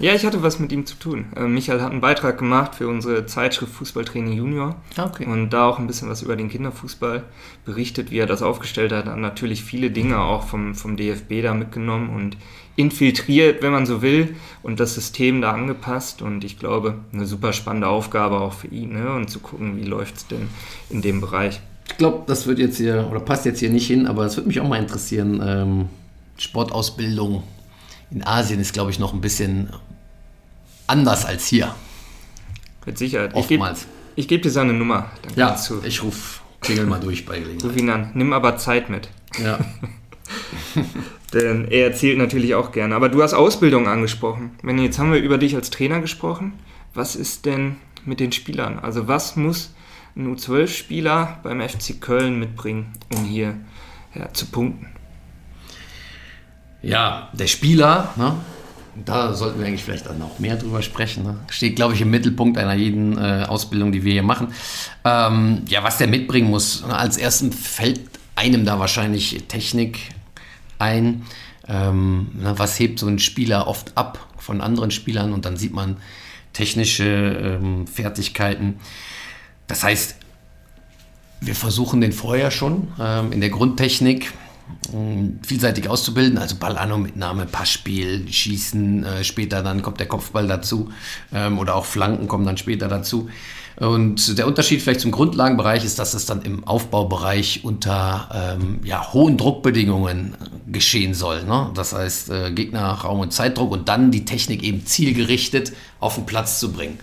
Ja, 0.00 0.14
ich 0.14 0.24
hatte 0.24 0.42
was 0.42 0.58
mit 0.58 0.72
ihm 0.72 0.86
zu 0.86 0.96
tun. 0.96 1.26
Äh, 1.36 1.42
Michael 1.42 1.82
hat 1.82 1.90
einen 1.90 2.00
Beitrag 2.00 2.38
gemacht 2.38 2.74
für 2.74 2.88
unsere 2.88 3.26
Zeitschrift 3.26 3.74
Fußballtraining 3.74 4.32
Junior. 4.32 4.76
Ah, 4.96 5.04
okay. 5.04 5.26
Und 5.26 5.50
da 5.50 5.66
auch 5.66 5.78
ein 5.78 5.86
bisschen 5.86 6.08
was 6.08 6.22
über 6.22 6.36
den 6.36 6.48
Kinderfußball 6.48 7.22
berichtet, 7.66 8.10
wie 8.10 8.16
er 8.16 8.26
das 8.26 8.40
aufgestellt 8.40 8.92
hat. 8.92 9.04
Hat 9.04 9.18
natürlich 9.18 9.62
viele 9.62 9.90
Dinge 9.90 10.18
auch 10.18 10.44
vom, 10.44 10.74
vom 10.74 10.96
DFB 10.96 11.42
da 11.42 11.52
mitgenommen 11.52 12.08
und 12.08 12.38
infiltriert, 12.76 13.62
wenn 13.62 13.72
man 13.72 13.84
so 13.84 14.00
will, 14.00 14.36
und 14.62 14.80
das 14.80 14.94
System 14.94 15.42
da 15.42 15.52
angepasst. 15.52 16.22
Und 16.22 16.44
ich 16.44 16.58
glaube, 16.58 16.94
eine 17.12 17.26
super 17.26 17.52
spannende 17.52 17.88
Aufgabe 17.88 18.40
auch 18.40 18.54
für 18.54 18.68
ihn, 18.68 18.94
ne? 18.94 19.12
und 19.12 19.28
zu 19.28 19.40
gucken, 19.40 19.76
wie 19.76 19.84
läuft 19.84 20.16
es 20.16 20.26
denn 20.26 20.48
in 20.88 21.02
dem 21.02 21.20
Bereich. 21.20 21.60
Ich 21.90 21.98
glaube, 21.98 22.22
das 22.26 22.46
wird 22.46 22.58
jetzt 22.58 22.78
hier, 22.78 23.06
oder 23.10 23.20
passt 23.20 23.44
jetzt 23.44 23.58
hier 23.58 23.68
nicht 23.68 23.86
hin, 23.86 24.06
aber 24.06 24.24
es 24.24 24.36
würde 24.38 24.48
mich 24.48 24.60
auch 24.60 24.68
mal 24.68 24.78
interessieren. 24.78 25.42
Ähm, 25.44 25.88
Sportausbildung 26.38 27.42
in 28.10 28.24
Asien 28.24 28.60
ist, 28.60 28.72
glaube 28.72 28.90
ich, 28.90 28.98
noch 28.98 29.12
ein 29.12 29.20
bisschen 29.20 29.70
anders 30.86 31.24
als 31.24 31.46
hier. 31.46 31.74
Mit 32.84 32.98
Sicherheit. 32.98 33.34
Oftmals. 33.34 33.86
Ich 34.16 34.26
gebe 34.26 34.38
geb 34.38 34.42
dir 34.42 34.50
seine 34.50 34.72
Nummer. 34.72 35.10
Dann 35.22 35.34
ja, 35.36 35.56
ich 35.84 36.02
rufe, 36.02 36.40
klingel 36.60 36.86
mal 36.86 37.00
durch 37.00 37.24
bei 37.24 37.38
Gelegenheit. 37.38 37.64
Ruf 37.64 37.76
ihn 37.76 37.90
an. 37.90 38.10
Nimm 38.14 38.32
aber 38.32 38.56
Zeit 38.56 38.90
mit. 38.90 39.08
Ja. 39.42 39.58
Denn 41.32 41.68
er 41.68 41.90
erzählt 41.90 42.18
natürlich 42.18 42.54
auch 42.54 42.72
gerne. 42.72 42.96
Aber 42.96 43.08
du 43.08 43.22
hast 43.22 43.34
Ausbildung 43.34 43.86
angesprochen. 43.86 44.52
Wenn 44.62 44.78
jetzt 44.78 44.98
haben 44.98 45.12
wir 45.12 45.20
über 45.20 45.38
dich 45.38 45.54
als 45.54 45.70
Trainer 45.70 46.00
gesprochen. 46.00 46.54
Was 46.92 47.14
ist 47.14 47.46
denn 47.46 47.76
mit 48.04 48.18
den 48.18 48.32
Spielern? 48.32 48.80
Also 48.80 49.06
was 49.06 49.36
muss 49.36 49.72
ein 50.16 50.34
U12-Spieler 50.34 51.38
beim 51.44 51.60
FC 51.60 52.00
Köln 52.00 52.40
mitbringen, 52.40 52.92
um 53.14 53.24
hier 53.24 53.56
ja, 54.12 54.32
zu 54.32 54.46
punkten? 54.46 54.88
Ja, 56.82 57.28
der 57.32 57.46
Spieler, 57.46 58.12
ne? 58.16 58.34
da 59.04 59.32
sollten 59.32 59.60
wir 59.60 59.66
eigentlich 59.66 59.84
vielleicht 59.84 60.06
dann 60.06 60.20
auch 60.22 60.38
mehr 60.38 60.56
drüber 60.56 60.82
sprechen. 60.82 61.22
Ne? 61.22 61.38
Steht, 61.50 61.76
glaube 61.76 61.94
ich, 61.94 62.00
im 62.00 62.10
Mittelpunkt 62.10 62.58
einer 62.58 62.74
jeden 62.74 63.16
äh, 63.16 63.44
Ausbildung, 63.46 63.92
die 63.92 64.04
wir 64.04 64.12
hier 64.12 64.22
machen. 64.22 64.48
Ähm, 65.04 65.62
ja, 65.68 65.82
was 65.82 65.98
der 65.98 66.08
mitbringen 66.08 66.50
muss. 66.50 66.86
Ne? 66.86 66.94
Als 66.94 67.16
erstem 67.16 67.52
fällt 67.52 68.00
einem 68.34 68.64
da 68.64 68.78
wahrscheinlich 68.78 69.44
Technik 69.48 70.00
ein. 70.78 71.24
Ähm, 71.68 72.28
ne? 72.34 72.54
Was 72.56 72.78
hebt 72.78 72.98
so 72.98 73.06
ein 73.06 73.18
Spieler 73.18 73.68
oft 73.68 73.96
ab 73.96 74.26
von 74.38 74.60
anderen 74.60 74.90
Spielern 74.90 75.32
und 75.32 75.44
dann 75.44 75.56
sieht 75.56 75.72
man 75.72 75.98
technische 76.52 77.04
ähm, 77.04 77.86
Fertigkeiten. 77.86 78.80
Das 79.66 79.84
heißt, 79.84 80.16
wir 81.40 81.54
versuchen 81.54 82.00
den 82.00 82.12
vorher 82.12 82.50
schon 82.50 82.88
ähm, 82.98 83.32
in 83.32 83.40
der 83.40 83.50
Grundtechnik 83.50 84.32
vielseitig 85.42 85.88
auszubilden, 85.88 86.38
also 86.38 86.56
Ballano-Mitnahme, 86.56 87.46
Passspiel, 87.46 88.26
Schießen, 88.30 89.04
äh, 89.04 89.24
später 89.24 89.62
dann 89.62 89.82
kommt 89.82 90.00
der 90.00 90.08
Kopfball 90.08 90.46
dazu 90.48 90.90
ähm, 91.32 91.58
oder 91.58 91.74
auch 91.74 91.84
Flanken 91.84 92.28
kommen 92.28 92.46
dann 92.46 92.56
später 92.56 92.88
dazu. 92.88 93.28
Und 93.76 94.36
der 94.36 94.46
Unterschied 94.46 94.82
vielleicht 94.82 95.00
zum 95.00 95.10
Grundlagenbereich 95.10 95.84
ist, 95.84 95.98
dass 95.98 96.12
es 96.12 96.26
dann 96.26 96.42
im 96.42 96.64
Aufbaubereich 96.64 97.64
unter 97.64 98.58
ähm, 98.60 98.80
ja, 98.84 99.12
hohen 99.14 99.38
Druckbedingungen 99.38 100.34
geschehen 100.70 101.14
soll. 101.14 101.44
Ne? 101.44 101.70
Das 101.74 101.94
heißt, 101.94 102.30
äh, 102.30 102.52
Gegner, 102.52 102.90
Raum 102.90 103.20
und 103.20 103.32
Zeitdruck 103.32 103.70
und 103.70 103.88
dann 103.88 104.10
die 104.10 104.26
Technik 104.26 104.62
eben 104.62 104.84
zielgerichtet 104.84 105.72
auf 105.98 106.16
den 106.16 106.26
Platz 106.26 106.60
zu 106.60 106.72
bringen. 106.72 106.98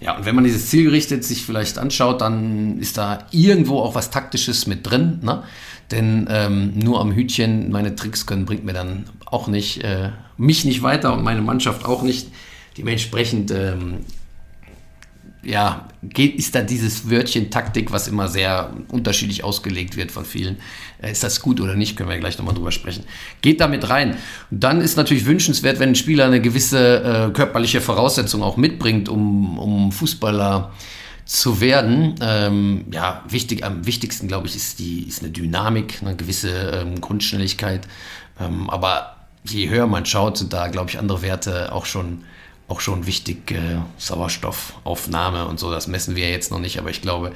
Ja, 0.00 0.14
und 0.16 0.26
wenn 0.26 0.34
man 0.34 0.44
dieses 0.44 0.68
zielgerichtet 0.68 1.24
sich 1.24 1.46
vielleicht 1.46 1.78
anschaut, 1.78 2.20
dann 2.20 2.78
ist 2.78 2.98
da 2.98 3.26
irgendwo 3.30 3.78
auch 3.80 3.94
was 3.94 4.10
Taktisches 4.10 4.66
mit 4.66 4.86
drin. 4.86 5.20
Ne? 5.22 5.44
Denn 5.90 6.26
ähm, 6.30 6.78
nur 6.78 7.00
am 7.00 7.12
Hütchen 7.12 7.70
meine 7.70 7.94
Tricks 7.94 8.26
können, 8.26 8.46
bringt 8.46 8.64
mir 8.64 8.72
dann 8.72 9.04
auch 9.26 9.48
nicht, 9.48 9.82
äh, 9.84 10.10
mich 10.36 10.64
nicht 10.64 10.82
weiter 10.82 11.12
und 11.12 11.22
meine 11.22 11.42
Mannschaft 11.42 11.84
auch 11.84 12.02
nicht. 12.02 12.28
Dementsprechend, 12.78 13.50
ähm, 13.50 13.98
ja, 15.42 15.88
geht, 16.02 16.36
ist 16.36 16.54
da 16.54 16.62
dieses 16.62 17.10
Wörtchen 17.10 17.50
Taktik, 17.50 17.92
was 17.92 18.08
immer 18.08 18.28
sehr 18.28 18.72
unterschiedlich 18.88 19.44
ausgelegt 19.44 19.96
wird 19.96 20.10
von 20.10 20.24
vielen. 20.24 20.56
Äh, 21.02 21.12
ist 21.12 21.22
das 21.22 21.40
gut 21.40 21.60
oder 21.60 21.76
nicht, 21.76 21.96
können 21.96 22.08
wir 22.08 22.18
gleich 22.18 22.38
nochmal 22.38 22.54
drüber 22.54 22.72
sprechen. 22.72 23.04
Geht 23.42 23.60
damit 23.60 23.88
rein. 23.90 24.16
Und 24.50 24.64
dann 24.64 24.80
ist 24.80 24.96
natürlich 24.96 25.26
wünschenswert, 25.26 25.78
wenn 25.80 25.90
ein 25.90 25.94
Spieler 25.94 26.24
eine 26.24 26.40
gewisse 26.40 27.28
äh, 27.28 27.30
körperliche 27.32 27.82
Voraussetzung 27.82 28.42
auch 28.42 28.56
mitbringt, 28.56 29.08
um, 29.10 29.58
um 29.58 29.92
Fußballer 29.92 30.72
äh, 30.72 31.03
zu 31.24 31.60
werden. 31.60 32.16
Ähm, 32.20 32.84
ja, 32.92 33.22
wichtig, 33.28 33.64
am 33.64 33.86
wichtigsten, 33.86 34.28
glaube 34.28 34.46
ich, 34.46 34.56
ist, 34.56 34.78
die, 34.78 35.04
ist 35.04 35.22
eine 35.22 35.30
Dynamik, 35.30 36.00
eine 36.02 36.16
gewisse 36.16 36.50
ähm, 36.50 37.00
Grundschnelligkeit. 37.00 37.86
Ähm, 38.38 38.68
aber 38.68 39.16
je 39.44 39.68
höher 39.68 39.86
man 39.86 40.06
schaut, 40.06 40.38
sind 40.38 40.52
da, 40.52 40.68
glaube 40.68 40.90
ich, 40.90 40.98
andere 40.98 41.22
Werte 41.22 41.72
auch 41.72 41.86
schon, 41.86 42.24
auch 42.68 42.80
schon 42.80 43.06
wichtig. 43.06 43.50
Äh, 43.52 43.78
Sauerstoffaufnahme 43.98 45.46
und 45.46 45.58
so, 45.58 45.70
das 45.70 45.86
messen 45.86 46.14
wir 46.16 46.30
jetzt 46.30 46.50
noch 46.50 46.60
nicht. 46.60 46.78
Aber 46.78 46.90
ich 46.90 47.00
glaube, 47.00 47.32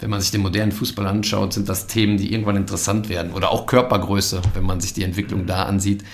wenn 0.00 0.10
man 0.10 0.20
sich 0.20 0.30
den 0.30 0.42
modernen 0.42 0.72
Fußball 0.72 1.06
anschaut, 1.06 1.54
sind 1.54 1.68
das 1.68 1.86
Themen, 1.86 2.18
die 2.18 2.32
irgendwann 2.32 2.56
interessant 2.56 3.08
werden. 3.08 3.32
Oder 3.32 3.50
auch 3.50 3.66
Körpergröße, 3.66 4.42
wenn 4.54 4.64
man 4.64 4.80
sich 4.80 4.92
die 4.92 5.04
Entwicklung 5.04 5.46
da 5.46 5.64
ansieht. 5.64 6.04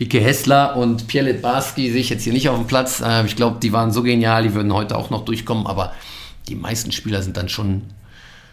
Ike 0.00 0.20
Hessler 0.20 0.76
und 0.76 1.06
Pierre 1.06 1.34
Barski 1.34 1.90
sehe 1.90 2.00
ich 2.00 2.08
jetzt 2.08 2.24
hier 2.24 2.32
nicht 2.32 2.48
auf 2.48 2.56
dem 2.56 2.66
Platz. 2.66 3.00
Äh, 3.00 3.26
ich 3.26 3.36
glaube, 3.36 3.58
die 3.60 3.72
waren 3.72 3.92
so 3.92 4.02
genial, 4.02 4.44
die 4.44 4.54
würden 4.54 4.72
heute 4.72 4.96
auch 4.96 5.10
noch 5.10 5.24
durchkommen. 5.26 5.66
Aber 5.66 5.92
die 6.48 6.54
meisten 6.54 6.92
Spieler 6.92 7.22
sind 7.22 7.36
dann 7.36 7.48
schon, 7.48 7.82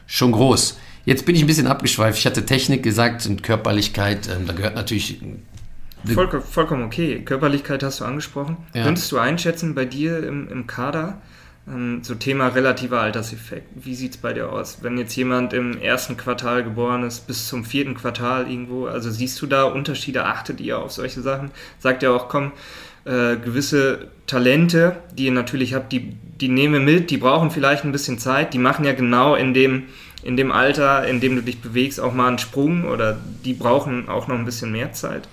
schon 0.07 0.31
groß. 0.31 0.77
Jetzt 1.05 1.25
bin 1.25 1.35
ich 1.35 1.41
ein 1.41 1.47
bisschen 1.47 1.67
abgeschweift. 1.67 2.19
Ich 2.19 2.25
hatte 2.25 2.45
Technik 2.45 2.83
gesagt 2.83 3.25
und 3.25 3.43
Körperlichkeit. 3.43 4.27
Ähm, 4.27 4.45
da 4.45 4.53
gehört 4.53 4.75
natürlich. 4.75 5.19
Voll, 6.05 6.41
vollkommen 6.41 6.83
okay. 6.83 7.21
Körperlichkeit 7.23 7.83
hast 7.83 7.99
du 7.99 8.05
angesprochen. 8.05 8.57
Ja. 8.73 8.83
Könntest 8.83 9.11
du 9.11 9.17
einschätzen 9.17 9.75
bei 9.75 9.85
dir 9.85 10.23
im, 10.23 10.49
im 10.49 10.67
Kader? 10.67 11.21
Ähm, 11.67 11.99
so 12.03 12.15
Thema 12.15 12.47
relativer 12.47 13.01
Alterseffekt. 13.01 13.67
Wie 13.75 13.95
sieht 13.95 14.15
es 14.15 14.17
bei 14.17 14.33
dir 14.33 14.51
aus? 14.51 14.79
Wenn 14.81 14.97
jetzt 14.97 15.15
jemand 15.15 15.53
im 15.53 15.77
ersten 15.77 16.17
Quartal 16.17 16.63
geboren 16.63 17.03
ist, 17.03 17.27
bis 17.27 17.47
zum 17.47 17.65
vierten 17.65 17.95
Quartal 17.95 18.49
irgendwo, 18.49 18.87
also 18.87 19.11
siehst 19.11 19.41
du 19.41 19.47
da 19.47 19.63
Unterschiede? 19.63 20.25
Achtet 20.25 20.61
ihr 20.61 20.79
auf 20.79 20.91
solche 20.91 21.21
Sachen? 21.21 21.51
Sagt 21.79 22.03
ihr 22.03 22.13
auch, 22.13 22.29
komm, 22.29 22.51
äh, 23.09 23.37
gewisse 23.37 24.07
Talente, 24.27 24.97
die 25.17 25.25
ihr 25.25 25.31
natürlich 25.31 25.73
habt, 25.73 25.91
die, 25.91 26.13
die 26.39 26.47
nehmen 26.47 26.85
mit, 26.85 27.09
die 27.09 27.17
brauchen 27.17 27.49
vielleicht 27.49 27.83
ein 27.83 27.91
bisschen 27.91 28.19
Zeit, 28.19 28.53
die 28.53 28.59
machen 28.59 28.85
ja 28.85 28.93
genau 28.93 29.33
in 29.33 29.55
dem, 29.55 29.85
in 30.21 30.37
dem 30.37 30.51
Alter, 30.51 31.07
in 31.07 31.19
dem 31.19 31.35
du 31.35 31.41
dich 31.41 31.59
bewegst, 31.59 31.99
auch 31.99 32.13
mal 32.13 32.27
einen 32.27 32.37
Sprung 32.37 32.85
oder 32.85 33.17
die 33.43 33.53
brauchen 33.53 34.09
auch 34.09 34.27
noch 34.27 34.35
ein 34.35 34.45
bisschen 34.45 34.71
mehr 34.71 34.93
Zeit. 34.93 35.27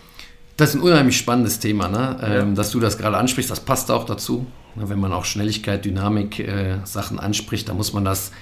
Das 0.57 0.71
ist 0.71 0.77
ein 0.77 0.81
unheimlich 0.81 1.19
spannendes 1.19 1.59
Thema, 1.59 1.89
ne? 1.89 2.17
Ja. 2.23 2.39
Ähm, 2.39 2.55
dass 2.55 2.71
du 2.71 2.81
das 2.81 2.97
gerade 2.97 3.19
ansprichst, 3.19 3.51
das 3.51 3.61
passt 3.61 3.91
auch 3.91 4.05
dazu. 4.05 4.47
Wenn 4.75 4.99
man 4.99 5.13
auch 5.13 5.27
Schnelligkeit, 5.27 5.85
Dynamik, 5.85 6.39
äh, 6.39 6.79
Sachen 6.85 7.19
anspricht, 7.19 7.69
da 7.69 7.75
muss 7.75 7.93
man 7.93 8.07
das 8.07 8.33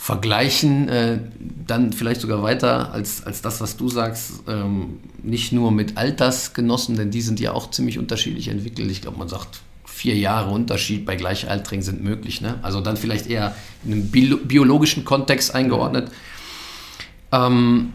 vergleichen, 0.00 0.88
äh, 0.88 1.18
dann 1.66 1.92
vielleicht 1.92 2.20
sogar 2.20 2.42
weiter 2.42 2.92
als, 2.92 3.24
als 3.24 3.42
das, 3.42 3.60
was 3.60 3.76
du 3.76 3.88
sagst, 3.88 4.44
ähm, 4.46 5.00
nicht 5.22 5.52
nur 5.52 5.72
mit 5.72 5.98
Altersgenossen, 5.98 6.96
denn 6.96 7.10
die 7.10 7.20
sind 7.20 7.40
ja 7.40 7.52
auch 7.52 7.70
ziemlich 7.70 7.98
unterschiedlich 7.98 8.48
entwickelt. 8.48 8.90
Ich 8.90 9.02
glaube, 9.02 9.18
man 9.18 9.28
sagt, 9.28 9.60
vier 9.84 10.16
Jahre 10.16 10.50
Unterschied 10.50 11.04
bei 11.04 11.16
Gleichaltrigen 11.16 11.82
sind 11.82 12.02
möglich. 12.02 12.40
Ne? 12.40 12.58
Also 12.62 12.80
dann 12.80 12.96
vielleicht 12.96 13.26
eher 13.26 13.54
in 13.84 13.92
einem 13.92 14.10
Bi 14.10 14.34
biologischen 14.36 15.04
Kontext 15.04 15.54
eingeordnet. 15.54 16.10
Ähm, 17.32 17.92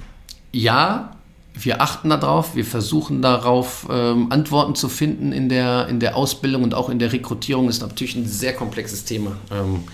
ja, 0.51 1.15
wir 1.53 1.81
achten 1.81 2.09
darauf, 2.09 2.55
wir 2.55 2.65
versuchen 2.65 3.21
darauf, 3.21 3.87
ähm, 3.89 4.31
Antworten 4.31 4.75
zu 4.75 4.89
finden 4.89 5.31
in 5.31 5.47
der, 5.47 5.87
in 5.87 5.99
der 6.01 6.17
Ausbildung 6.17 6.63
und 6.63 6.73
auch 6.73 6.89
in 6.89 6.99
der 6.99 7.13
Rekrutierung 7.13 7.69
ist 7.69 7.81
natürlich 7.81 8.15
ein 8.15 8.27
sehr 8.27 8.53
komplexes 8.53 9.05
Thema. 9.05 9.37
Ähm, 9.51 9.85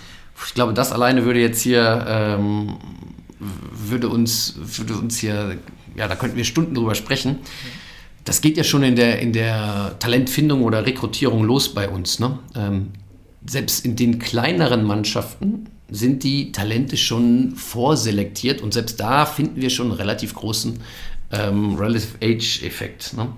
ich 0.46 0.54
glaube, 0.54 0.74
das 0.74 0.92
alleine 0.92 1.24
würde 1.24 1.40
jetzt 1.40 1.60
hier, 1.62 2.04
ähm, 2.08 2.76
würde, 3.38 4.08
uns, 4.08 4.54
würde 4.56 4.94
uns 4.94 5.18
hier, 5.18 5.58
ja, 5.96 6.08
da 6.08 6.16
könnten 6.16 6.36
wir 6.36 6.44
Stunden 6.44 6.74
drüber 6.74 6.94
sprechen. 6.94 7.38
Das 8.24 8.40
geht 8.40 8.56
ja 8.56 8.64
schon 8.64 8.82
in 8.82 8.96
der, 8.96 9.20
in 9.20 9.32
der 9.32 9.96
Talentfindung 9.98 10.62
oder 10.62 10.84
Rekrutierung 10.84 11.44
los 11.44 11.74
bei 11.74 11.88
uns. 11.88 12.18
Ne? 12.18 12.38
Ähm, 12.54 12.90
selbst 13.46 13.84
in 13.84 13.96
den 13.96 14.18
kleineren 14.18 14.84
Mannschaften 14.84 15.68
sind 15.90 16.22
die 16.22 16.52
Talente 16.52 16.96
schon 16.96 17.56
vorselektiert 17.56 18.60
und 18.60 18.74
selbst 18.74 19.00
da 19.00 19.26
finden 19.26 19.60
wir 19.60 19.70
schon 19.70 19.86
einen 19.86 19.96
relativ 19.96 20.34
großen 20.34 20.80
ähm, 21.32 21.74
Relative 21.76 22.18
Age-Effekt. 22.22 23.14
Ne? 23.14 23.28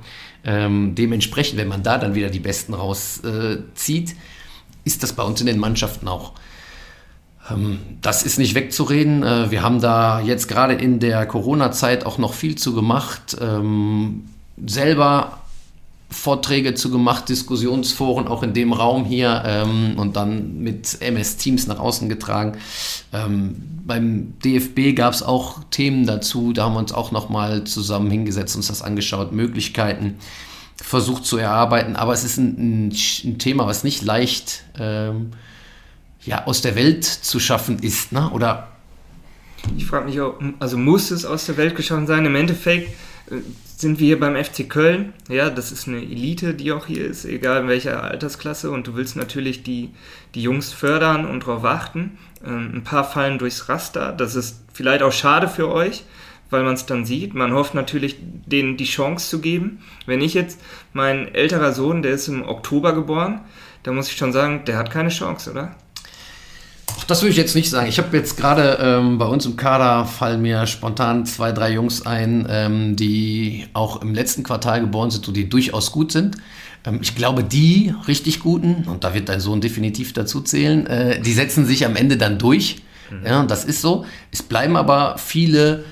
Ähm, 0.44 0.94
dementsprechend, 0.94 1.58
wenn 1.58 1.68
man 1.68 1.82
da 1.82 1.98
dann 1.98 2.14
wieder 2.14 2.30
die 2.30 2.40
Besten 2.40 2.74
rauszieht, 2.74 4.10
äh, 4.10 4.14
ist 4.84 5.02
das 5.02 5.12
bei 5.12 5.22
uns 5.22 5.40
in 5.40 5.46
den 5.46 5.58
Mannschaften 5.58 6.08
auch 6.08 6.32
das 8.00 8.22
ist 8.22 8.38
nicht 8.38 8.54
wegzureden. 8.54 9.22
Äh, 9.22 9.50
wir 9.50 9.62
haben 9.62 9.80
da 9.80 10.20
jetzt 10.20 10.48
gerade 10.48 10.74
in 10.74 11.00
der 11.00 11.26
Corona-Zeit 11.26 12.06
auch 12.06 12.18
noch 12.18 12.34
viel 12.34 12.56
zu 12.56 12.74
gemacht. 12.74 13.36
Ähm, 13.40 14.28
selber 14.64 15.38
Vorträge 16.08 16.74
zu 16.74 16.90
gemacht, 16.90 17.28
Diskussionsforen 17.30 18.28
auch 18.28 18.42
in 18.42 18.52
dem 18.52 18.72
Raum 18.74 19.04
hier 19.06 19.42
ähm, 19.46 19.94
und 19.96 20.14
dann 20.14 20.58
mit 20.58 21.00
MS 21.00 21.38
Teams 21.38 21.66
nach 21.66 21.78
außen 21.78 22.10
getragen. 22.10 22.58
beim 23.10 24.34
DFB 24.44 24.94
gab 24.94 25.14
es 25.14 25.22
auch 25.22 25.64
Themen 25.70 26.06
dazu, 26.06 26.52
da 26.52 26.64
haben 26.64 26.74
wir 26.74 26.80
uns 26.80 26.92
auch 26.92 27.12
nochmal 27.12 27.64
zusammen 27.64 28.10
hingesetzt, 28.10 28.56
uns 28.56 28.68
das 28.68 28.82
angeschaut, 28.82 29.32
Möglichkeiten 29.32 30.18
versucht 30.76 31.24
zu 31.24 31.38
erarbeiten, 31.38 31.96
aber 31.96 32.12
es 32.12 32.24
ist 32.24 32.36
ein, 32.36 32.88
ein, 32.88 32.92
ein 33.24 33.38
Thema, 33.38 33.66
was 33.66 33.84
nicht 33.84 34.02
leicht 34.02 34.64
ähm, 34.78 35.30
ja, 36.24 36.46
aus 36.46 36.62
der 36.62 36.74
Welt 36.74 37.04
zu 37.04 37.40
schaffen 37.40 37.78
ist, 37.80 38.12
ne? 38.12 38.30
oder? 38.30 38.68
Ich 39.76 39.86
frage 39.86 40.06
mich 40.06 40.20
auch, 40.20 40.40
also 40.58 40.76
muss 40.76 41.10
es 41.10 41.24
aus 41.24 41.46
der 41.46 41.56
Welt 41.56 41.76
geschaffen 41.76 42.06
sein? 42.06 42.26
Im 42.26 42.34
Endeffekt 42.34 42.88
äh, 43.30 43.36
sind 43.76 43.98
wir 43.98 44.06
hier 44.06 44.20
beim 44.20 44.42
FC 44.42 44.68
Köln. 44.68 45.12
Ja, 45.28 45.50
das 45.50 45.72
ist 45.72 45.88
eine 45.88 45.98
Elite, 45.98 46.54
die 46.54 46.72
auch 46.72 46.86
hier 46.86 47.04
ist, 47.04 47.24
egal 47.24 47.62
in 47.62 47.68
welcher 47.68 48.02
Altersklasse. 48.02 48.70
Und 48.70 48.86
du 48.86 48.94
willst 48.94 49.16
natürlich 49.16 49.62
die, 49.62 49.90
die 50.34 50.42
Jungs 50.42 50.72
fördern 50.72 51.26
und 51.26 51.44
darauf 51.44 51.64
achten. 51.64 52.18
Ähm, 52.44 52.72
ein 52.74 52.84
paar 52.84 53.04
fallen 53.04 53.38
durchs 53.38 53.68
Raster. 53.68 54.12
Das 54.12 54.34
ist 54.34 54.62
vielleicht 54.72 55.02
auch 55.02 55.12
schade 55.12 55.48
für 55.48 55.68
euch, 55.68 56.04
weil 56.50 56.62
man 56.62 56.74
es 56.74 56.86
dann 56.86 57.04
sieht. 57.04 57.34
Man 57.34 57.52
hofft 57.52 57.74
natürlich, 57.74 58.16
denen 58.20 58.76
die 58.76 58.84
Chance 58.84 59.28
zu 59.28 59.40
geben. 59.40 59.80
Wenn 60.06 60.20
ich 60.20 60.34
jetzt, 60.34 60.60
mein 60.92 61.34
älterer 61.34 61.72
Sohn, 61.72 62.02
der 62.02 62.12
ist 62.12 62.28
im 62.28 62.42
Oktober 62.42 62.92
geboren, 62.92 63.40
da 63.82 63.92
muss 63.92 64.08
ich 64.08 64.16
schon 64.16 64.32
sagen, 64.32 64.64
der 64.66 64.76
hat 64.76 64.90
keine 64.90 65.08
Chance, 65.08 65.50
oder? 65.50 65.74
Das 67.06 67.22
würde 67.22 67.30
ich 67.30 67.36
jetzt 67.36 67.54
nicht 67.54 67.68
sagen. 67.70 67.88
Ich 67.88 67.98
habe 67.98 68.16
jetzt 68.16 68.36
gerade 68.36 68.78
ähm, 68.80 69.18
bei 69.18 69.26
uns 69.26 69.44
im 69.46 69.56
Kader 69.56 70.06
fallen 70.06 70.42
mir 70.42 70.66
spontan 70.66 71.26
zwei, 71.26 71.52
drei 71.52 71.72
Jungs 71.72 72.06
ein, 72.06 72.46
ähm, 72.48 72.96
die 72.96 73.66
auch 73.72 74.02
im 74.02 74.14
letzten 74.14 74.42
Quartal 74.42 74.80
geboren 74.80 75.10
sind 75.10 75.26
und 75.28 75.36
die 75.36 75.48
durchaus 75.48 75.92
gut 75.92 76.12
sind. 76.12 76.36
Ähm, 76.84 77.00
ich 77.02 77.14
glaube, 77.14 77.44
die 77.44 77.94
richtig 78.08 78.40
guten, 78.40 78.84
und 78.86 79.04
da 79.04 79.14
wird 79.14 79.28
dein 79.28 79.40
Sohn 79.40 79.60
definitiv 79.60 80.12
dazu 80.12 80.40
zählen, 80.40 80.86
äh, 80.86 81.20
die 81.20 81.32
setzen 81.32 81.66
sich 81.66 81.84
am 81.84 81.96
Ende 81.96 82.16
dann 82.16 82.38
durch. 82.38 82.82
Mhm. 83.10 83.26
Ja, 83.26 83.44
das 83.44 83.64
ist 83.64 83.80
so. 83.80 84.04
Es 84.30 84.42
bleiben 84.42 84.76
aber 84.76 85.18
viele 85.18 85.84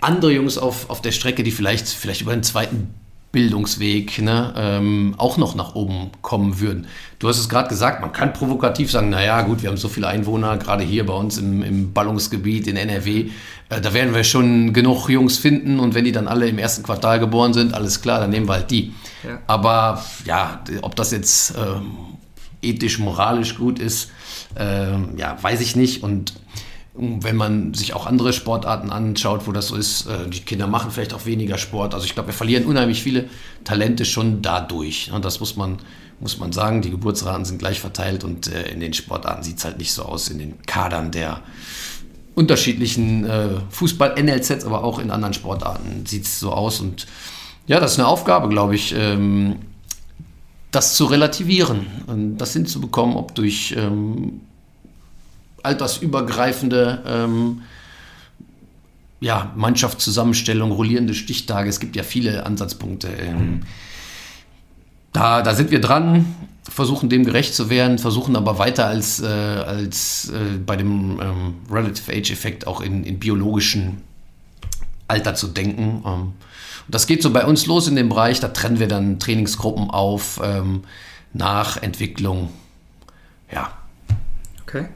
andere 0.00 0.32
Jungs 0.32 0.58
auf, 0.58 0.90
auf 0.90 1.00
der 1.00 1.12
Strecke, 1.12 1.42
die 1.42 1.50
vielleicht, 1.50 1.88
vielleicht 1.88 2.20
über 2.20 2.32
den 2.32 2.42
zweiten 2.42 2.94
Bildungsweg 3.34 4.22
ne, 4.22 4.54
ähm, 4.56 5.14
auch 5.18 5.36
noch 5.36 5.56
nach 5.56 5.74
oben 5.74 6.12
kommen 6.22 6.60
würden. 6.60 6.86
Du 7.18 7.28
hast 7.28 7.38
es 7.38 7.48
gerade 7.48 7.68
gesagt, 7.68 8.00
man 8.00 8.12
kann 8.12 8.32
provokativ 8.32 8.92
sagen, 8.92 9.10
naja 9.10 9.42
gut, 9.42 9.62
wir 9.62 9.70
haben 9.70 9.76
so 9.76 9.88
viele 9.88 10.06
Einwohner, 10.06 10.56
gerade 10.56 10.84
hier 10.84 11.04
bei 11.04 11.14
uns 11.14 11.36
im, 11.36 11.62
im 11.62 11.92
Ballungsgebiet 11.92 12.68
in 12.68 12.76
NRW, 12.76 13.30
äh, 13.70 13.80
da 13.80 13.92
werden 13.92 14.14
wir 14.14 14.22
schon 14.22 14.72
genug 14.72 15.08
Jungs 15.08 15.36
finden 15.36 15.80
und 15.80 15.94
wenn 15.94 16.04
die 16.04 16.12
dann 16.12 16.28
alle 16.28 16.46
im 16.46 16.58
ersten 16.58 16.84
Quartal 16.84 17.18
geboren 17.18 17.52
sind, 17.52 17.74
alles 17.74 18.00
klar, 18.00 18.20
dann 18.20 18.30
nehmen 18.30 18.48
wir 18.48 18.54
halt 18.54 18.70
die. 18.70 18.94
Ja. 19.24 19.40
Aber 19.48 20.04
ja, 20.24 20.62
ob 20.82 20.94
das 20.94 21.10
jetzt 21.10 21.56
äh, 21.56 22.68
ethisch, 22.68 23.00
moralisch 23.00 23.56
gut 23.56 23.80
ist, 23.80 24.12
äh, 24.56 24.92
ja, 25.16 25.36
weiß 25.42 25.60
ich 25.60 25.74
nicht 25.74 26.04
und 26.04 26.34
wenn 26.94 27.34
man 27.34 27.74
sich 27.74 27.92
auch 27.94 28.06
andere 28.06 28.32
Sportarten 28.32 28.90
anschaut, 28.90 29.46
wo 29.46 29.52
das 29.52 29.68
so 29.68 29.76
ist, 29.76 30.06
äh, 30.06 30.28
die 30.28 30.40
Kinder 30.40 30.68
machen 30.68 30.92
vielleicht 30.92 31.12
auch 31.12 31.26
weniger 31.26 31.58
Sport. 31.58 31.92
Also 31.92 32.06
ich 32.06 32.14
glaube, 32.14 32.28
wir 32.28 32.34
verlieren 32.34 32.66
unheimlich 32.66 33.02
viele 33.02 33.28
Talente 33.64 34.04
schon 34.04 34.42
dadurch. 34.42 35.10
Und 35.12 35.24
das 35.24 35.40
muss 35.40 35.56
man, 35.56 35.78
muss 36.20 36.38
man 36.38 36.52
sagen. 36.52 36.82
Die 36.82 36.90
Geburtsraten 36.90 37.44
sind 37.44 37.58
gleich 37.58 37.80
verteilt 37.80 38.22
und 38.22 38.46
äh, 38.46 38.70
in 38.70 38.78
den 38.78 38.94
Sportarten 38.94 39.42
sieht 39.42 39.58
es 39.58 39.64
halt 39.64 39.78
nicht 39.78 39.92
so 39.92 40.04
aus, 40.04 40.28
in 40.28 40.38
den 40.38 40.62
Kadern 40.66 41.10
der 41.10 41.40
unterschiedlichen 42.36 43.24
äh, 43.24 43.48
Fußball-NLZs, 43.70 44.64
aber 44.64 44.84
auch 44.84 45.00
in 45.00 45.10
anderen 45.10 45.34
Sportarten 45.34 46.06
sieht 46.06 46.26
es 46.26 46.38
so 46.38 46.52
aus. 46.52 46.80
Und 46.80 47.08
ja, 47.66 47.80
das 47.80 47.92
ist 47.92 47.98
eine 47.98 48.06
Aufgabe, 48.06 48.48
glaube 48.48 48.76
ich, 48.76 48.94
ähm, 48.96 49.56
das 50.70 50.94
zu 50.94 51.06
relativieren 51.06 51.86
und 52.06 52.38
das 52.38 52.52
hinzubekommen, 52.52 53.16
ob 53.16 53.34
durch 53.34 53.74
ähm, 53.76 54.40
altersübergreifende 55.64 57.02
ähm, 57.06 57.62
ja, 59.20 59.52
Mannschaftszusammenstellung, 59.56 60.70
rollierende 60.70 61.14
Stichtage. 61.14 61.68
Es 61.68 61.80
gibt 61.80 61.96
ja 61.96 62.02
viele 62.02 62.44
Ansatzpunkte. 62.44 63.08
Ähm, 63.08 63.62
da, 65.12 65.42
da 65.42 65.54
sind 65.54 65.70
wir 65.70 65.80
dran, 65.80 66.26
versuchen 66.68 67.08
dem 67.08 67.24
gerecht 67.24 67.54
zu 67.54 67.70
werden, 67.70 67.98
versuchen 67.98 68.36
aber 68.36 68.58
weiter 68.58 68.86
als, 68.86 69.20
äh, 69.20 69.26
als 69.26 70.30
äh, 70.30 70.58
bei 70.58 70.76
dem 70.76 71.20
ähm, 71.20 71.54
Relative 71.70 72.12
Age 72.12 72.30
Effekt 72.30 72.66
auch 72.66 72.80
in, 72.80 73.04
in 73.04 73.18
biologischen 73.18 74.02
Alter 75.08 75.34
zu 75.34 75.48
denken. 75.48 76.02
Ähm, 76.04 76.32
das 76.88 77.06
geht 77.06 77.22
so 77.22 77.30
bei 77.30 77.46
uns 77.46 77.66
los 77.66 77.88
in 77.88 77.96
dem 77.96 78.08
Bereich, 78.10 78.40
da 78.40 78.48
trennen 78.48 78.78
wir 78.78 78.88
dann 78.88 79.18
Trainingsgruppen 79.18 79.88
auf 79.88 80.40
ähm, 80.42 80.82
nach 81.32 81.82
Entwicklung. 81.82 82.50
Ja. 83.50 83.72
Okay. 84.62 84.88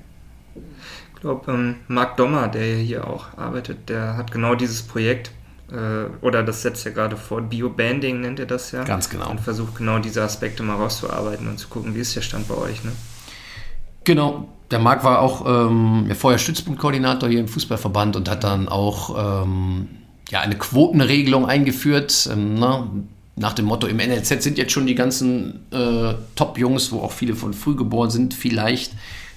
Ich 1.19 1.23
glaube, 1.23 1.51
ähm, 1.51 1.75
Marc 1.89 2.17
Dommer, 2.17 2.47
der 2.47 2.77
hier 2.77 3.09
auch 3.09 3.37
arbeitet, 3.37 3.89
der 3.89 4.17
hat 4.17 4.31
genau 4.31 4.55
dieses 4.55 4.83
Projekt, 4.83 5.33
äh, 5.69 6.05
oder 6.25 6.45
das 6.45 6.63
setzt 6.63 6.87
er 6.87 6.93
gerade 6.93 7.17
vor, 7.17 7.41
Bio-Banding 7.41 8.21
nennt 8.21 8.39
er 8.39 8.47
das 8.47 8.71
ja. 8.71 8.85
Ganz 8.85 9.11
genau. 9.11 9.29
Und 9.29 9.41
versucht 9.41 9.75
genau 9.75 9.99
diese 9.99 10.23
Aspekte 10.23 10.63
mal 10.63 10.77
rauszuarbeiten 10.77 11.49
und 11.49 11.59
zu 11.59 11.67
gucken, 11.67 11.97
wie 11.97 11.99
ist 11.99 12.15
der 12.15 12.21
Stand 12.21 12.47
bei 12.47 12.55
euch, 12.55 12.85
ne? 12.85 12.93
Genau, 14.05 14.47
der 14.71 14.79
Marc 14.79 15.03
war 15.03 15.19
auch 15.19 15.45
ähm, 15.45 16.09
vorher 16.17 16.39
Stützpunktkoordinator 16.39 17.29
hier 17.29 17.41
im 17.41 17.49
Fußballverband 17.49 18.15
und 18.15 18.31
hat 18.31 18.45
dann 18.45 18.69
auch 18.69 19.43
ähm, 19.43 19.89
ja, 20.31 20.39
eine 20.39 20.57
Quotenregelung 20.57 21.47
eingeführt. 21.47 22.29
Ähm, 22.33 22.55
na, 22.55 22.79
ne? 22.79 22.91
nach 23.35 23.55
dem 23.55 23.65
Motto, 23.65 23.89
im 23.89 23.97
NLZ 23.97 24.41
sind 24.41 24.57
jetzt 24.57 24.71
schon 24.71 24.87
die 24.87 24.95
ganzen 24.95 25.67
äh, 25.73 26.15
Top-Jungs, 26.37 26.93
wo 26.93 27.01
auch 27.01 27.13
viele 27.13 27.35
von 27.35 27.55
früh 27.55 27.75
geboren 27.75 28.11
sind, 28.11 28.35
vielleicht 28.35 28.93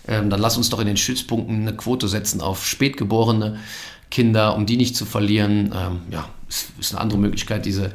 ähm, 0.07 0.29
dann 0.29 0.39
lass 0.39 0.57
uns 0.57 0.69
doch 0.69 0.79
in 0.79 0.87
den 0.87 0.97
Stützpunkten 0.97 1.61
eine 1.61 1.75
Quote 1.75 2.07
setzen 2.07 2.41
auf 2.41 2.65
spätgeborene 2.65 3.59
Kinder, 4.09 4.55
um 4.55 4.65
die 4.65 4.77
nicht 4.77 4.95
zu 4.95 5.05
verlieren. 5.05 5.73
Ähm, 5.75 6.01
ja, 6.11 6.27
ist, 6.47 6.71
ist 6.79 6.93
eine 6.93 7.01
andere 7.01 7.19
Möglichkeit, 7.19 7.65
diese, 7.65 7.91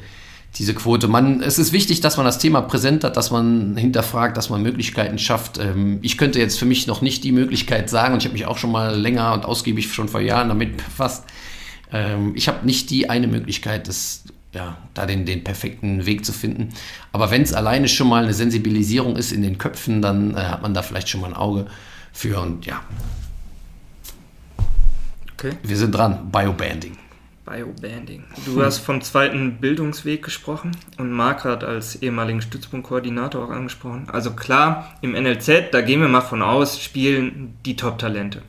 diese 0.56 0.74
Quote. 0.74 1.08
Man, 1.08 1.42
es 1.42 1.58
ist 1.58 1.72
wichtig, 1.72 2.00
dass 2.00 2.16
man 2.16 2.24
das 2.24 2.38
Thema 2.38 2.62
präsent 2.62 3.04
hat, 3.04 3.16
dass 3.16 3.30
man 3.30 3.76
hinterfragt, 3.76 4.36
dass 4.36 4.48
man 4.48 4.62
Möglichkeiten 4.62 5.18
schafft. 5.18 5.58
Ähm, 5.58 5.98
ich 6.02 6.16
könnte 6.16 6.38
jetzt 6.38 6.58
für 6.58 6.64
mich 6.64 6.86
noch 6.86 7.02
nicht 7.02 7.24
die 7.24 7.32
Möglichkeit 7.32 7.90
sagen, 7.90 8.14
und 8.14 8.20
ich 8.20 8.24
habe 8.24 8.32
mich 8.32 8.46
auch 8.46 8.58
schon 8.58 8.72
mal 8.72 8.98
länger 8.98 9.34
und 9.34 9.44
ausgiebig 9.44 9.92
schon 9.92 10.08
vor 10.08 10.20
Jahren 10.20 10.48
damit 10.48 10.76
befasst. 10.78 11.24
Ähm, 11.92 12.32
ich 12.34 12.48
habe 12.48 12.64
nicht 12.64 12.90
die 12.90 13.10
eine 13.10 13.26
Möglichkeit, 13.26 13.88
das, 13.88 14.24
ja, 14.54 14.78
da 14.94 15.06
den, 15.06 15.26
den 15.26 15.44
perfekten 15.44 16.06
Weg 16.06 16.24
zu 16.24 16.32
finden. 16.32 16.70
Aber 17.12 17.30
wenn 17.30 17.42
es 17.42 17.52
alleine 17.52 17.88
schon 17.88 18.08
mal 18.08 18.24
eine 18.24 18.34
Sensibilisierung 18.34 19.16
ist 19.16 19.32
in 19.32 19.42
den 19.42 19.58
Köpfen, 19.58 20.00
dann 20.00 20.34
äh, 20.34 20.40
hat 20.40 20.62
man 20.62 20.72
da 20.72 20.82
vielleicht 20.82 21.08
schon 21.10 21.20
mal 21.20 21.28
ein 21.28 21.36
Auge 21.36 21.66
für 22.16 22.40
und 22.40 22.66
ja. 22.66 22.82
Okay. 25.34 25.52
Wir 25.62 25.76
sind 25.76 25.94
dran, 25.94 26.30
Biobanding. 26.32 26.96
Biobanding. 27.44 28.24
Du 28.46 28.62
hast 28.62 28.78
vom 28.78 29.02
zweiten 29.02 29.58
Bildungsweg 29.58 30.24
gesprochen 30.24 30.72
und 30.96 31.12
Mark 31.12 31.44
hat 31.44 31.62
als 31.62 31.96
ehemaligen 31.96 32.40
Stützpunktkoordinator 32.40 33.44
auch 33.44 33.50
angesprochen. 33.50 34.08
Also 34.10 34.32
klar, 34.32 34.96
im 35.02 35.12
NLZ, 35.12 35.70
da 35.72 35.82
gehen 35.82 36.00
wir 36.00 36.08
mal 36.08 36.22
von 36.22 36.42
aus, 36.42 36.80
spielen 36.80 37.58
die 37.64 37.76
Top-Talente. 37.76 38.42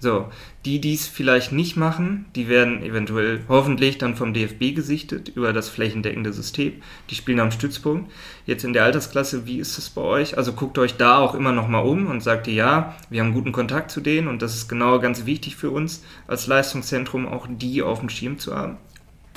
So, 0.00 0.28
die 0.64 0.80
dies 0.80 1.08
vielleicht 1.08 1.50
nicht 1.50 1.76
machen, 1.76 2.26
die 2.36 2.48
werden 2.48 2.84
eventuell 2.84 3.40
hoffentlich 3.48 3.98
dann 3.98 4.14
vom 4.14 4.32
DFB 4.32 4.76
gesichtet 4.76 5.28
über 5.34 5.52
das 5.52 5.68
flächendeckende 5.68 6.32
System. 6.32 6.74
Die 7.10 7.16
spielen 7.16 7.40
am 7.40 7.50
Stützpunkt. 7.50 8.12
Jetzt 8.46 8.62
in 8.62 8.72
der 8.72 8.84
Altersklasse, 8.84 9.44
wie 9.46 9.58
ist 9.58 9.76
es 9.76 9.90
bei 9.90 10.02
euch? 10.02 10.36
Also 10.36 10.52
guckt 10.52 10.78
euch 10.78 10.96
da 10.96 11.18
auch 11.18 11.34
immer 11.34 11.50
nochmal 11.50 11.84
um 11.84 12.06
und 12.06 12.22
sagt 12.22 12.46
ihr, 12.46 12.54
ja, 12.54 12.94
wir 13.10 13.22
haben 13.22 13.32
guten 13.32 13.50
Kontakt 13.50 13.90
zu 13.90 14.00
denen 14.00 14.28
und 14.28 14.40
das 14.40 14.54
ist 14.54 14.68
genau 14.68 15.00
ganz 15.00 15.26
wichtig 15.26 15.56
für 15.56 15.70
uns 15.70 16.04
als 16.28 16.46
Leistungszentrum, 16.46 17.26
auch 17.26 17.48
die 17.50 17.82
auf 17.82 17.98
dem 17.98 18.08
Schirm 18.08 18.38
zu 18.38 18.54
haben. 18.54 18.76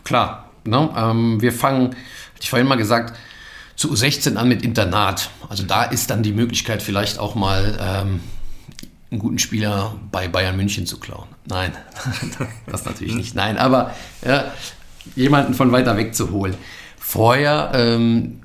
Klar, 0.04 0.52
ne? 0.64 0.92
ähm, 0.96 1.42
wir 1.42 1.54
fangen, 1.54 1.88
hatte 1.90 2.42
ich 2.42 2.50
vorhin 2.52 2.68
mal 2.68 2.76
gesagt, 2.76 3.18
zu 3.76 3.92
U16 3.92 4.36
an 4.36 4.48
mit 4.48 4.62
Internat. 4.62 5.32
Also 5.50 5.64
da 5.64 5.84
ist 5.84 6.12
dann 6.12 6.22
die 6.22 6.34
Möglichkeit 6.34 6.84
vielleicht 6.84 7.18
auch 7.18 7.34
mal 7.34 7.78
ähm, 7.82 8.20
einen 9.16 9.22
guten 9.22 9.40
Spieler 9.40 9.96
bei 10.12 10.28
Bayern 10.28 10.58
München 10.58 10.86
zu 10.86 11.00
klauen. 11.00 11.28
Nein, 11.46 11.72
das 12.68 12.86
natürlich 12.86 13.16
nicht. 13.16 13.36
Nein, 13.36 13.58
aber 13.58 13.96
ja, 14.26 14.52
jemanden 15.16 15.54
von 15.54 15.72
weiter 15.72 15.98
weg 15.98 16.14
zu 16.14 16.32
holen. 16.32 16.56
Vorher 17.00 17.72
ähm, 17.74 18.42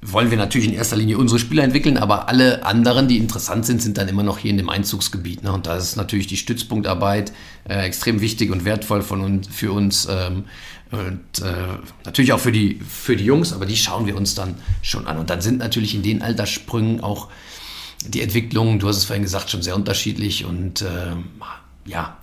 wollen 0.00 0.30
wir 0.30 0.38
natürlich 0.38 0.66
in 0.66 0.74
erster 0.74 0.96
Linie 0.96 1.18
unsere 1.18 1.38
Spieler 1.38 1.62
entwickeln, 1.62 1.96
aber 1.96 2.28
alle 2.28 2.64
anderen, 2.66 3.06
die 3.06 3.18
interessant 3.18 3.64
sind, 3.64 3.80
sind 3.80 3.98
dann 3.98 4.08
immer 4.08 4.24
noch 4.24 4.38
hier 4.38 4.50
in 4.50 4.56
dem 4.56 4.68
Einzugsgebiet. 4.68 5.44
Ne? 5.44 5.52
Und 5.52 5.66
da 5.66 5.76
ist 5.76 5.96
natürlich 5.96 6.26
die 6.26 6.36
Stützpunktarbeit 6.36 7.32
äh, 7.68 7.84
extrem 7.84 8.20
wichtig 8.20 8.50
und 8.50 8.64
wertvoll 8.64 9.02
von 9.02 9.20
uns, 9.20 9.46
für 9.46 9.72
uns. 9.72 10.08
Ähm, 10.10 10.44
und 10.90 11.42
äh, 11.42 11.78
natürlich 12.04 12.32
auch 12.32 12.40
für 12.40 12.52
die, 12.52 12.80
für 12.86 13.16
die 13.16 13.24
Jungs, 13.24 13.52
aber 13.52 13.64
die 13.64 13.76
schauen 13.76 14.06
wir 14.06 14.16
uns 14.16 14.34
dann 14.34 14.56
schon 14.82 15.06
an. 15.06 15.18
Und 15.18 15.30
dann 15.30 15.40
sind 15.40 15.58
natürlich 15.58 15.94
in 15.94 16.02
den 16.02 16.20
Alterssprüngen 16.20 17.00
auch 17.00 17.28
die 18.08 18.22
Entwicklung, 18.22 18.78
du 18.78 18.88
hast 18.88 18.96
es 18.96 19.04
vorhin 19.04 19.22
gesagt, 19.22 19.50
schon 19.50 19.62
sehr 19.62 19.76
unterschiedlich 19.76 20.44
und 20.44 20.82
äh, 20.82 20.86
ja, 21.84 22.16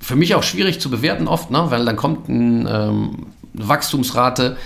für 0.00 0.16
mich 0.16 0.34
auch 0.34 0.42
schwierig 0.42 0.80
zu 0.80 0.90
bewerten 0.90 1.28
oft, 1.28 1.50
ne? 1.50 1.66
weil 1.70 1.84
dann 1.84 1.96
kommt 1.96 2.28
ein, 2.28 2.66
ähm, 2.68 3.26
eine 3.56 3.68
Wachstumsrate 3.68 4.56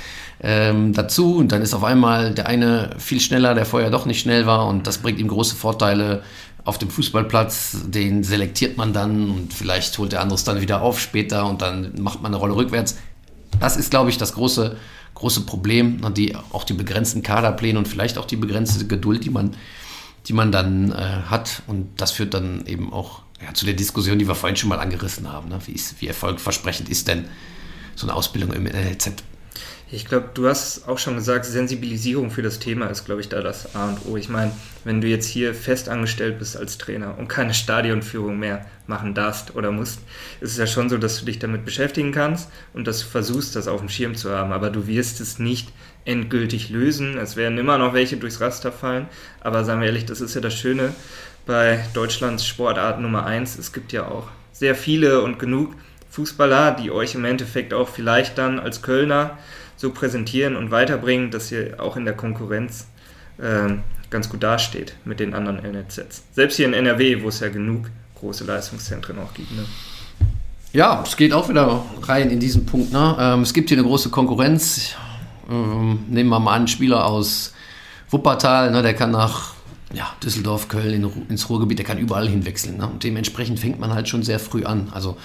ähm, 0.40 0.92
dazu 0.92 1.36
und 1.36 1.52
dann 1.52 1.62
ist 1.62 1.74
auf 1.74 1.84
einmal 1.84 2.34
der 2.34 2.46
eine 2.46 2.90
viel 2.98 3.20
schneller, 3.20 3.54
der 3.54 3.66
vorher 3.66 3.90
doch 3.90 4.06
nicht 4.06 4.20
schnell 4.20 4.46
war 4.46 4.66
und 4.66 4.86
das 4.86 4.98
bringt 4.98 5.18
ihm 5.18 5.28
große 5.28 5.56
Vorteile 5.56 6.22
auf 6.64 6.78
dem 6.78 6.90
Fußballplatz, 6.90 7.78
den 7.86 8.24
selektiert 8.24 8.76
man 8.76 8.92
dann 8.92 9.30
und 9.30 9.54
vielleicht 9.54 9.96
holt 9.98 10.12
der 10.12 10.20
andere 10.20 10.36
es 10.36 10.44
dann 10.44 10.60
wieder 10.60 10.82
auf 10.82 11.00
später 11.00 11.46
und 11.46 11.62
dann 11.62 11.92
macht 12.00 12.20
man 12.20 12.32
eine 12.32 12.36
Rolle 12.36 12.56
rückwärts. 12.56 12.98
Das 13.60 13.76
ist, 13.76 13.90
glaube 13.90 14.10
ich, 14.10 14.18
das 14.18 14.34
große, 14.34 14.76
große 15.14 15.42
Problem, 15.42 15.98
ne? 16.00 16.10
die, 16.10 16.36
auch 16.52 16.64
die 16.64 16.74
begrenzten 16.74 17.22
Kaderpläne 17.22 17.78
und 17.78 17.88
vielleicht 17.88 18.18
auch 18.18 18.26
die 18.26 18.36
begrenzte 18.36 18.86
Geduld, 18.86 19.24
die 19.24 19.30
man 19.30 19.54
die 20.28 20.34
man 20.34 20.52
dann 20.52 20.92
äh, 20.92 20.94
hat. 20.94 21.62
Und 21.66 22.00
das 22.00 22.12
führt 22.12 22.34
dann 22.34 22.66
eben 22.66 22.92
auch 22.92 23.22
ja, 23.44 23.54
zu 23.54 23.64
der 23.64 23.74
Diskussion, 23.74 24.18
die 24.18 24.28
wir 24.28 24.34
vorhin 24.34 24.56
schon 24.56 24.68
mal 24.68 24.78
angerissen 24.78 25.32
haben. 25.32 25.48
Ne? 25.48 25.58
Wie, 25.66 25.72
ist, 25.72 26.00
wie 26.00 26.06
erfolgversprechend 26.06 26.88
ist 26.88 27.08
denn 27.08 27.24
so 27.94 28.06
eine 28.06 28.14
Ausbildung 28.14 28.52
im 28.52 28.64
NLZ? 28.64 29.12
Ich 29.90 30.04
glaube, 30.04 30.28
du 30.34 30.46
hast 30.46 30.86
auch 30.86 30.98
schon 30.98 31.14
gesagt, 31.14 31.46
Sensibilisierung 31.46 32.30
für 32.30 32.42
das 32.42 32.58
Thema 32.58 32.88
ist, 32.88 33.06
glaube 33.06 33.22
ich, 33.22 33.30
da 33.30 33.40
das 33.40 33.74
A 33.74 33.88
und 33.88 34.04
O. 34.04 34.18
Ich 34.18 34.28
meine, 34.28 34.52
wenn 34.84 35.00
du 35.00 35.06
jetzt 35.06 35.26
hier 35.26 35.54
fest 35.54 35.88
angestellt 35.88 36.38
bist 36.38 36.58
als 36.58 36.76
Trainer 36.76 37.16
und 37.16 37.28
keine 37.28 37.54
Stadionführung 37.54 38.38
mehr 38.38 38.66
machen 38.86 39.14
darfst 39.14 39.54
oder 39.54 39.70
musst, 39.70 40.00
ist 40.42 40.52
es 40.52 40.58
ja 40.58 40.66
schon 40.66 40.90
so, 40.90 40.98
dass 40.98 41.18
du 41.18 41.24
dich 41.24 41.38
damit 41.38 41.64
beschäftigen 41.64 42.12
kannst 42.12 42.50
und 42.74 42.86
dass 42.86 43.00
du 43.00 43.06
versuchst, 43.06 43.56
das 43.56 43.66
auf 43.66 43.80
dem 43.80 43.88
Schirm 43.88 44.14
zu 44.14 44.30
haben. 44.30 44.52
Aber 44.52 44.68
du 44.68 44.86
wirst 44.86 45.22
es 45.22 45.38
nicht 45.38 45.72
endgültig 46.09 46.70
lösen. 46.70 47.18
Es 47.18 47.36
werden 47.36 47.59
immer 47.59 47.78
noch 47.78 47.92
welche 47.92 48.16
durchs 48.16 48.40
Raster 48.40 48.72
fallen. 48.72 49.06
Aber 49.40 49.64
sagen 49.64 49.80
wir 49.80 49.86
ehrlich, 49.86 50.06
das 50.06 50.20
ist 50.20 50.34
ja 50.34 50.40
das 50.40 50.54
Schöne 50.54 50.94
bei 51.46 51.84
Deutschlands 51.94 52.46
Sportart 52.46 53.00
Nummer 53.00 53.26
1. 53.26 53.59
Es 53.59 53.72
gibt 53.72 53.92
ja 53.92 54.09
auch 54.09 54.28
sehr 54.52 54.74
viele 54.74 55.20
und 55.22 55.38
genug 55.38 55.74
Fußballer, 56.11 56.72
die 56.72 56.90
euch 56.90 57.14
im 57.14 57.24
Endeffekt 57.24 57.72
auch 57.74 57.88
vielleicht 57.88 58.38
dann 58.38 58.59
als 58.59 58.82
Kölner 58.82 59.38
so 59.76 59.92
präsentieren 59.92 60.56
und 60.56 60.70
weiterbringen, 60.70 61.30
dass 61.30 61.52
ihr 61.52 61.76
auch 61.78 61.96
in 61.96 62.04
der 62.04 62.14
Konkurrenz 62.14 62.88
äh, 63.38 63.74
ganz 64.11 64.28
gut 64.28 64.42
dasteht 64.42 64.94
mit 65.04 65.20
den 65.20 65.34
anderen 65.34 65.56
NLZs. 65.56 66.24
Selbst 66.32 66.56
hier 66.56 66.66
in 66.66 66.74
NRW, 66.74 67.22
wo 67.22 67.28
es 67.28 67.40
ja 67.40 67.48
genug 67.48 67.90
große 68.18 68.44
Leistungszentren 68.44 69.18
auch 69.18 69.32
gibt. 69.34 69.52
Ne? 69.52 69.64
Ja, 70.72 71.02
es 71.06 71.16
geht 71.16 71.32
auch 71.32 71.48
wieder 71.48 71.84
rein 72.02 72.30
in 72.30 72.40
diesen 72.40 72.66
Punkt. 72.66 72.92
Ne? 72.92 73.16
Ähm, 73.18 73.42
es 73.42 73.54
gibt 73.54 73.68
hier 73.68 73.78
eine 73.78 73.86
große 73.86 74.11
Konkurrenz. 74.11 74.96
Ähm, 75.49 76.05
nehmen 76.09 76.28
wir 76.30 76.40
mal 76.40 76.55
einen 76.55 76.68
Spieler 76.68 77.07
aus 77.07 77.55
Wuppertal, 78.11 78.70
ne, 78.70 78.82
der 78.82 78.94
kann 78.94 79.11
nach 79.11 79.55
ja, 79.92 80.12
Düsseldorf, 80.22 80.68
Köln, 80.68 80.92
in, 80.92 81.28
ins 81.28 81.49
Ruhrgebiet, 81.49 81.78
der 81.78 81.86
kann 81.86 81.99
überall 81.99 82.28
hinwechseln. 82.28 82.76
Ne? 82.76 82.86
Und 82.86 83.05
dementsprechend 83.05 83.59
fängt 83.59 83.80
man 83.80 83.94
halt 83.94 84.09
schon 84.09 84.22
sehr 84.22 84.38
früh 84.38 84.64
an. 84.64 84.88
Also 84.92 85.16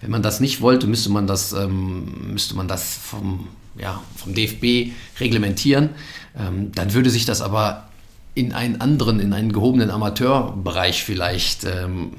wenn 0.00 0.10
man 0.10 0.22
das 0.22 0.40
nicht 0.40 0.62
wollte, 0.62 0.86
müsste 0.86 1.10
man 1.10 1.26
das, 1.26 1.52
ähm, 1.52 2.32
müsste 2.32 2.56
man 2.56 2.66
das 2.66 2.94
vom 2.94 3.48
ja, 3.78 4.02
vom 4.16 4.34
DFB 4.34 4.92
reglementieren. 5.20 5.90
Ähm, 6.38 6.72
dann 6.72 6.92
würde 6.94 7.10
sich 7.10 7.24
das 7.24 7.40
aber 7.40 7.88
in 8.34 8.52
einen 8.52 8.80
anderen, 8.80 9.20
in 9.20 9.32
einen 9.32 9.52
gehobenen 9.52 9.90
Amateurbereich 9.90 11.04
vielleicht 11.04 11.64
ähm, 11.64 12.12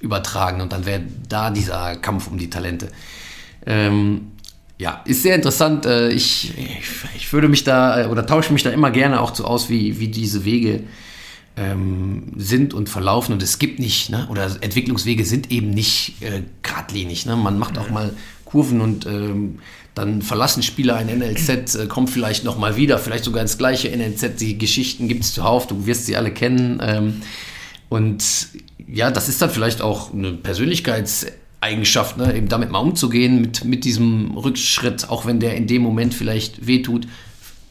übertragen 0.00 0.60
und 0.60 0.72
dann 0.72 0.86
wäre 0.86 1.02
da 1.28 1.50
dieser 1.50 1.96
Kampf 1.96 2.26
um 2.26 2.38
die 2.38 2.50
Talente. 2.50 2.88
Ähm, 3.64 4.32
ja, 4.82 5.00
ist 5.04 5.22
sehr 5.22 5.36
interessant. 5.36 5.86
Äh, 5.86 6.10
ich, 6.10 6.52
ich, 7.14 7.32
würde 7.32 7.48
mich 7.48 7.62
da 7.62 8.02
äh, 8.02 8.06
oder 8.08 8.26
tausche 8.26 8.52
mich 8.52 8.64
da 8.64 8.70
immer 8.70 8.90
gerne 8.90 9.20
auch 9.20 9.32
so 9.32 9.44
aus, 9.44 9.70
wie, 9.70 10.00
wie 10.00 10.08
diese 10.08 10.44
Wege 10.44 10.82
ähm, 11.56 12.32
sind 12.36 12.74
und 12.74 12.88
verlaufen. 12.88 13.32
Und 13.32 13.44
es 13.44 13.60
gibt 13.60 13.78
nicht, 13.78 14.10
ne, 14.10 14.26
oder 14.28 14.50
Entwicklungswege 14.60 15.24
sind 15.24 15.52
eben 15.52 15.70
nicht 15.70 16.20
äh, 16.20 16.42
geradlinig. 16.62 17.26
Ne? 17.26 17.36
Man 17.36 17.60
macht 17.60 17.78
auch 17.78 17.90
mal 17.90 18.12
Kurven 18.44 18.80
und 18.80 19.06
ähm, 19.06 19.60
dann 19.94 20.20
verlassen 20.20 20.64
Spieler 20.64 20.96
ein 20.96 21.06
NLZ, 21.06 21.76
äh, 21.76 21.86
kommt 21.86 22.10
vielleicht 22.10 22.42
nochmal 22.42 22.76
wieder, 22.76 22.98
vielleicht 22.98 23.22
sogar 23.22 23.42
ins 23.42 23.58
gleiche 23.58 23.96
NLZ. 23.96 24.40
Die 24.40 24.58
Geschichten 24.58 25.06
gibt 25.06 25.22
es 25.22 25.32
zuhauf, 25.32 25.68
du 25.68 25.86
wirst 25.86 26.06
sie 26.06 26.16
alle 26.16 26.32
kennen. 26.32 26.80
Ähm, 26.82 27.22
und 27.88 28.24
ja, 28.88 29.12
das 29.12 29.28
ist 29.28 29.40
dann 29.40 29.50
vielleicht 29.50 29.80
auch 29.80 30.12
eine 30.12 30.32
Persönlichkeitseigenschaft, 31.62 32.16
ne? 32.16 32.34
eben 32.36 32.48
damit 32.48 32.70
mal 32.70 32.78
umzugehen, 32.78 33.40
mit, 33.40 33.64
mit 33.64 33.84
diesem 33.84 34.36
Rückschritt, 34.36 35.08
auch 35.08 35.26
wenn 35.26 35.40
der 35.40 35.54
in 35.54 35.66
dem 35.66 35.82
Moment 35.82 36.14
vielleicht 36.14 36.66
wehtut. 36.66 37.06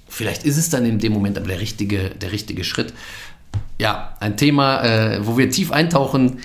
Vielleicht 0.07 0.43
ist 0.43 0.57
es 0.57 0.69
dann 0.69 0.85
in 0.85 0.99
dem 0.99 1.13
Moment 1.13 1.37
aber 1.37 1.47
der 1.47 1.59
richtige, 1.59 2.09
der 2.09 2.31
richtige 2.31 2.63
Schritt. 2.63 2.93
Ja, 3.79 4.15
ein 4.19 4.37
Thema, 4.37 4.83
äh, 4.83 5.25
wo 5.25 5.37
wir 5.37 5.49
tief 5.49 5.71
eintauchen 5.71 6.39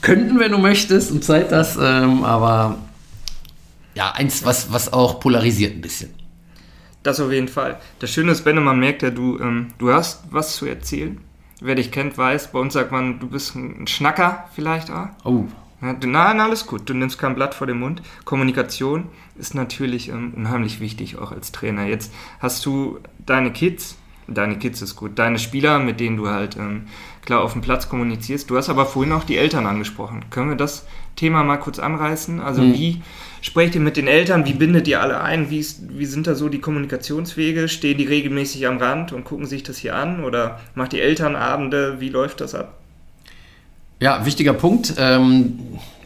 könnten, 0.00 0.38
wenn 0.38 0.52
du 0.52 0.58
möchtest 0.58 1.10
und 1.10 1.24
Zeit 1.24 1.52
hast, 1.52 1.78
ähm, 1.80 2.24
aber 2.24 2.78
ja, 3.94 4.12
eins, 4.12 4.44
was, 4.44 4.72
was 4.72 4.92
auch 4.92 5.20
polarisiert 5.20 5.74
ein 5.74 5.80
bisschen. 5.80 6.10
Das 7.02 7.20
auf 7.20 7.32
jeden 7.32 7.48
Fall. 7.48 7.80
Das 7.98 8.10
Schöne 8.10 8.32
ist, 8.32 8.44
Benne, 8.44 8.60
man 8.60 8.78
merkt 8.78 9.02
ja, 9.02 9.10
du, 9.10 9.38
ähm, 9.40 9.68
du 9.78 9.92
hast 9.92 10.22
was 10.30 10.56
zu 10.56 10.66
erzählen. 10.66 11.18
Wer 11.60 11.76
dich 11.76 11.92
kennt, 11.92 12.18
weiß, 12.18 12.50
bei 12.52 12.58
uns 12.58 12.74
sagt 12.74 12.90
man, 12.90 13.20
du 13.20 13.28
bist 13.28 13.54
ein 13.54 13.86
Schnacker 13.86 14.48
vielleicht 14.54 14.90
auch. 14.90 15.08
Oh. 15.24 15.44
Ja, 15.82 15.96
nein, 16.06 16.40
alles 16.40 16.66
gut. 16.66 16.88
Du 16.88 16.94
nimmst 16.94 17.18
kein 17.18 17.34
Blatt 17.34 17.54
vor 17.54 17.66
den 17.66 17.80
Mund. 17.80 18.02
Kommunikation 18.24 19.08
ist 19.36 19.54
natürlich 19.54 20.08
ähm, 20.08 20.32
unheimlich 20.36 20.80
wichtig, 20.80 21.18
auch 21.18 21.32
als 21.32 21.50
Trainer. 21.50 21.84
Jetzt 21.86 22.12
hast 22.38 22.64
du 22.64 23.00
deine 23.26 23.52
Kids, 23.52 23.96
deine 24.28 24.56
Kids 24.58 24.80
ist 24.80 24.94
gut, 24.94 25.18
deine 25.18 25.40
Spieler, 25.40 25.80
mit 25.80 25.98
denen 25.98 26.16
du 26.16 26.28
halt 26.28 26.56
ähm, 26.56 26.86
klar 27.26 27.42
auf 27.42 27.52
dem 27.52 27.62
Platz 27.62 27.88
kommunizierst. 27.88 28.48
Du 28.48 28.56
hast 28.56 28.68
aber 28.68 28.86
vorhin 28.86 29.12
auch 29.12 29.24
die 29.24 29.36
Eltern 29.36 29.66
angesprochen. 29.66 30.24
Können 30.30 30.50
wir 30.50 30.56
das 30.56 30.86
Thema 31.16 31.42
mal 31.42 31.56
kurz 31.56 31.80
anreißen? 31.80 32.40
Also 32.40 32.62
mhm. 32.62 32.74
wie 32.74 33.02
sprecht 33.40 33.74
ihr 33.74 33.80
mit 33.80 33.96
den 33.96 34.06
Eltern? 34.06 34.46
Wie 34.46 34.54
bindet 34.54 34.86
ihr 34.86 35.02
alle 35.02 35.20
ein? 35.20 35.50
Wie, 35.50 35.58
ist, 35.58 35.98
wie 35.98 36.06
sind 36.06 36.28
da 36.28 36.36
so 36.36 36.48
die 36.48 36.60
Kommunikationswege? 36.60 37.68
Stehen 37.68 37.98
die 37.98 38.06
regelmäßig 38.06 38.68
am 38.68 38.78
Rand 38.78 39.12
und 39.12 39.24
gucken 39.24 39.46
sich 39.46 39.64
das 39.64 39.78
hier 39.78 39.96
an? 39.96 40.22
Oder 40.22 40.60
macht 40.76 40.94
ihr 40.94 41.02
Elternabende? 41.02 41.96
Wie 41.98 42.08
läuft 42.08 42.40
das 42.40 42.54
ab? 42.54 42.81
Ja, 44.02 44.26
wichtiger 44.26 44.52
Punkt. 44.52 44.94
Ähm, 44.98 45.60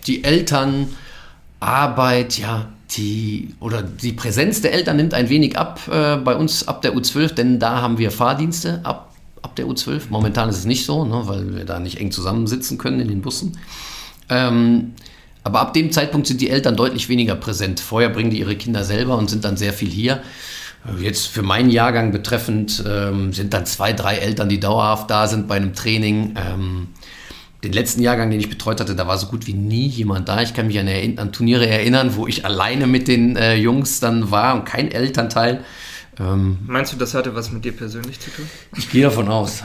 die 0.07 0.23
Elternarbeit, 0.23 2.37
ja, 2.37 2.69
die 2.91 3.55
oder 3.59 3.81
die 3.81 4.13
Präsenz 4.13 4.61
der 4.61 4.75
Eltern 4.75 4.97
nimmt 4.97 5.15
ein 5.15 5.31
wenig 5.31 5.57
ab 5.57 5.81
äh, 5.91 6.17
bei 6.17 6.37
uns 6.37 6.69
ab 6.69 6.83
der 6.83 6.95
U12, 6.95 7.33
denn 7.33 7.59
da 7.59 7.81
haben 7.81 7.97
wir 7.97 8.11
Fahrdienste 8.11 8.81
ab, 8.83 9.15
ab 9.41 9.57
der 9.57 9.65
U12. 9.65 10.03
Momentan 10.11 10.51
ist 10.51 10.59
es 10.59 10.67
nicht 10.67 10.85
so, 10.85 11.07
ne, 11.07 11.23
weil 11.25 11.57
wir 11.57 11.65
da 11.65 11.79
nicht 11.79 11.99
eng 11.99 12.11
zusammensitzen 12.11 12.77
können 12.77 13.01
in 13.01 13.09
den 13.09 13.23
Bussen. 13.23 13.57
Ähm, 14.29 14.93
aber 15.43 15.61
ab 15.61 15.73
dem 15.73 15.91
Zeitpunkt 15.91 16.27
sind 16.27 16.43
die 16.43 16.51
Eltern 16.51 16.77
deutlich 16.77 17.09
weniger 17.09 17.35
präsent. 17.35 17.81
Vorher 17.81 18.11
bringen 18.11 18.29
die 18.29 18.41
ihre 18.41 18.57
Kinder 18.57 18.85
selber 18.85 19.17
und 19.17 19.31
sind 19.31 19.43
dann 19.43 19.57
sehr 19.57 19.73
viel 19.73 19.89
hier. 19.89 20.21
Jetzt 21.01 21.29
für 21.29 21.43
meinen 21.43 21.71
Jahrgang 21.71 22.13
betreffend 22.13 22.85
ähm, 22.87 23.33
sind 23.33 23.55
dann 23.55 23.65
zwei, 23.65 23.95
drei 23.95 24.17
Eltern, 24.17 24.51
die 24.51 24.61
dauerhaft 24.61 25.11
da 25.11 25.29
sind 25.29 25.49
bei 25.49 25.57
einem 25.57 25.73
Training. 25.73 26.35
Ähm, 26.37 26.89
den 27.67 27.73
letzten 27.73 28.03
Jahrgang, 28.03 28.31
den 28.31 28.41
ich 28.41 28.49
betreut 28.49 28.81
hatte, 28.81 28.95
da 28.95 29.07
war 29.07 29.19
so 29.19 29.27
gut 29.27 29.47
wie 29.47 29.53
nie 29.53 29.87
jemand 29.87 30.29
da. 30.29 30.41
Ich 30.41 30.55
kann 30.55 30.69
mich 30.69 30.79
an, 30.79 30.89
an 31.17 31.33
Turniere 31.33 31.67
erinnern, 31.67 32.15
wo 32.15 32.27
ich 32.27 32.45
alleine 32.45 32.87
mit 32.87 33.09
den 33.09 33.37
äh, 33.37 33.55
Jungs 33.55 34.01
dann 34.01 34.31
war 34.31 34.55
und 34.55 34.65
kein 34.65 34.91
Elternteil. 34.91 35.65
Ähm, 36.19 36.59
Meinst 36.67 36.95
du, 36.95 36.97
das 36.97 37.13
hatte 37.13 37.35
was 37.35 37.53
mit 37.53 37.65
dir 37.65 37.73
persönlich 37.73 38.19
zu 38.19 38.31
tun? 38.31 38.47
Ich 38.77 38.91
gehe 38.91 39.03
davon 39.03 39.29
aus. 39.29 39.63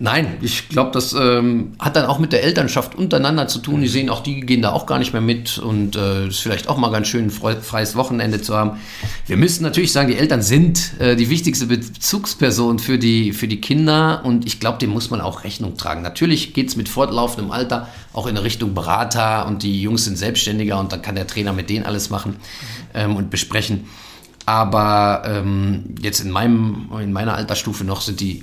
Nein, 0.00 0.38
ich 0.40 0.68
glaube, 0.68 0.90
das 0.90 1.12
ähm, 1.12 1.74
hat 1.78 1.94
dann 1.94 2.06
auch 2.06 2.18
mit 2.18 2.32
der 2.32 2.42
Elternschaft 2.42 2.96
untereinander 2.96 3.46
zu 3.46 3.60
tun. 3.60 3.80
Die 3.80 3.88
sehen 3.88 4.10
auch, 4.10 4.20
die 4.20 4.40
gehen 4.40 4.60
da 4.60 4.72
auch 4.72 4.86
gar 4.86 4.98
nicht 4.98 5.12
mehr 5.12 5.22
mit 5.22 5.58
und 5.58 5.94
äh, 5.94 6.28
ist 6.28 6.40
vielleicht 6.40 6.68
auch 6.68 6.78
mal 6.78 6.90
ganz 6.90 7.06
schön, 7.06 7.26
ein 7.26 7.30
freies 7.30 7.94
Wochenende 7.94 8.42
zu 8.42 8.56
haben. 8.56 8.80
Wir 9.26 9.36
müssen 9.36 9.62
natürlich 9.62 9.92
sagen, 9.92 10.08
die 10.08 10.16
Eltern 10.16 10.42
sind 10.42 10.98
äh, 10.98 11.14
die 11.14 11.30
wichtigste 11.30 11.66
Bezugsperson 11.66 12.80
für 12.80 12.98
die, 12.98 13.32
für 13.32 13.46
die 13.46 13.60
Kinder 13.60 14.22
und 14.24 14.46
ich 14.46 14.58
glaube, 14.58 14.78
dem 14.78 14.90
muss 14.90 15.10
man 15.10 15.20
auch 15.20 15.44
Rechnung 15.44 15.76
tragen. 15.76 16.02
Natürlich 16.02 16.54
geht 16.54 16.68
es 16.68 16.76
mit 16.76 16.88
fortlaufendem 16.88 17.52
Alter 17.52 17.88
auch 18.12 18.26
in 18.26 18.36
Richtung 18.36 18.74
Berater 18.74 19.46
und 19.46 19.62
die 19.62 19.80
Jungs 19.80 20.04
sind 20.04 20.18
selbstständiger 20.18 20.80
und 20.80 20.92
dann 20.92 21.02
kann 21.02 21.14
der 21.14 21.28
Trainer 21.28 21.52
mit 21.52 21.70
denen 21.70 21.86
alles 21.86 22.10
machen 22.10 22.36
ähm, 22.94 23.14
und 23.14 23.30
besprechen. 23.30 23.84
Aber 24.46 25.22
ähm, 25.26 25.94
jetzt 26.00 26.20
in, 26.20 26.30
meinem, 26.30 26.90
in 27.00 27.12
meiner 27.12 27.34
Altersstufe 27.34 27.84
noch 27.84 28.00
sind 28.00 28.20
die 28.20 28.42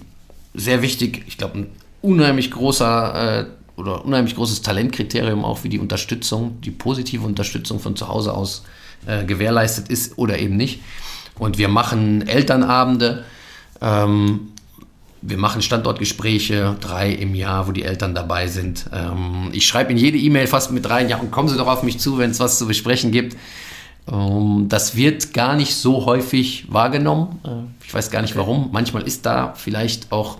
sehr 0.54 0.82
wichtig. 0.82 1.24
Ich 1.28 1.38
glaube, 1.38 1.60
ein 1.60 1.70
unheimlich 2.02 2.52
großer 2.52 3.40
äh, 3.40 3.46
oder 3.76 4.04
unheimlich 4.06 4.36
großes 4.36 4.62
Talentkriterium 4.62 5.46
auch, 5.46 5.64
wie 5.64 5.70
die 5.70 5.80
Unterstützung, 5.80 6.60
die 6.62 6.72
positive 6.72 7.26
Unterstützung 7.26 7.80
von 7.80 7.96
zu 7.96 8.08
Hause 8.08 8.34
aus 8.34 8.64
äh, 9.06 9.26
gewährleistet 9.26 9.90
ist 9.90 10.18
oder 10.18 10.40
eben 10.40 10.58
nicht. 10.58 10.82
Und 11.38 11.58
wir 11.58 11.68
machen 11.68 12.28
Elternabende, 12.28 13.26
ähm, 13.82 14.52
wir 15.22 15.38
machen 15.38 15.62
Standortgespräche, 15.62 16.76
drei 16.80 17.12
im 17.12 17.36
Jahr, 17.36 17.68
wo 17.68 17.72
die 17.72 17.84
Eltern 17.84 18.16
dabei 18.16 18.48
sind. 18.48 18.86
Ähm, 18.92 19.50
ich 19.52 19.66
schreibe 19.66 19.92
in 19.92 19.98
jede 19.98 20.18
E-Mail 20.18 20.48
fast 20.48 20.72
mit 20.72 20.90
rein, 20.90 21.10
ja, 21.10 21.18
und 21.18 21.32
kommen 21.32 21.48
Sie 21.48 21.58
doch 21.58 21.68
auf 21.68 21.84
mich 21.84 22.00
zu, 22.00 22.18
wenn 22.18 22.32
es 22.32 22.40
was 22.40 22.58
zu 22.58 22.68
besprechen 22.68 23.12
gibt. 23.12 23.38
Ähm, 24.10 24.68
das 24.70 24.96
wird 24.96 25.34
gar 25.34 25.56
nicht 25.56 25.76
so 25.76 26.06
häufig 26.06 26.72
wahrgenommen. 26.72 27.40
Ich 27.86 27.94
weiß 27.94 28.12
gar 28.12 28.22
nicht 28.22 28.36
warum. 28.36 28.70
Manchmal 28.72 29.04
ist 29.04 29.26
da 29.26 29.54
vielleicht 29.56 30.12
auch 30.12 30.40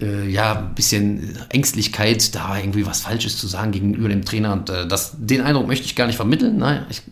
äh, 0.00 0.28
ja, 0.28 0.58
ein 0.58 0.74
bisschen 0.74 1.38
Ängstlichkeit, 1.48 2.34
da 2.34 2.56
irgendwie 2.56 2.86
was 2.86 3.00
Falsches 3.00 3.36
zu 3.36 3.46
sagen 3.46 3.72
gegenüber 3.72 4.08
dem 4.08 4.24
Trainer. 4.24 4.52
Und 4.52 4.70
äh, 4.70 4.86
das, 4.86 5.14
den 5.18 5.40
Eindruck 5.40 5.66
möchte 5.66 5.86
ich 5.86 5.96
gar 5.96 6.06
nicht 6.06 6.16
vermitteln. 6.16 6.58
Nein, 6.58 6.86
ich 6.88 7.02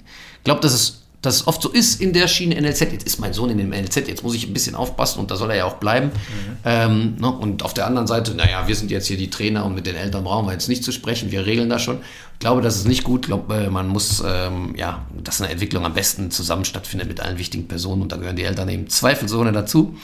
glaube, 0.45 0.61
dass 0.61 0.73
es, 0.73 1.03
dass 1.23 1.37
es 1.37 1.47
oft 1.47 1.61
so 1.61 1.71
ist 1.71 2.01
in 2.01 2.13
der 2.13 2.29
Schiene 2.29 2.61
NLZ. 2.61 2.81
Jetzt 2.81 3.07
ist 3.07 3.19
mein 3.19 3.33
Sohn 3.33 3.51
in 3.51 3.59
dem 3.59 3.71
NLZ, 3.71 4.09
jetzt 4.09 4.23
muss 4.23 4.35
ich 4.35 4.47
ein 4.47 4.53
bisschen 4.53 4.75
aufpassen 4.75 5.19
und 5.19 5.31
da 5.31 5.37
soll 5.37 5.51
er 5.51 5.57
ja 5.57 5.65
auch 5.65 5.77
bleiben. 5.77 6.09
Mhm. 6.09 6.57
Ähm, 6.65 7.17
ne? 7.19 7.31
Und 7.31 7.65
auf 7.65 7.75
der 7.75 7.87
anderen 7.87 8.07
Seite, 8.07 8.35
naja, 8.35 8.69
wir 8.69 8.77
sind 8.77 8.91
jetzt 8.91 9.07
hier 9.07 9.17
die 9.17 9.31
Trainer 9.31 9.65
und 9.65 9.75
mit 9.75 9.87
den 9.87 9.97
Eltern 9.97 10.25
brauchen 10.25 10.47
wir 10.47 10.53
jetzt 10.53 10.69
nicht 10.69 10.85
zu 10.85 10.93
sprechen, 10.93 11.31
wir 11.31 11.47
regeln 11.47 11.69
das 11.69 11.83
schon. 11.83 11.99
Ich 12.35 12.39
glaube, 12.39 12.61
das 12.61 12.77
ist 12.77 12.87
nicht 12.87 13.03
gut. 13.03 13.23
Ich 13.23 13.27
glaube, 13.29 13.55
äh, 13.55 13.71
man 13.71 13.89
muss, 13.89 14.23
ähm, 14.27 14.75
ja, 14.77 15.07
dass 15.23 15.41
eine 15.41 15.51
Entwicklung 15.51 15.85
am 15.85 15.95
besten 15.95 16.31
zusammen 16.31 16.65
stattfindet 16.65 17.09
mit 17.09 17.21
allen 17.21 17.39
wichtigen 17.39 17.67
Personen 17.67 18.03
und 18.03 18.13
da 18.13 18.17
gehören 18.17 18.37
die 18.37 18.45
Eltern 18.45 18.69
eben 18.69 18.89
zweifelsohne 18.89 19.53
dazu. 19.53 19.97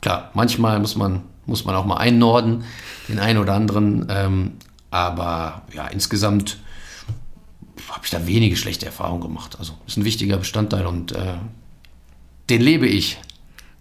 Klar, 0.00 0.30
manchmal 0.34 0.80
muss 0.80 0.96
man 0.96 1.22
muss 1.50 1.64
man 1.64 1.74
auch 1.74 1.84
mal 1.84 1.96
einnorden, 1.96 2.64
den 3.08 3.18
einen 3.18 3.38
oder 3.38 3.54
anderen. 3.54 4.06
Ähm, 4.08 4.52
aber 4.90 5.62
ja, 5.74 5.86
insgesamt 5.88 6.58
habe 7.90 8.04
ich 8.04 8.10
da 8.10 8.26
wenige 8.26 8.56
schlechte 8.56 8.86
Erfahrungen 8.86 9.20
gemacht. 9.20 9.56
Also 9.58 9.74
ist 9.86 9.96
ein 9.96 10.04
wichtiger 10.04 10.36
Bestandteil 10.36 10.86
und 10.86 11.12
äh, 11.12 11.34
den 12.48 12.60
lebe 12.60 12.86
ich. 12.86 13.20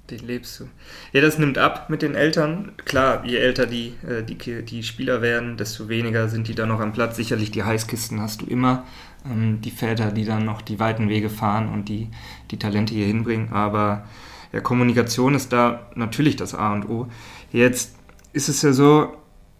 Den 0.09 0.25
lebst 0.25 0.59
du. 0.59 0.67
Ja, 1.13 1.21
das 1.21 1.37
nimmt 1.37 1.59
ab 1.59 1.89
mit 1.89 2.01
den 2.01 2.15
Eltern. 2.15 2.71
Klar, 2.85 3.23
je 3.25 3.37
älter 3.37 3.67
die, 3.67 3.93
äh, 4.07 4.23
die, 4.23 4.65
die 4.65 4.83
Spieler 4.83 5.21
werden, 5.21 5.57
desto 5.57 5.87
weniger 5.87 6.29
sind 6.29 6.47
die 6.47 6.55
dann 6.55 6.69
noch 6.69 6.79
am 6.79 6.93
Platz. 6.93 7.15
Sicherlich 7.15 7.51
die 7.51 7.63
Heißkisten 7.63 8.19
hast 8.19 8.41
du 8.41 8.45
immer. 8.47 8.85
Ähm, 9.25 9.61
die 9.61 9.71
Väter, 9.71 10.11
die 10.11 10.25
dann 10.25 10.45
noch 10.45 10.61
die 10.61 10.79
weiten 10.79 11.09
Wege 11.09 11.29
fahren 11.29 11.69
und 11.69 11.89
die, 11.89 12.09
die 12.49 12.57
Talente 12.57 12.93
hier 12.93 13.05
hinbringen. 13.05 13.53
Aber 13.53 14.07
ja, 14.51 14.61
Kommunikation 14.61 15.35
ist 15.35 15.53
da 15.53 15.87
natürlich 15.93 16.35
das 16.35 16.55
A 16.55 16.73
und 16.73 16.89
O. 16.89 17.07
Jetzt 17.51 17.95
ist 18.33 18.49
es 18.49 18.61
ja 18.63 18.73
so, 18.73 19.13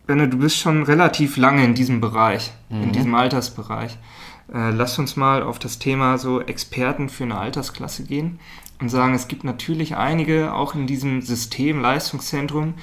Benne, 0.08 0.28
du 0.28 0.39
bist 0.39 0.58
schon 0.58 0.82
relativ 0.82 1.38
lange 1.38 1.64
in 1.64 1.76
diesem 1.76 2.02
Bereich, 2.02 2.52
mhm. 2.70 2.84
in 2.84 2.91
diesem 2.91 3.14
Altersbereich. 3.14 3.95
Äh, 4.54 4.72
lass 4.72 4.97
uns 4.97 5.16
mal 5.16 5.43
auf 5.43 5.60
das 5.60 5.80
Thema 5.80 6.18
so 6.18 6.41
Experten 6.41 7.10
für 7.10 7.24
eine 7.24 7.38
Altersklasse 7.38 8.04
gehen 8.04 8.39
und 8.80 8.89
sagen, 8.89 9.14
es 9.14 9.28
gibt 9.28 9.43
natürlich 9.43 9.95
einige 9.95 10.54
auch 10.54 10.74
in 10.74 10.88
diesem 10.88 11.22
System 11.22 11.82
Leistungszentrum, 11.82 12.76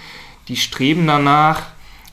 die 0.49 0.57
streben 0.57 1.07
danach, 1.07 1.63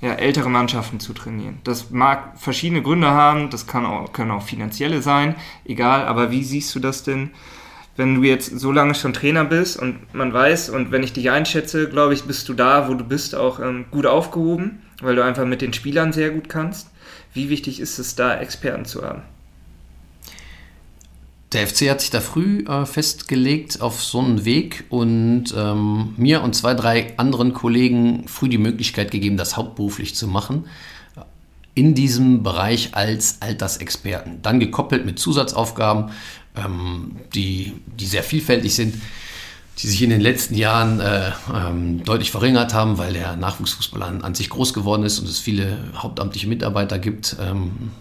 ja, 0.02 0.14
ältere 0.14 0.50
Mannschaften 0.50 1.00
zu 1.00 1.14
trainieren. 1.14 1.60
Das 1.64 1.92
mag 1.92 2.38
verschiedene 2.38 2.82
Gründe 2.82 3.12
haben, 3.12 3.50
das 3.50 3.68
kann 3.68 3.86
auch, 3.86 4.12
können 4.12 4.32
auch 4.32 4.42
finanzielle 4.42 5.02
sein, 5.02 5.36
egal, 5.66 6.06
aber 6.06 6.30
wie 6.32 6.44
siehst 6.44 6.76
du 6.76 6.80
das 6.80 7.04
denn, 7.04 7.32
wenn 7.96 8.16
du 8.16 8.24
jetzt 8.24 8.60
so 8.60 8.72
lange 8.72 8.96
schon 8.96 9.14
Trainer 9.14 9.46
bist 9.46 9.80
und 9.80 10.14
man 10.14 10.34
weiß, 10.34 10.72
und 10.72 10.92
wenn 10.92 11.04
ich 11.04 11.14
dich 11.14 11.30
einschätze, 11.30 11.88
glaube 11.88 12.16
ich, 12.16 12.24
bist 12.24 12.50
du 12.50 12.54
da, 12.54 12.90
wo 12.90 12.96
du 12.96 13.04
bist, 13.04 13.36
auch 13.36 13.60
ähm, 13.60 13.86
gut 13.92 14.08
aufgehoben, 14.08 14.82
weil 15.02 15.16
du 15.16 15.24
einfach 15.24 15.46
mit 15.46 15.62
den 15.62 15.74
Spielern 15.74 16.12
sehr 16.12 16.32
gut 16.32 16.50
kannst. 16.50 16.90
Wie 17.34 17.50
wichtig 17.50 17.80
ist 17.80 18.00
es 18.00 18.16
da, 18.16 18.36
Experten 18.36 18.86
zu 18.86 19.04
haben? 19.04 19.22
Der 21.54 21.68
FC 21.68 21.90
hat 21.90 22.02
sich 22.02 22.10
da 22.10 22.20
früh 22.20 22.66
äh, 22.66 22.86
festgelegt 22.86 23.82
auf 23.82 24.04
so 24.04 24.20
einen 24.20 24.44
Weg 24.44 24.86
und 24.90 25.54
ähm, 25.56 26.14
mir 26.18 26.42
und 26.42 26.56
zwei, 26.56 26.74
drei 26.74 27.16
anderen 27.18 27.54
Kollegen 27.54 28.28
früh 28.28 28.50
die 28.50 28.58
Möglichkeit 28.58 29.12
gegeben, 29.12 29.38
das 29.38 29.56
hauptberuflich 29.56 30.16
zu 30.16 30.28
machen. 30.28 30.66
In 31.76 31.94
diesem 31.94 32.44
Bereich 32.44 32.96
als 32.96 33.38
Altersexperten. 33.42 34.42
Dann 34.42 34.60
gekoppelt 34.60 35.06
mit 35.06 35.20
Zusatzaufgaben, 35.20 36.12
ähm, 36.56 37.18
die, 37.36 37.74
die 38.00 38.06
sehr 38.06 38.24
vielfältig 38.24 38.74
sind, 38.74 38.96
die 39.80 39.88
sich 39.88 40.02
in 40.02 40.10
den 40.10 40.22
letzten 40.22 40.56
Jahren 40.56 41.00
äh, 41.00 41.32
ähm, 41.54 42.04
deutlich 42.04 42.32
verringert 42.32 42.74
haben, 42.74 42.98
weil 42.98 43.14
der 43.14 43.36
Nachwuchsfußball 43.36 44.04
an, 44.04 44.24
an, 44.24 44.36
sich 44.36 44.50
groß 44.50 44.74
geworden 44.74 45.04
ist 45.04 45.20
und 45.20 45.28
es 45.28 45.40
viele 45.40 45.78
hauptamtliche 45.96 46.48
Mitarbeiter 46.48 47.00
gibt, 47.00 47.36
ähm, 47.40 47.92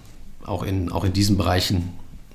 auch, 0.44 0.62
in, 0.62 0.92
auch 0.92 1.04
in 1.04 1.12
diesen 1.12 1.36
Bereichen 1.36 1.90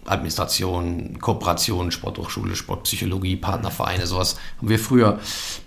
Administration, 0.08 1.20
Kooperation, 1.20 1.92
Sporthochschule, 1.92 2.56
Sportpsychologie, 2.56 3.36
Partnervereine, 3.36 4.08
sowas 4.08 4.38
haben 4.58 4.70
wir 4.70 4.80
früher 4.80 5.20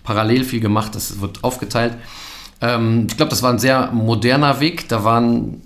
parallel 0.03 0.45
viel 0.45 0.61
gemacht. 0.61 0.95
Das 0.95 1.21
wird 1.21 1.45
aufgeteilt. 1.45 1.97
Ähm, 2.61 3.07
ich 3.09 3.17
glaube, 3.17 3.31
das 3.31 3.43
war 3.43 3.53
ein 3.53 3.59
sehr 3.59 3.91
moderner 3.93 4.61
Weg. 4.61 4.89
Da 4.89 5.05
waren, 5.05 5.63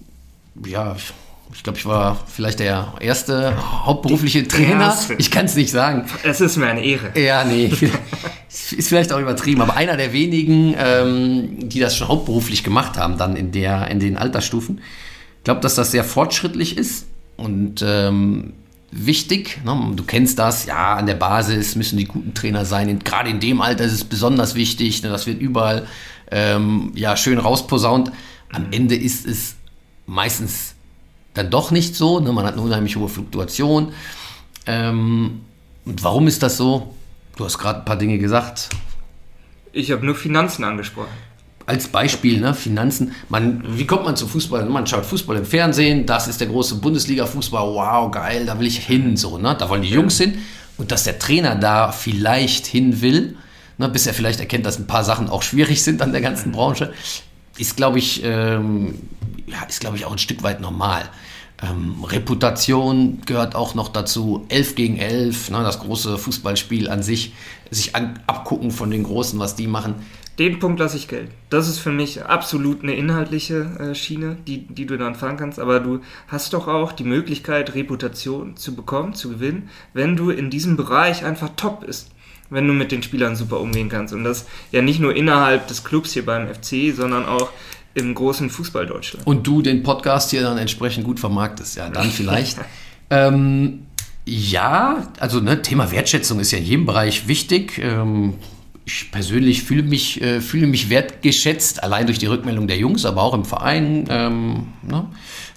ja, 0.66 0.95
ich, 0.97 1.12
ich 1.55 1.62
glaube, 1.62 1.79
ich 1.79 1.87
war 1.87 2.20
vielleicht 2.27 2.61
der 2.61 2.95
erste 3.01 3.57
hauptberufliche 3.85 4.43
Die 4.43 4.49
Trainer. 4.49 4.87
Erste. 4.87 5.14
Ich 5.14 5.31
kann 5.31 5.47
es 5.47 5.55
nicht 5.55 5.70
sagen. 5.70 6.07
Es 6.22 6.41
ist 6.41 6.57
mir 6.57 6.66
eine 6.66 6.85
Ehre. 6.85 7.18
Ja, 7.18 7.45
nee. 7.45 7.72
ist 8.49 8.89
vielleicht 8.89 9.12
auch 9.12 9.20
übertrieben, 9.20 9.61
aber 9.62 9.77
einer 9.77 9.97
der 9.97 10.12
wenigen, 10.12 10.75
ähm, 10.79 11.68
die 11.68 11.81
das 11.81 11.97
schon 11.97 12.09
hauptberuflich 12.09 12.62
gemacht 12.62 12.97
haben, 12.97 13.18
dann 13.18 13.37
in, 13.37 13.51
der, 13.53 13.89
in 13.89 14.01
den 14.01 14.16
Altersstufen. 14.16 14.81
Ich 15.39 15.45
glaube, 15.45 15.61
dass 15.61 15.75
das 15.75 15.91
sehr 15.91 16.05
fortschrittlich 16.05 16.77
ist 16.79 17.07
und 17.37 17.85
ähm, 17.87 18.55
wichtig. 18.95 19.61
Ne? 19.64 19.92
Du 19.95 20.05
kennst 20.05 20.38
das, 20.38 20.66
ja, 20.66 20.95
an 20.95 21.07
der 21.07 21.14
Basis 21.14 21.76
müssen 21.76 21.97
die 21.97 22.05
guten 22.05 22.34
Trainer 22.34 22.64
sein. 22.64 22.99
Gerade 23.01 23.30
in 23.30 23.40
dem 23.40 23.61
Alter 23.61 23.84
ist 23.84 23.92
es 23.92 24.05
besonders 24.05 24.55
wichtig. 24.55 25.03
Ne? 25.03 25.09
Das 25.09 25.26
wird 25.26 25.40
überall 25.40 25.86
ähm, 26.30 26.92
ja, 26.95 27.16
schön 27.16 27.38
rausposaunt. 27.38 28.12
Am 28.53 28.66
Ende 28.70 28.95
ist 28.95 29.26
es 29.26 29.57
meistens 30.07 30.74
dann 31.34 31.51
doch 31.51 31.70
nicht 31.70 31.97
so. 31.97 32.20
Ne? 32.20 32.32
Man 32.32 32.47
hat 32.47 32.55
eine 32.55 32.62
unheimlich 32.62 32.97
hohe 32.97 33.09
Fluktuation. 33.09 33.92
Ähm, 34.66 35.40
und 35.84 36.03
warum 36.03 36.26
ist 36.26 36.42
das 36.42 36.57
so? 36.57 36.95
Du 37.36 37.45
hast 37.45 37.59
gerade 37.59 37.80
ein 37.80 37.84
paar 37.84 37.99
Dinge 37.99 38.18
gesagt. 38.18 38.70
Ich 39.72 39.90
habe 39.90 40.07
nur 40.07 40.14
Finanzen 40.14 40.64
angesprochen 40.64 41.34
als 41.67 41.89
Beispiel, 41.89 42.41
ne, 42.41 42.55
Finanzen. 42.55 43.12
Man, 43.29 43.62
wie 43.67 43.87
kommt 43.87 44.05
man 44.05 44.17
zum 44.17 44.29
Fußball? 44.29 44.65
Man 44.67 44.87
schaut 44.87 45.07
Fußball 45.07 45.37
im 45.37 45.47
Fernsehen, 45.47 46.07
das 46.07 46.29
ist 46.29 46.41
der 46.41 46.49
große 46.49 46.77
Bundesliga-Fußball, 46.77 47.75
wow, 47.75 48.11
geil, 48.11 48.47
da 48.47 48.59
will 48.59 48.67
ich 48.67 48.79
hin, 48.79 49.17
so, 49.17 49.39
ne? 49.39 49.57
Da 49.59 49.69
wollen 49.69 49.83
die 49.83 49.89
Jungs 49.89 50.19
hin. 50.19 50.39
Und 50.77 50.91
dass 50.91 51.05
der 51.05 51.19
Trainer 51.19 51.55
da 51.55 51.93
vielleicht 51.93 52.67
hin 52.67 53.01
will, 53.01 53.37
ne, 53.79 53.89
bis 53.89 54.07
er 54.07 54.15
vielleicht 54.15 54.41
erkennt, 54.41 54.67
dass 54.67 54.79
ein 54.79 54.87
paar 54.87 55.05
Sachen 55.05 55.31
auch 55.31 55.43
schwierig 55.43 55.83
sind 55.83 56.03
an 56.03 56.12
der 56.12 56.21
ganzen 56.21 56.53
Branche, 56.53 56.93
ist, 57.57 57.77
glaube 57.77 57.99
ich, 57.99 58.23
ähm, 58.25 58.99
ja, 59.47 59.62
ist, 59.69 59.81
glaube 59.81 59.97
ich, 59.97 60.05
auch 60.05 60.12
ein 60.12 60.19
Stück 60.19 60.43
weit 60.43 60.61
normal. 60.61 61.09
Ähm, 61.62 62.03
Reputation 62.05 63.23
gehört 63.25 63.55
auch 63.55 63.75
noch 63.75 63.89
dazu. 63.89 64.45
11 64.49 64.75
gegen 64.75 64.97
11, 64.99 65.51
ne, 65.51 65.62
das 65.62 65.79
große 65.79 66.19
Fußballspiel 66.19 66.91
an 66.91 67.03
sich, 67.03 67.33
sich 67.71 67.95
an, 67.95 68.19
abgucken 68.27 68.71
von 68.71 68.91
den 68.91 69.05
Großen, 69.05 69.39
was 69.39 69.55
die 69.55 69.69
machen 69.69 69.95
den 70.39 70.59
Punkt 70.59 70.80
lasse 70.80 70.97
ich 70.97 71.07
gelten. 71.07 71.32
Das 71.49 71.68
ist 71.68 71.78
für 71.78 71.93
mich 71.93 72.24
absolut 72.24 72.82
eine 72.82 72.95
inhaltliche 72.95 73.70
äh, 73.78 73.95
Schiene, 73.95 74.37
die, 74.47 74.66
die 74.66 74.87
du 74.87 74.99
dann 74.99 75.14
fahren 75.14 75.37
kannst. 75.37 75.61
Aber 75.61 75.80
du 75.80 76.01
hast 76.28 76.53
doch 76.53 76.66
auch 76.66 76.93
die 76.93 77.05
Möglichkeit, 77.05 77.74
Reputation 77.74 78.57
zu 78.57 78.74
bekommen, 78.74 79.14
zu 79.14 79.30
gewinnen, 79.30 79.70
wenn 79.93 80.16
du 80.16 80.30
in 80.30 80.51
diesem 80.51 80.76
Bereich 80.76 81.24
einfach 81.24 81.51
top 81.57 81.87
bist. 81.87 82.11
Wenn 82.51 82.66
du 82.66 82.74
mit 82.74 82.93
den 82.93 83.03
Spielern 83.03 83.37
super 83.37 83.61
umgehen 83.61 83.89
kannst. 83.89 84.12
Und 84.12 84.24
das 84.24 84.47
ja 84.70 84.82
nicht 84.82 85.01
nur 85.01 85.14
innerhalb 85.16 85.66
des 85.68 85.82
Clubs 85.82 86.12
hier 86.12 86.26
beim 86.26 86.47
FC, 86.47 86.95
sondern 86.95 87.26
auch 87.26 87.51
im 87.95 88.14
großen 88.14 88.51
Fußball 88.51 88.87
Deutschland. 88.87 89.26
Und 89.26 89.47
du 89.47 89.62
den 89.62 89.82
Podcast 89.82 90.30
hier 90.30 90.43
dann 90.43 90.59
entsprechend 90.59 91.05
gut 91.05 91.20
vermarktest. 91.20 91.76
Ja, 91.76 91.89
dann 91.89 92.11
vielleicht. 92.11 92.59
ähm, 93.11 93.87
ja, 94.26 95.09
also 95.20 95.41
ne, 95.41 95.62
Thema 95.62 95.91
Wertschätzung 95.91 96.41
ist 96.41 96.51
ja 96.51 96.59
in 96.59 96.64
jedem 96.64 96.87
Bereich 96.87 97.28
wichtig. 97.28 97.78
Ähm, 97.78 98.35
ich 98.87 99.11
persönlich 99.11 99.62
fühle 99.62 99.82
mich, 99.82 100.20
äh, 100.20 100.41
fühle 100.41 100.66
mich 100.66 100.91
wertgeschätzt, 100.91 101.82
allein 101.82 102.07
durch 102.07 102.18
die 102.18 102.26
Rückmeldung 102.26 102.66
der 102.66 102.76
Jungs, 102.76 103.05
aber 103.05 103.22
auch 103.22 103.35
im 103.35 103.45
Verein 103.45 104.07
ähm, 104.09 104.68
ne, 104.82 105.07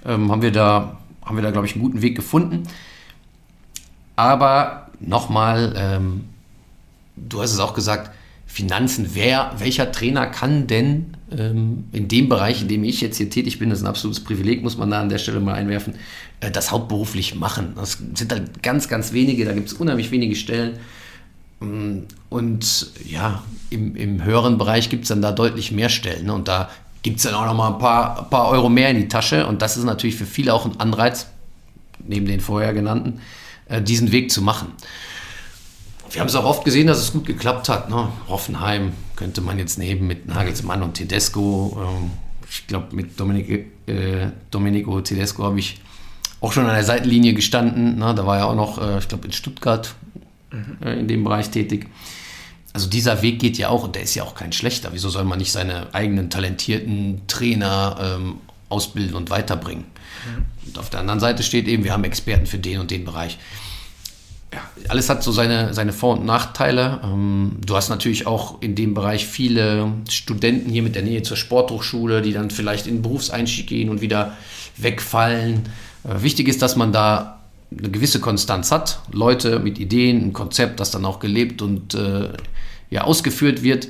ähm, 0.05 0.32
haben 0.32 0.41
wir 0.41 0.51
da, 0.51 0.99
haben 1.23 1.36
wir 1.36 1.43
da 1.43 1.51
glaube 1.51 1.67
ich, 1.67 1.73
einen 1.73 1.84
guten 1.84 2.01
Weg 2.01 2.15
gefunden. 2.15 2.63
Aber 4.15 4.89
nochmal, 4.99 5.73
ähm, 5.78 6.25
du 7.15 7.41
hast 7.41 7.53
es 7.53 7.59
auch 7.59 7.73
gesagt, 7.73 8.11
Finanzen, 8.45 9.09
wer, 9.13 9.51
welcher 9.57 9.91
Trainer 9.91 10.25
kann 10.25 10.67
denn 10.67 11.17
ähm, 11.38 11.84
in 11.91 12.07
dem 12.07 12.30
Bereich, 12.30 12.61
in 12.61 12.69
dem 12.69 12.84
ich 12.86 13.01
jetzt 13.01 13.17
hier 13.17 13.30
tätig 13.30 13.59
bin, 13.59 13.69
das 13.69 13.80
ist 13.80 13.84
ein 13.84 13.89
absolutes 13.89 14.23
Privileg, 14.23 14.63
muss 14.63 14.78
man 14.78 14.89
da 14.89 15.01
an 15.01 15.09
der 15.09 15.17
Stelle 15.17 15.41
mal 15.41 15.53
einwerfen, 15.53 15.95
äh, 16.39 16.49
das 16.49 16.71
hauptberuflich 16.71 17.36
machen. 17.36 17.73
Das 17.75 18.01
sind 18.15 18.32
halt 18.32 18.63
ganz, 18.63 18.88
ganz 18.88 19.11
wenige, 19.11 19.43
da 19.43 19.53
gibt 19.53 19.67
es 19.67 19.73
unheimlich 19.73 20.11
wenige 20.11 20.36
Stellen. 20.36 20.80
Mm, 21.60 21.99
und 22.30 22.91
ja, 23.05 23.43
im, 23.70 23.95
im 23.95 24.24
höheren 24.24 24.58
Bereich 24.58 24.89
gibt 24.89 25.03
es 25.03 25.10
dann 25.10 25.22
da 25.22 25.32
deutlich 25.32 25.72
mehr 25.72 25.89
Stellen. 25.89 26.26
Ne? 26.26 26.34
Und 26.34 26.47
da 26.47 26.70
gibt 27.01 27.18
es 27.18 27.24
dann 27.24 27.34
auch 27.34 27.45
noch 27.45 27.53
mal 27.53 27.74
ein 27.74 27.80
paar, 27.80 28.30
paar 28.30 28.49
Euro 28.49 28.70
mehr 28.70 28.89
in 28.89 28.97
die 28.97 29.08
Tasche. 29.08 29.47
Und 29.47 29.62
das 29.62 29.78
ist 29.78 29.84
natürlich 29.84 30.16
für 30.16 30.26
viele 30.26 30.53
auch 30.53 30.66
ein 30.66 30.80
Anreiz, 30.80 31.28
neben 31.99 32.26
den 32.26 32.39
vorher 32.39 32.74
genannten, 32.74 33.22
äh, 33.68 33.82
diesen 33.82 34.12
Weg 34.12 34.32
zu 34.32 34.41
machen. 34.41 34.74
Wir 36.12 36.22
haben 36.22 36.28
es 36.28 36.36
auch 36.36 36.45
oft 36.45 36.64
gesehen, 36.64 36.88
dass 36.88 36.99
es 36.99 37.12
gut 37.12 37.26
geklappt 37.26 37.70
hat. 37.70 37.89
Ne? 37.89 38.08
Hoffenheim 38.28 38.93
könnte 39.16 39.41
man 39.41 39.60
jetzt 39.60 39.78
nehmen 39.78 40.08
mit 40.08 40.28
Nagelsmann 40.28 40.82
und 40.82 40.93
Tedesco. 40.93 41.78
Ähm, 41.82 42.12
ich 42.49 42.66
glaube, 42.68 42.95
mit 42.95 43.20
Dominic, 43.20 43.68
äh, 43.88 44.28
Domenico 44.51 45.01
Tedesco 45.01 45.43
habe 45.43 45.60
ich 45.60 45.82
auch 46.39 46.53
schon 46.53 46.66
an 46.66 46.76
der 46.76 46.84
Seitenlinie 46.84 47.34
gestanden. 47.34 47.97
Ne? 47.97 48.14
Da 48.16 48.26
war 48.26 48.38
er 48.38 48.47
auch 48.47 48.55
noch, 48.55 48.82
äh, 48.82 48.99
ich 48.99 49.08
glaube, 49.08 49.26
in 49.26 49.34
Stuttgart 49.34 49.95
mhm. 50.51 50.87
in 50.87 51.07
dem 51.07 51.23
Bereich 51.23 51.49
tätig. 51.49 51.87
Also 52.73 52.89
dieser 52.89 53.21
Weg 53.21 53.39
geht 53.39 53.57
ja 53.57 53.69
auch 53.69 53.83
und 53.83 53.95
der 53.95 54.03
ist 54.03 54.13
ja 54.13 54.23
auch 54.23 54.35
kein 54.35 54.51
schlechter. 54.51 54.89
Wieso 54.93 55.09
soll 55.09 55.23
man 55.23 55.39
nicht 55.39 55.51
seine 55.51 55.93
eigenen 55.93 56.29
talentierten 56.29 57.21
Trainer 57.27 58.17
ähm, 58.19 58.35
ausbilden 58.69 59.15
und 59.15 59.29
weiterbringen? 59.29 59.85
Mhm. 59.85 60.45
Und 60.67 60.77
auf 60.77 60.89
der 60.89 60.99
anderen 60.99 61.19
Seite 61.19 61.43
steht 61.43 61.67
eben, 61.67 61.83
wir 61.83 61.93
haben 61.93 62.03
Experten 62.03 62.45
für 62.45 62.59
den 62.59 62.79
und 62.79 62.91
den 62.91 63.05
Bereich. 63.05 63.39
Ja, 64.53 64.61
alles 64.87 65.09
hat 65.09 65.23
so 65.23 65.31
seine, 65.31 65.73
seine 65.73 65.91
Vor- 65.91 66.17
und 66.17 66.25
Nachteile. 66.25 67.01
Ähm, 67.03 67.57
du 67.65 67.75
hast 67.75 67.89
natürlich 67.89 68.27
auch 68.27 68.61
in 68.61 68.75
dem 68.75 68.93
Bereich 68.93 69.25
viele 69.25 69.91
Studenten 70.09 70.69
hier 70.69 70.83
mit 70.83 70.95
der 70.95 71.03
Nähe 71.03 71.21
zur 71.23 71.35
Sporthochschule, 71.35 72.21
die 72.21 72.31
dann 72.31 72.49
vielleicht 72.49 72.87
in 72.87 72.97
den 72.97 73.01
Berufseinstieg 73.01 73.67
gehen 73.67 73.89
und 73.89 74.01
wieder 74.01 74.37
wegfallen. 74.77 75.63
Äh, 76.03 76.21
wichtig 76.21 76.47
ist, 76.47 76.61
dass 76.61 76.75
man 76.75 76.93
da 76.93 77.36
eine 77.72 77.89
gewisse 77.89 78.20
Konstanz 78.20 78.72
hat, 78.72 79.01
Leute 79.11 79.59
mit 79.59 79.80
Ideen, 79.80 80.28
ein 80.28 80.34
Konzept, 80.34 80.80
das 80.80 80.91
dann 80.91 81.05
auch 81.05 81.20
gelebt 81.20 81.61
und 81.61 81.93
äh, 81.93 82.30
ja, 82.89 83.03
ausgeführt 83.03 83.63
wird. 83.63 83.89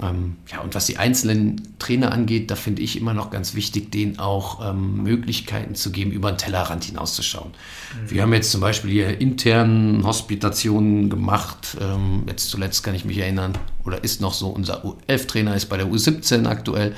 Ähm, 0.00 0.36
ja, 0.50 0.60
und 0.60 0.74
was 0.76 0.86
die 0.86 0.96
einzelnen 0.96 1.76
Trainer 1.80 2.12
angeht, 2.12 2.50
da 2.52 2.54
finde 2.54 2.82
ich 2.82 2.96
immer 2.96 3.14
noch 3.14 3.30
ganz 3.30 3.54
wichtig, 3.54 3.90
denen 3.90 4.20
auch 4.20 4.64
ähm, 4.68 5.02
Möglichkeiten 5.02 5.74
zu 5.74 5.90
geben, 5.90 6.12
über 6.12 6.30
den 6.30 6.38
Tellerrand 6.38 6.84
hinauszuschauen. 6.84 7.50
Mhm. 7.50 8.10
Wir 8.10 8.22
haben 8.22 8.32
jetzt 8.32 8.52
zum 8.52 8.60
Beispiel 8.60 8.90
hier 8.90 9.20
intern 9.20 10.02
Hospitationen 10.04 11.10
gemacht. 11.10 11.76
Ähm, 11.80 12.24
jetzt 12.28 12.48
zuletzt 12.48 12.84
kann 12.84 12.94
ich 12.94 13.04
mich 13.04 13.18
erinnern, 13.18 13.58
oder 13.84 14.04
ist 14.04 14.20
noch 14.20 14.34
so, 14.34 14.48
unser 14.48 14.84
U11-Trainer 14.84 15.56
ist 15.56 15.66
bei 15.66 15.76
der 15.76 15.86
U17 15.86 16.46
aktuell. 16.46 16.94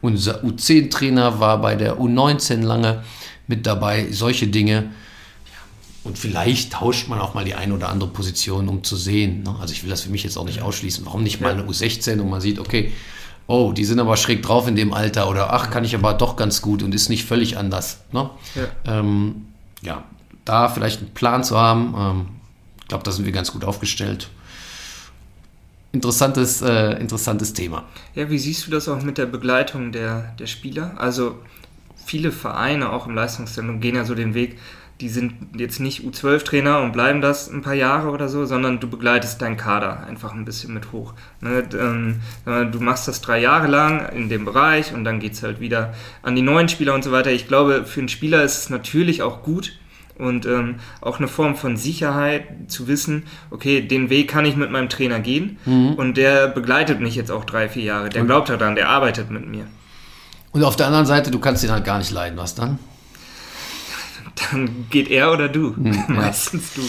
Unser 0.00 0.42
U10-Trainer 0.42 1.38
war 1.38 1.60
bei 1.60 1.76
der 1.76 2.00
U19 2.00 2.62
lange 2.62 3.04
mit 3.46 3.64
dabei. 3.64 4.08
Solche 4.10 4.48
Dinge 4.48 4.90
und 6.02 6.18
vielleicht 6.18 6.72
tauscht 6.72 7.08
man 7.08 7.20
auch 7.20 7.34
mal 7.34 7.44
die 7.44 7.54
eine 7.54 7.74
oder 7.74 7.90
andere 7.90 8.10
Position, 8.10 8.68
um 8.68 8.82
zu 8.82 8.96
sehen. 8.96 9.42
Ne? 9.42 9.54
Also 9.60 9.72
ich 9.72 9.82
will 9.82 9.90
das 9.90 10.02
für 10.02 10.10
mich 10.10 10.24
jetzt 10.24 10.38
auch 10.38 10.46
nicht 10.46 10.62
ausschließen. 10.62 11.04
Warum 11.04 11.22
nicht 11.22 11.40
mal 11.40 11.52
eine 11.52 11.64
U16 11.64 12.20
und 12.20 12.30
man 12.30 12.40
sieht, 12.40 12.58
okay, 12.58 12.92
oh, 13.46 13.72
die 13.72 13.84
sind 13.84 13.98
aber 14.00 14.16
schräg 14.16 14.42
drauf 14.42 14.66
in 14.66 14.76
dem 14.76 14.94
Alter 14.94 15.28
oder 15.28 15.52
ach, 15.52 15.70
kann 15.70 15.84
ich 15.84 15.94
aber 15.94 16.14
doch 16.14 16.36
ganz 16.36 16.62
gut 16.62 16.82
und 16.82 16.94
ist 16.94 17.10
nicht 17.10 17.26
völlig 17.26 17.58
anders. 17.58 18.00
Ne? 18.12 18.30
Ja. 18.54 18.98
Ähm, 19.00 19.46
ja. 19.82 20.04
da 20.44 20.68
vielleicht 20.68 21.00
einen 21.00 21.10
Plan 21.10 21.44
zu 21.44 21.58
haben, 21.58 21.94
ähm, 21.98 22.26
ich 22.80 22.88
glaube, 22.88 23.04
da 23.04 23.12
sind 23.12 23.24
wir 23.24 23.32
ganz 23.32 23.52
gut 23.52 23.64
aufgestellt. 23.64 24.30
Interessantes, 25.92 26.62
äh, 26.62 26.92
interessantes 27.00 27.52
Thema. 27.52 27.84
Ja, 28.14 28.30
wie 28.30 28.38
siehst 28.38 28.66
du 28.66 28.70
das 28.70 28.88
auch 28.88 29.02
mit 29.02 29.18
der 29.18 29.26
Begleitung 29.26 29.92
der, 29.92 30.34
der 30.38 30.46
Spieler? 30.46 30.94
Also 30.96 31.36
viele 32.06 32.32
Vereine 32.32 32.90
auch 32.90 33.06
im 33.06 33.14
Leistungszentrum 33.14 33.80
gehen 33.80 33.96
ja 33.96 34.04
so 34.04 34.14
den 34.14 34.34
Weg, 34.34 34.58
die 35.00 35.08
sind 35.08 35.34
jetzt 35.56 35.80
nicht 35.80 36.02
U12-Trainer 36.02 36.80
und 36.80 36.92
bleiben 36.92 37.20
das 37.20 37.50
ein 37.50 37.62
paar 37.62 37.74
Jahre 37.74 38.10
oder 38.10 38.28
so, 38.28 38.44
sondern 38.44 38.80
du 38.80 38.88
begleitest 38.88 39.40
deinen 39.40 39.56
Kader 39.56 40.04
einfach 40.06 40.34
ein 40.34 40.44
bisschen 40.44 40.74
mit 40.74 40.92
hoch. 40.92 41.14
Ne? 41.40 41.64
Ähm, 41.72 42.20
du 42.70 42.80
machst 42.80 43.08
das 43.08 43.20
drei 43.20 43.40
Jahre 43.40 43.66
lang 43.66 44.08
in 44.10 44.28
dem 44.28 44.44
Bereich 44.44 44.92
und 44.92 45.04
dann 45.04 45.18
geht 45.18 45.32
es 45.32 45.42
halt 45.42 45.60
wieder 45.60 45.94
an 46.22 46.36
die 46.36 46.42
neuen 46.42 46.68
Spieler 46.68 46.94
und 46.94 47.02
so 47.02 47.12
weiter. 47.12 47.30
Ich 47.30 47.48
glaube, 47.48 47.84
für 47.86 48.00
einen 48.00 48.08
Spieler 48.08 48.42
ist 48.42 48.58
es 48.58 48.70
natürlich 48.70 49.22
auch 49.22 49.42
gut 49.42 49.72
und 50.18 50.44
ähm, 50.44 50.76
auch 51.00 51.18
eine 51.18 51.28
Form 51.28 51.56
von 51.56 51.76
Sicherheit 51.78 52.44
zu 52.68 52.86
wissen, 52.86 53.24
okay, 53.50 53.80
den 53.80 54.10
Weg 54.10 54.28
kann 54.28 54.44
ich 54.44 54.54
mit 54.54 54.70
meinem 54.70 54.90
Trainer 54.90 55.20
gehen 55.20 55.58
mhm. 55.64 55.94
und 55.94 56.16
der 56.18 56.48
begleitet 56.48 57.00
mich 57.00 57.14
jetzt 57.14 57.30
auch 57.30 57.44
drei, 57.44 57.68
vier 57.68 57.84
Jahre. 57.84 58.10
Der 58.10 58.24
glaubt 58.24 58.50
daran, 58.50 58.74
der 58.74 58.90
arbeitet 58.90 59.30
mit 59.30 59.46
mir. 59.46 59.66
Und 60.52 60.64
auf 60.64 60.76
der 60.76 60.86
anderen 60.86 61.06
Seite, 61.06 61.30
du 61.30 61.38
kannst 61.38 61.64
ihn 61.64 61.70
halt 61.70 61.84
gar 61.84 61.98
nicht 61.98 62.10
leiden, 62.10 62.36
was 62.36 62.54
dann? 62.54 62.78
Dann 64.50 64.86
geht 64.90 65.10
er 65.10 65.32
oder 65.32 65.48
du. 65.48 65.74
Hm, 65.76 65.92
ja. 65.92 66.04
Meistens 66.08 66.74
du. 66.74 66.82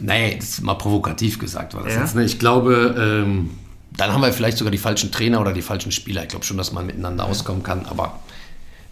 Nee, 0.00 0.36
das 0.36 0.50
ist 0.50 0.62
mal 0.62 0.74
provokativ 0.74 1.38
gesagt 1.38 1.74
war 1.74 1.84
das 1.84 1.94
ja? 1.94 2.00
jetzt. 2.00 2.14
Ne? 2.14 2.24
Ich 2.24 2.38
glaube, 2.38 2.94
ähm, 2.98 3.50
dann 3.96 4.12
haben 4.12 4.22
wir 4.22 4.32
vielleicht 4.32 4.58
sogar 4.58 4.72
die 4.72 4.78
falschen 4.78 5.12
Trainer 5.12 5.40
oder 5.40 5.52
die 5.52 5.62
falschen 5.62 5.92
Spieler. 5.92 6.22
Ich 6.22 6.28
glaube 6.28 6.44
schon, 6.44 6.56
dass 6.56 6.72
man 6.72 6.86
miteinander 6.86 7.24
ja. 7.24 7.30
auskommen 7.30 7.62
kann, 7.62 7.86
aber 7.86 8.18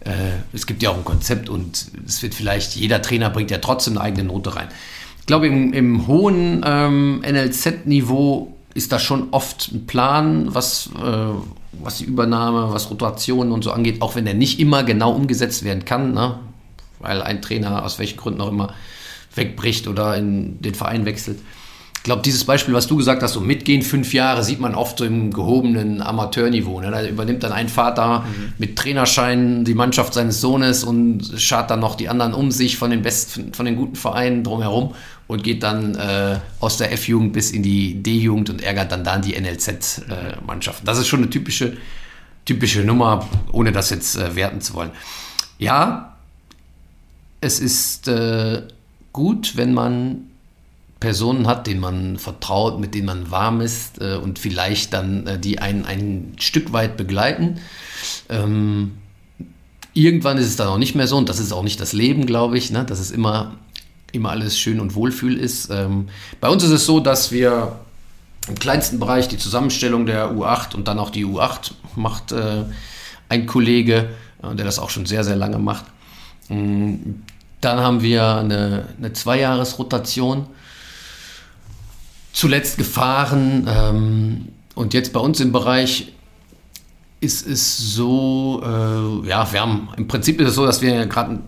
äh, 0.01 0.11
es 0.53 0.67
gibt 0.67 0.83
ja 0.83 0.91
auch 0.91 0.97
ein 0.97 1.05
Konzept 1.05 1.49
und 1.49 1.87
es 2.07 2.23
wird 2.23 2.35
vielleicht, 2.35 2.77
jeder 2.77 3.03
Trainer 3.03 3.31
bringt 3.31 3.51
ja 3.51 3.59
trotzdem 3.59 3.95
eine 3.95 4.03
eigene 4.03 4.25
Note 4.25 4.55
rein. 4.55 4.69
Ich 5.21 5.27
glaube, 5.27 5.47
im, 5.47 5.73
im 5.73 6.07
hohen 6.07 6.63
ähm, 6.65 7.23
NLZ-Niveau 7.25 8.57
ist 8.75 8.93
da 8.93 8.99
schon 8.99 9.29
oft 9.31 9.71
ein 9.73 9.87
Plan, 9.87 10.55
was, 10.55 10.91
äh, 10.97 11.27
was 11.73 11.99
die 11.99 12.05
Übernahme, 12.05 12.73
was 12.73 12.91
Rotationen 12.91 13.53
und 13.53 13.63
so 13.63 13.73
angeht, 13.73 14.03
auch 14.03 14.15
wenn 14.15 14.25
der 14.25 14.35
nicht 14.35 14.59
immer 14.59 14.83
genau 14.83 15.13
umgesetzt 15.13 15.65
werden 15.65 15.85
kann. 15.85 16.13
Ne? 16.13 16.39
Weil 17.03 17.23
ein 17.23 17.43
Trainer 17.43 17.85
aus 17.85 17.99
welchen 17.99 18.17
Gründen 18.17 18.41
auch 18.41 18.49
immer 18.49 18.75
wegbricht 19.35 19.89
oder 19.89 20.17
in 20.17 20.61
den 20.61 20.75
Verein 20.75 21.05
wechselt. 21.05 21.39
Ich 22.03 22.05
glaube, 22.05 22.23
dieses 22.23 22.43
Beispiel, 22.43 22.75
was 22.75 22.89
du 22.89 22.97
gesagt 22.97 23.23
hast, 23.23 23.35
so 23.35 23.41
mitgehen, 23.41 23.83
fünf 23.83 24.13
Jahre, 24.13 24.43
sieht 24.43 24.59
man 24.59 24.75
oft 24.75 24.99
so 24.99 25.05
im 25.05 25.33
gehobenen 25.33 26.03
Amateurniveau. 26.03 26.81
Ne? 26.81 26.91
Da 26.91 27.07
übernimmt 27.07 27.45
dann 27.45 27.53
ein 27.53 27.69
Vater 27.69 28.21
mhm. 28.27 28.55
mit 28.59 28.77
Trainerschein 28.77 29.65
die 29.65 29.75
Mannschaft 29.75 30.15
seines 30.15 30.41
Sohnes 30.41 30.83
und 30.83 31.23
schart 31.37 31.71
dann 31.71 31.79
noch 31.79 31.95
die 31.95 32.09
anderen 32.09 32.35
um 32.35 32.51
sich 32.51 32.77
von 32.77 32.91
den 32.91 33.03
besten, 33.03 33.55
von 33.55 33.67
den 33.67 33.77
guten 33.77 33.95
Vereinen 33.95 34.43
drumherum 34.43 34.97
und 35.29 35.45
geht 35.45 35.63
dann 35.63 35.95
äh, 35.95 36.41
aus 36.59 36.77
der 36.77 36.91
F-Jugend 36.93 37.35
bis 37.35 37.53
in 37.53 37.63
die 37.63 38.03
D-Jugend 38.03 38.51
und 38.51 38.65
ärgert 38.65 38.91
dann 38.91 39.05
da 39.05 39.19
die 39.19 39.41
NLZ-Mannschaften. 39.41 40.85
Äh, 40.85 40.87
das 40.87 40.99
ist 40.99 41.07
schon 41.07 41.21
eine 41.21 41.31
typische, 41.31 41.77
typische 42.45 42.81
Nummer, 42.81 43.29
ohne 43.53 43.71
das 43.71 43.91
jetzt 43.91 44.17
äh, 44.17 44.35
werten 44.35 44.61
zu 44.61 44.75
wollen. 44.75 44.91
Ja, 45.61 46.12
es 47.43 47.59
ist 47.59 48.09
äh, 48.09 48.63
gut, 49.13 49.57
wenn 49.57 49.75
man 49.75 50.29
Personen 51.01 51.49
hat, 51.49 51.67
denen 51.67 51.81
man 51.81 52.17
vertraut, 52.17 52.79
mit 52.79 52.95
denen 52.95 53.07
man 53.07 53.31
warm 53.33 53.61
ist 53.61 54.01
äh, 54.01 54.15
und 54.15 54.39
vielleicht 54.39 54.93
dann 54.93 55.27
äh, 55.27 55.39
die 55.39 55.59
einen 55.59 55.85
ein 55.85 56.35
Stück 56.39 56.73
weit 56.73 56.97
begleiten. 56.97 57.59
Ähm, 58.29 58.93
irgendwann 59.93 60.39
ist 60.39 60.47
es 60.47 60.57
dann 60.57 60.69
auch 60.69 60.79
nicht 60.79 60.95
mehr 60.95 61.09
so 61.09 61.17
und 61.17 61.29
das 61.29 61.41
ist 61.41 61.53
auch 61.53 61.65
nicht 61.65 61.81
das 61.81 61.93
Leben, 61.93 62.25
glaube 62.25 62.57
ich, 62.57 62.71
ne? 62.71 62.85
dass 62.85 63.01
es 63.01 63.11
immer, 63.11 63.57
immer 64.13 64.31
alles 64.31 64.57
schön 64.57 64.79
und 64.79 64.95
wohlfühl 64.95 65.37
ist. 65.37 65.69
Ähm, 65.71 66.09
bei 66.41 66.49
uns 66.49 66.63
ist 66.63 66.71
es 66.71 66.87
so, 66.87 67.01
dass 67.01 67.33
wir 67.33 67.81
im 68.47 68.55
kleinsten 68.55 69.01
Bereich 69.01 69.27
die 69.27 69.39
Zusammenstellung 69.39 70.07
der 70.07 70.31
U8 70.31 70.77
und 70.77 70.87
dann 70.87 71.01
auch 71.01 71.11
die 71.11 71.27
U8 71.27 71.73
macht 71.97 72.31
äh, 72.31 72.65
ein 73.29 73.47
Kollege, 73.47 74.11
äh, 74.45 74.55
der 74.55 74.65
das 74.65 74.79
auch 74.79 74.91
schon 74.91 75.07
sehr, 75.07 75.25
sehr 75.25 75.37
lange 75.37 75.59
macht. 75.59 75.87
Dann 77.63 77.79
haben 77.81 78.03
wir 78.03 78.37
eine, 78.37 78.89
eine 78.99 79.13
Zweijahresrotation 79.13 80.47
zuletzt 82.33 82.77
gefahren. 82.77 83.69
Ähm, 83.69 84.49
und 84.75 84.95
jetzt 84.95 85.13
bei 85.13 85.21
uns 85.21 85.41
im 85.41 85.53
Bereich 85.53 86.13
ist 87.21 87.47
es 87.47 87.95
so, 87.95 88.61
äh, 88.65 89.29
ja, 89.29 89.53
wir 89.53 89.61
haben 89.61 89.89
im 89.97 90.09
Prinzip 90.09 90.41
ist 90.41 90.49
es 90.49 90.55
so, 90.57 90.67
dass 90.67 90.83
wir 90.83 91.07
gerade 91.07 91.39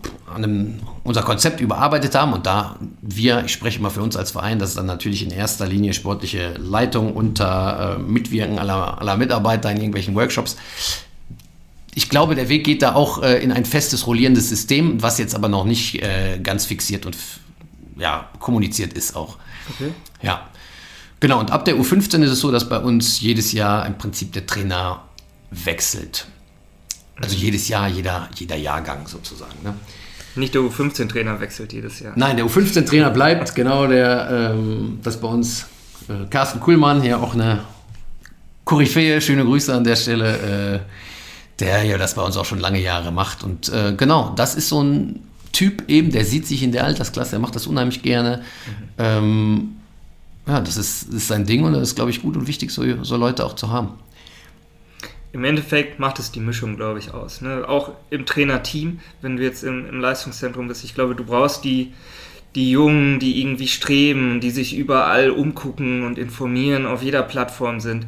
unser 1.03 1.21
Konzept 1.21 1.59
überarbeitet 1.59 2.15
haben 2.15 2.31
und 2.31 2.45
da 2.45 2.77
wir, 3.01 3.43
ich 3.45 3.51
spreche 3.51 3.81
mal 3.81 3.89
für 3.89 4.01
uns 4.01 4.15
als 4.15 4.31
Verein, 4.31 4.57
das 4.57 4.69
ist 4.69 4.77
dann 4.77 4.85
natürlich 4.85 5.21
in 5.21 5.31
erster 5.31 5.67
Linie 5.67 5.93
sportliche 5.93 6.53
Leitung 6.57 7.13
unter 7.13 7.97
äh, 7.97 8.01
Mitwirken 8.01 8.57
aller, 8.57 9.01
aller 9.01 9.17
Mitarbeiter 9.17 9.69
in 9.69 9.77
irgendwelchen 9.77 10.15
Workshops 10.15 10.55
ich 11.95 12.09
glaube, 12.09 12.35
der 12.35 12.49
Weg 12.49 12.65
geht 12.65 12.81
da 12.81 12.93
auch 12.93 13.23
äh, 13.23 13.41
in 13.41 13.51
ein 13.53 13.63
festes 13.63 14.05
rollierendes 14.05 14.49
System, 14.49 15.01
was 15.01 15.17
jetzt 15.17 15.33
aber 15.33 15.47
noch 15.47 15.63
nicht 15.63 16.03
äh, 16.03 16.39
ganz 16.43 16.65
fixiert 16.65 17.05
und 17.05 17.17
ja, 17.97 18.29
kommuniziert 18.39 18.93
ist 18.93 19.15
auch. 19.15 19.37
Okay. 19.69 19.91
Ja. 20.21 20.49
Genau, 21.21 21.39
und 21.39 21.51
ab 21.51 21.63
der 21.63 21.75
U15 21.75 22.21
ist 22.23 22.31
es 22.31 22.39
so, 22.41 22.51
dass 22.51 22.67
bei 22.67 22.77
uns 22.77 23.21
jedes 23.21 23.53
Jahr 23.53 23.85
im 23.85 23.97
Prinzip 23.97 24.33
der 24.33 24.45
Trainer 24.45 25.05
wechselt. 25.49 26.27
Also 27.21 27.37
jedes 27.37 27.69
Jahr, 27.69 27.87
jeder, 27.87 28.29
jeder 28.35 28.57
Jahrgang 28.57 29.07
sozusagen. 29.07 29.55
Ne? 29.63 29.73
Nicht 30.35 30.53
der 30.53 30.61
U15-Trainer 30.61 31.39
wechselt 31.39 31.71
jedes 31.71 32.01
Jahr. 32.01 32.11
Nein, 32.17 32.35
der 32.35 32.45
U15-Trainer 32.45 33.09
bleibt, 33.09 33.55
genau, 33.55 33.87
der, 33.87 34.51
ähm, 34.53 34.99
das 35.01 35.21
bei 35.21 35.29
uns 35.29 35.67
äh, 36.09 36.25
Carsten 36.29 36.59
Kuhlmann, 36.59 37.01
hier 37.01 37.21
auch 37.21 37.33
eine 37.33 37.63
Koryphäe, 38.65 39.21
schöne 39.21 39.45
Grüße 39.45 39.73
an 39.73 39.85
der 39.85 39.95
Stelle, 39.95 40.83
äh, 40.83 41.14
der 41.59 41.83
ja 41.83 41.97
das 41.97 42.15
bei 42.15 42.21
uns 42.21 42.37
auch 42.37 42.45
schon 42.45 42.59
lange 42.59 42.81
Jahre 42.81 43.11
macht. 43.11 43.43
Und 43.43 43.69
äh, 43.69 43.93
genau, 43.95 44.33
das 44.35 44.55
ist 44.55 44.69
so 44.69 44.81
ein 44.81 45.21
Typ 45.51 45.83
eben, 45.87 46.11
der 46.11 46.25
sieht 46.25 46.45
sich 46.47 46.63
in 46.63 46.71
der 46.71 46.83
Altersklasse, 46.83 47.31
der 47.31 47.39
macht 47.39 47.55
das 47.55 47.65
unheimlich 47.67 48.01
gerne. 48.01 48.43
Mhm. 48.67 48.83
Ähm, 48.97 49.75
ja, 50.47 50.59
das 50.59 50.77
ist, 50.77 51.13
ist 51.13 51.27
sein 51.27 51.45
Ding 51.45 51.63
und 51.63 51.73
das 51.73 51.83
ist, 51.83 51.95
glaube 51.95 52.11
ich, 52.11 52.21
gut 52.21 52.35
und 52.35 52.47
wichtig, 52.47 52.71
so, 52.71 52.83
so 53.03 53.17
Leute 53.17 53.45
auch 53.45 53.55
zu 53.55 53.71
haben. 53.71 53.93
Im 55.31 55.43
Endeffekt 55.43 55.99
macht 55.99 56.19
es 56.19 56.31
die 56.31 56.39
Mischung, 56.39 56.75
glaube 56.77 56.99
ich, 56.99 57.13
aus. 57.13 57.41
Ne? 57.41 57.65
Auch 57.67 57.91
im 58.09 58.25
Trainerteam, 58.25 58.99
wenn 59.21 59.37
du 59.37 59.43
jetzt 59.43 59.63
im, 59.63 59.87
im 59.87 59.99
Leistungszentrum 59.99 60.67
bist, 60.67 60.83
ich 60.83 60.95
glaube, 60.95 61.15
du 61.15 61.25
brauchst 61.25 61.63
die, 61.63 61.93
die 62.53 62.71
Jungen, 62.71 63.19
die 63.19 63.41
irgendwie 63.41 63.67
streben, 63.67 64.39
die 64.39 64.51
sich 64.51 64.75
überall 64.75 65.29
umgucken 65.29 66.05
und 66.05 66.17
informieren, 66.17 66.85
auf 66.85 67.01
jeder 67.01 67.23
Plattform 67.23 67.81
sind. 67.81 68.05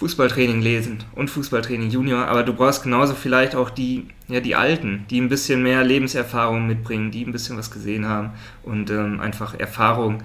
Fußballtraining 0.00 0.62
lesen 0.62 1.04
und 1.14 1.28
Fußballtraining 1.28 1.90
Junior, 1.90 2.26
aber 2.26 2.42
du 2.42 2.54
brauchst 2.54 2.84
genauso 2.84 3.12
vielleicht 3.12 3.54
auch 3.54 3.68
die, 3.68 4.06
ja, 4.28 4.40
die 4.40 4.56
Alten, 4.56 5.04
die 5.10 5.20
ein 5.20 5.28
bisschen 5.28 5.62
mehr 5.62 5.84
Lebenserfahrung 5.84 6.66
mitbringen, 6.66 7.10
die 7.10 7.22
ein 7.22 7.32
bisschen 7.32 7.58
was 7.58 7.70
gesehen 7.70 8.08
haben 8.08 8.30
und 8.62 8.88
ähm, 8.88 9.20
einfach 9.20 9.52
Erfahrung 9.60 10.22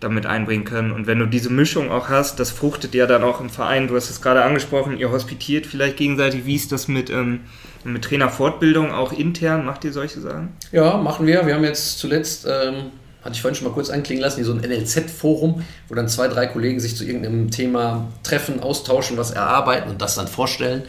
damit 0.00 0.24
einbringen 0.24 0.64
können. 0.64 0.90
Und 0.90 1.06
wenn 1.06 1.18
du 1.18 1.26
diese 1.26 1.50
Mischung 1.50 1.90
auch 1.90 2.08
hast, 2.08 2.40
das 2.40 2.50
fruchtet 2.50 2.94
ja 2.94 3.06
dann 3.06 3.22
auch 3.22 3.42
im 3.42 3.50
Verein. 3.50 3.88
Du 3.88 3.94
hast 3.94 4.08
es 4.08 4.22
gerade 4.22 4.42
angesprochen, 4.42 4.96
ihr 4.96 5.10
hospitiert 5.10 5.66
vielleicht 5.66 5.98
gegenseitig. 5.98 6.46
Wie 6.46 6.56
ist 6.56 6.72
das 6.72 6.88
mit, 6.88 7.10
ähm, 7.10 7.40
mit 7.84 8.02
Trainerfortbildung 8.04 8.90
auch 8.90 9.12
intern? 9.12 9.66
Macht 9.66 9.84
ihr 9.84 9.92
solche 9.92 10.20
Sachen? 10.20 10.54
Ja, 10.72 10.96
machen 10.96 11.26
wir. 11.26 11.44
Wir 11.44 11.56
haben 11.56 11.64
jetzt 11.64 11.98
zuletzt 11.98 12.46
ähm, 12.50 12.86
hatte 13.22 13.34
ich 13.34 13.42
vorhin 13.42 13.54
schon 13.54 13.68
mal 13.68 13.74
kurz 13.74 13.90
anklingen 13.90 14.22
lassen, 14.22 14.36
hier 14.36 14.44
so 14.46 14.52
ein 14.52 14.60
NLZ-Forum, 14.60 15.62
wo 15.88 15.94
dann 15.94 16.08
zwei, 16.08 16.28
drei 16.28 16.46
Kollegen 16.46 16.80
sich 16.80 16.96
zu 16.96 17.04
irgendeinem 17.04 17.50
Thema 17.50 18.08
treffen, 18.22 18.60
austauschen, 18.60 19.16
was 19.16 19.30
erarbeiten 19.30 19.90
und 19.90 20.00
das 20.00 20.14
dann 20.14 20.28
vorstellen. 20.28 20.80
Mhm. 20.80 20.86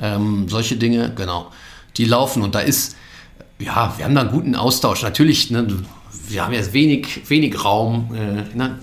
Ähm, 0.00 0.48
solche 0.48 0.76
Dinge, 0.76 1.12
genau, 1.14 1.52
die 1.96 2.04
laufen 2.04 2.42
und 2.42 2.54
da 2.54 2.60
ist, 2.60 2.96
ja, 3.58 3.94
wir 3.96 4.04
haben 4.04 4.14
da 4.14 4.22
einen 4.22 4.30
guten 4.30 4.54
Austausch. 4.54 5.02
Natürlich, 5.02 5.50
ne, 5.50 5.66
wir 6.28 6.44
haben 6.44 6.52
jetzt 6.52 6.72
wenig, 6.72 7.28
wenig 7.28 7.64
Raum. 7.64 8.14
Äh, 8.14 8.56
ne, 8.56 8.78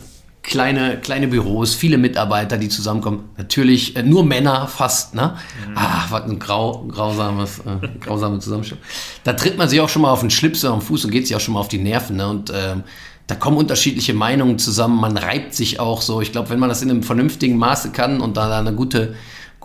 kleine, 0.46 0.98
kleine 1.02 1.28
Büros, 1.28 1.74
viele 1.74 1.98
Mitarbeiter, 1.98 2.58
die 2.58 2.70
zusammenkommen. 2.70 3.30
Natürlich 3.38 3.96
äh, 3.96 4.04
nur 4.04 4.24
Männer 4.24 4.68
fast, 4.68 5.16
ne? 5.16 5.36
Mhm. 5.68 5.78
Ah, 5.78 6.06
was 6.10 6.24
ein 6.24 6.40
grau, 6.40 6.86
grausames, 6.88 7.60
äh, 7.60 7.88
grausame 8.00 8.40
Zusammenstellung. 8.40 8.84
Da 9.24 9.34
tritt 9.34 9.58
man 9.58 9.68
sich 9.68 9.82
auch 9.82 9.90
schon 9.90 10.04
mal 10.04 10.12
auf 10.12 10.22
den 10.22 10.30
Schlips 10.30 10.64
oder 10.64 10.74
am 10.74 10.82
Fuß 10.82 11.06
und 11.06 11.12
geht 11.12 11.28
sich 11.28 11.36
auch 11.36 11.40
schon 11.40 11.56
mal 11.56 11.60
auf 11.60 11.68
die 11.68 11.80
Nerven, 11.80 12.18
ne? 12.18 12.28
Und 12.28 12.52
ähm, 12.56 12.84
da 13.28 13.36
kommen 13.36 13.58
unterschiedliche 13.58 14.14
Meinungen 14.14 14.60
zusammen, 14.60 15.02
man 15.02 15.18
reibt 15.18 15.56
sich 15.56 15.80
auch 15.80 16.02
so. 16.02 16.22
Ich 16.22 16.32
glaube, 16.32 16.52
wenn 16.52 16.60
man 16.60 16.70
das 16.70 16.84
in 16.84 16.92
einem 16.92 17.02
vernünftigen 17.02 17.58
Maße 17.58 17.92
kann 17.92 18.22
und 18.22 18.38
da 18.38 18.60
eine 18.60 18.74
gute, 18.74 19.16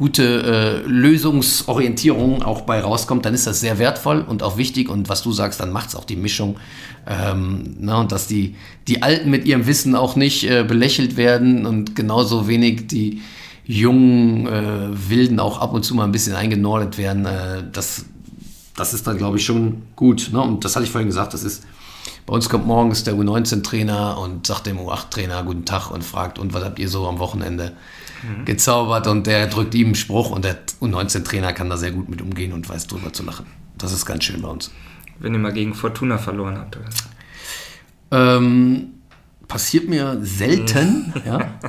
gute 0.00 0.82
äh, 0.86 0.88
Lösungsorientierung 0.88 2.42
auch 2.42 2.62
bei 2.62 2.80
rauskommt, 2.80 3.26
dann 3.26 3.34
ist 3.34 3.46
das 3.46 3.60
sehr 3.60 3.78
wertvoll 3.78 4.24
und 4.26 4.42
auch 4.42 4.56
wichtig. 4.56 4.88
Und 4.88 5.10
was 5.10 5.22
du 5.22 5.30
sagst, 5.30 5.60
dann 5.60 5.72
macht 5.72 5.90
es 5.90 5.94
auch 5.94 6.06
die 6.06 6.16
Mischung. 6.16 6.56
Ähm, 7.06 7.76
na, 7.78 8.00
und 8.00 8.10
dass 8.10 8.26
die, 8.26 8.56
die 8.88 9.02
Alten 9.02 9.28
mit 9.28 9.44
ihrem 9.44 9.66
Wissen 9.66 9.94
auch 9.94 10.16
nicht 10.16 10.44
äh, 10.44 10.64
belächelt 10.64 11.18
werden 11.18 11.66
und 11.66 11.96
genauso 11.96 12.48
wenig 12.48 12.86
die 12.86 13.20
jungen 13.66 14.46
äh, 14.46 14.88
Wilden 15.10 15.38
auch 15.38 15.60
ab 15.60 15.74
und 15.74 15.84
zu 15.84 15.94
mal 15.94 16.04
ein 16.04 16.12
bisschen 16.12 16.34
eingenordet 16.34 16.96
werden, 16.96 17.26
äh, 17.26 17.62
das, 17.70 18.06
das 18.76 18.94
ist 18.94 19.06
dann, 19.06 19.18
glaube 19.18 19.36
ich, 19.36 19.44
schon 19.44 19.82
gut. 19.96 20.30
Ne? 20.32 20.40
Und 20.40 20.64
das 20.64 20.76
hatte 20.76 20.86
ich 20.86 20.90
vorhin 20.90 21.08
gesagt, 21.08 21.34
das 21.34 21.44
ist 21.44 21.62
bei 22.30 22.36
uns 22.36 22.48
kommt 22.48 22.64
morgens 22.64 23.02
der 23.02 23.14
U19-Trainer 23.14 24.16
und 24.16 24.46
sagt 24.46 24.66
dem 24.66 24.78
U8-Trainer 24.78 25.42
guten 25.42 25.64
Tag 25.64 25.90
und 25.90 26.04
fragt, 26.04 26.38
und 26.38 26.54
was 26.54 26.62
habt 26.62 26.78
ihr 26.78 26.88
so 26.88 27.08
am 27.08 27.18
Wochenende 27.18 27.72
mhm. 28.22 28.44
gezaubert? 28.44 29.08
Und 29.08 29.26
der 29.26 29.48
drückt 29.48 29.74
ihm 29.74 29.86
einen 29.86 29.94
Spruch 29.96 30.30
und 30.30 30.44
der 30.44 30.56
U19-Trainer 30.80 31.52
kann 31.52 31.68
da 31.68 31.76
sehr 31.76 31.90
gut 31.90 32.08
mit 32.08 32.22
umgehen 32.22 32.52
und 32.52 32.68
weiß 32.68 32.86
drüber 32.86 33.12
zu 33.12 33.24
lachen. 33.24 33.46
Das 33.78 33.92
ist 33.92 34.06
ganz 34.06 34.22
schön 34.22 34.42
bei 34.42 34.48
uns. 34.48 34.70
Wenn 35.18 35.32
ihr 35.32 35.40
mal 35.40 35.52
gegen 35.52 35.74
Fortuna 35.74 36.18
verloren 36.18 36.56
habt. 36.56 36.76
Oder? 36.76 38.36
Ähm, 38.36 38.90
passiert 39.48 39.88
mir 39.88 40.20
selten, 40.22 41.12
mhm. 41.12 41.22
ja. 41.26 41.40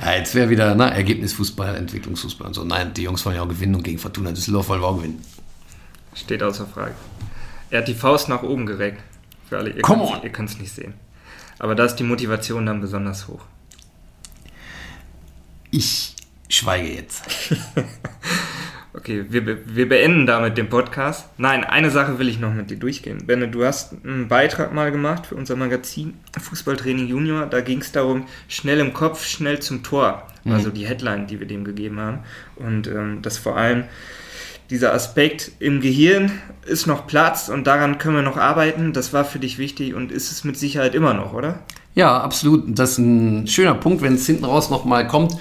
Ja, 0.00 0.14
jetzt 0.14 0.34
wäre 0.34 0.48
wieder 0.48 0.74
na, 0.74 0.88
Ergebnisfußball, 0.88 1.76
Entwicklungsfußball 1.76 2.48
und 2.48 2.54
so. 2.54 2.64
Nein, 2.64 2.94
die 2.94 3.02
Jungs 3.02 3.24
wollen 3.24 3.36
ja 3.36 3.42
auch 3.42 3.48
gewinnen 3.48 3.76
und 3.76 3.82
gegen 3.82 3.98
Fortuna 3.98 4.32
Düsseldorf 4.32 4.68
wollen 4.70 4.80
wir 4.80 4.88
auch 4.88 4.96
gewinnen. 4.96 5.22
Steht 6.14 6.42
außer 6.42 6.66
Frage. 6.66 6.94
Er 7.70 7.80
hat 7.80 7.88
die 7.88 7.94
Faust 7.94 8.28
nach 8.28 8.42
oben 8.42 8.66
gereckt. 8.66 9.02
Für 9.48 9.58
alle, 9.58 9.70
ihr 9.70 9.82
könnt 10.30 10.50
es 10.50 10.58
nicht 10.58 10.72
sehen. 10.72 10.94
Aber 11.58 11.74
da 11.74 11.84
ist 11.84 11.96
die 11.96 12.04
Motivation 12.04 12.66
dann 12.66 12.80
besonders 12.80 13.28
hoch. 13.28 13.44
Ich 15.70 16.14
schweige 16.48 16.88
jetzt. 16.88 17.24
okay, 18.94 19.26
wir, 19.28 19.58
wir 19.66 19.88
beenden 19.88 20.26
damit 20.26 20.56
den 20.56 20.68
Podcast. 20.68 21.28
Nein, 21.36 21.64
eine 21.64 21.90
Sache 21.90 22.18
will 22.18 22.28
ich 22.28 22.38
noch 22.38 22.54
mit 22.54 22.70
dir 22.70 22.78
durchgehen. 22.78 23.26
Benne, 23.26 23.48
du 23.48 23.64
hast 23.64 23.94
einen 24.04 24.28
Beitrag 24.28 24.72
mal 24.72 24.90
gemacht 24.90 25.26
für 25.26 25.34
unser 25.34 25.56
Magazin 25.56 26.14
Fußballtraining 26.38 27.08
Junior. 27.08 27.46
Da 27.46 27.60
ging 27.60 27.80
es 27.80 27.92
darum, 27.92 28.26
schnell 28.48 28.80
im 28.80 28.94
Kopf, 28.94 29.26
schnell 29.26 29.60
zum 29.60 29.82
Tor. 29.82 30.26
Mhm. 30.44 30.52
Also 30.52 30.70
die 30.70 30.86
Headline, 30.86 31.26
die 31.26 31.40
wir 31.40 31.46
dem 31.46 31.64
gegeben 31.64 32.00
haben. 32.00 32.20
Und 32.56 32.86
ähm, 32.86 33.20
das 33.20 33.36
vor 33.36 33.56
allem 33.56 33.84
dieser 34.70 34.92
Aspekt 34.92 35.52
im 35.60 35.80
Gehirn 35.80 36.30
ist 36.66 36.86
noch 36.86 37.06
Platz 37.06 37.48
und 37.48 37.66
daran 37.66 37.98
können 37.98 38.16
wir 38.16 38.22
noch 38.22 38.36
arbeiten. 38.36 38.92
Das 38.92 39.12
war 39.12 39.24
für 39.24 39.38
dich 39.38 39.58
wichtig 39.58 39.94
und 39.94 40.12
ist 40.12 40.30
es 40.30 40.44
mit 40.44 40.58
Sicherheit 40.58 40.94
immer 40.94 41.14
noch, 41.14 41.32
oder? 41.32 41.60
Ja, 41.94 42.20
absolut. 42.20 42.78
Das 42.78 42.92
ist 42.92 42.98
ein 42.98 43.46
schöner 43.46 43.74
Punkt, 43.74 44.02
wenn 44.02 44.14
es 44.14 44.26
hinten 44.26 44.44
raus 44.44 44.70
nochmal 44.70 45.06
kommt. 45.08 45.34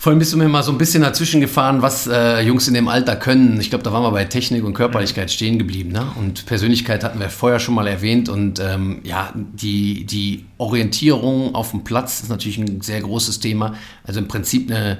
Vorhin 0.00 0.20
bist 0.20 0.32
du 0.32 0.36
mir 0.36 0.48
mal 0.48 0.62
so 0.62 0.70
ein 0.70 0.78
bisschen 0.78 1.02
dazwischen 1.02 1.40
gefahren, 1.40 1.82
was 1.82 2.06
äh, 2.06 2.40
Jungs 2.42 2.68
in 2.68 2.74
dem 2.74 2.86
Alter 2.86 3.16
können. 3.16 3.60
Ich 3.60 3.68
glaube, 3.68 3.82
da 3.82 3.92
waren 3.92 4.04
wir 4.04 4.12
bei 4.12 4.24
Technik 4.24 4.62
und 4.62 4.74
Körperlichkeit 4.74 5.30
stehen 5.30 5.58
geblieben. 5.58 5.90
Ne? 5.90 6.06
Und 6.16 6.46
Persönlichkeit 6.46 7.02
hatten 7.02 7.18
wir 7.18 7.30
vorher 7.30 7.58
schon 7.58 7.74
mal 7.74 7.88
erwähnt. 7.88 8.28
Und 8.28 8.60
ähm, 8.60 9.00
ja, 9.02 9.32
die, 9.34 10.04
die 10.04 10.44
Orientierung 10.56 11.56
auf 11.56 11.72
dem 11.72 11.82
Platz 11.82 12.20
ist 12.20 12.28
natürlich 12.28 12.58
ein 12.58 12.80
sehr 12.80 13.00
großes 13.00 13.40
Thema. 13.40 13.74
Also 14.04 14.20
im 14.20 14.28
Prinzip 14.28 14.70
eine 14.70 14.98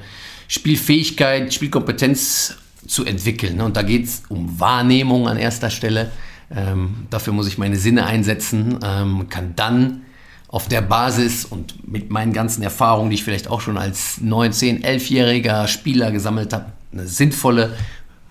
Spielfähigkeit, 0.49 1.55
Spielkompetenz 1.55 2.57
zu 2.87 3.05
entwickeln. 3.05 3.57
Ne? 3.57 3.65
Und 3.65 3.77
da 3.77 3.83
geht 3.83 4.05
es 4.05 4.23
um 4.29 4.59
Wahrnehmung 4.61 5.29
an 5.29 5.37
erster 5.37 5.71
Stelle. 5.71 6.11
Ähm, 6.55 7.07
dafür 7.11 7.33
muss 7.33 7.47
ich 7.49 7.59
meine 7.59 7.77
Sinne 7.77 8.07
einsetzen, 8.07 8.79
ähm, 8.83 9.29
kann 9.29 9.55
dann 9.57 10.03
auf 10.49 10.67
der 10.67 10.81
Basis 10.81 11.45
und 11.45 11.87
mit 11.87 12.11
meinen 12.11 12.33
ganzen 12.33 12.63
Erfahrungen, 12.63 13.11
die 13.11 13.17
ich 13.17 13.25
vielleicht 13.25 13.49
auch 13.49 13.61
schon 13.61 13.77
als 13.77 14.19
19-, 14.23 14.83
11-jähriger 14.83 15.69
Spieler 15.69 16.11
gesammelt 16.11 16.55
habe, 16.55 16.73
eine 16.91 17.07
sinnvolle 17.07 17.77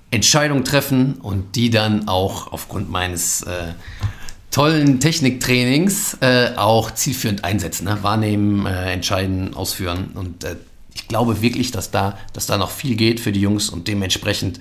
Entscheidung 0.10 0.64
treffen 0.64 1.16
und 1.22 1.56
die 1.56 1.70
dann 1.70 2.08
auch 2.08 2.52
aufgrund 2.52 2.89
meines 2.89 3.43
äh, 3.43 3.74
tollen 4.50 5.00
Techniktrainings 5.00 6.18
äh, 6.22 6.54
auch 6.56 6.89
zielführend 6.91 7.43
einsetzen. 7.43 7.86
Ne? 7.86 8.00
Wahrnehmen, 8.02 8.66
äh, 8.66 8.93
entscheiden, 8.93 9.54
ausführen. 9.54 10.12
Und 10.16 10.43
äh, 10.43 10.56
ich 10.98 11.08
glaube 11.08 11.41
wirklich, 11.41 11.72
dass 11.72 11.91
da, 11.91 12.18
dass 12.34 12.48
da 12.48 12.58
noch 12.58 12.72
viel 12.72 12.95
geht 12.95 13.20
für 13.20 13.32
die 13.32 13.39
Jungs 13.39 13.70
und 13.70 13.88
dementsprechend 13.88 14.60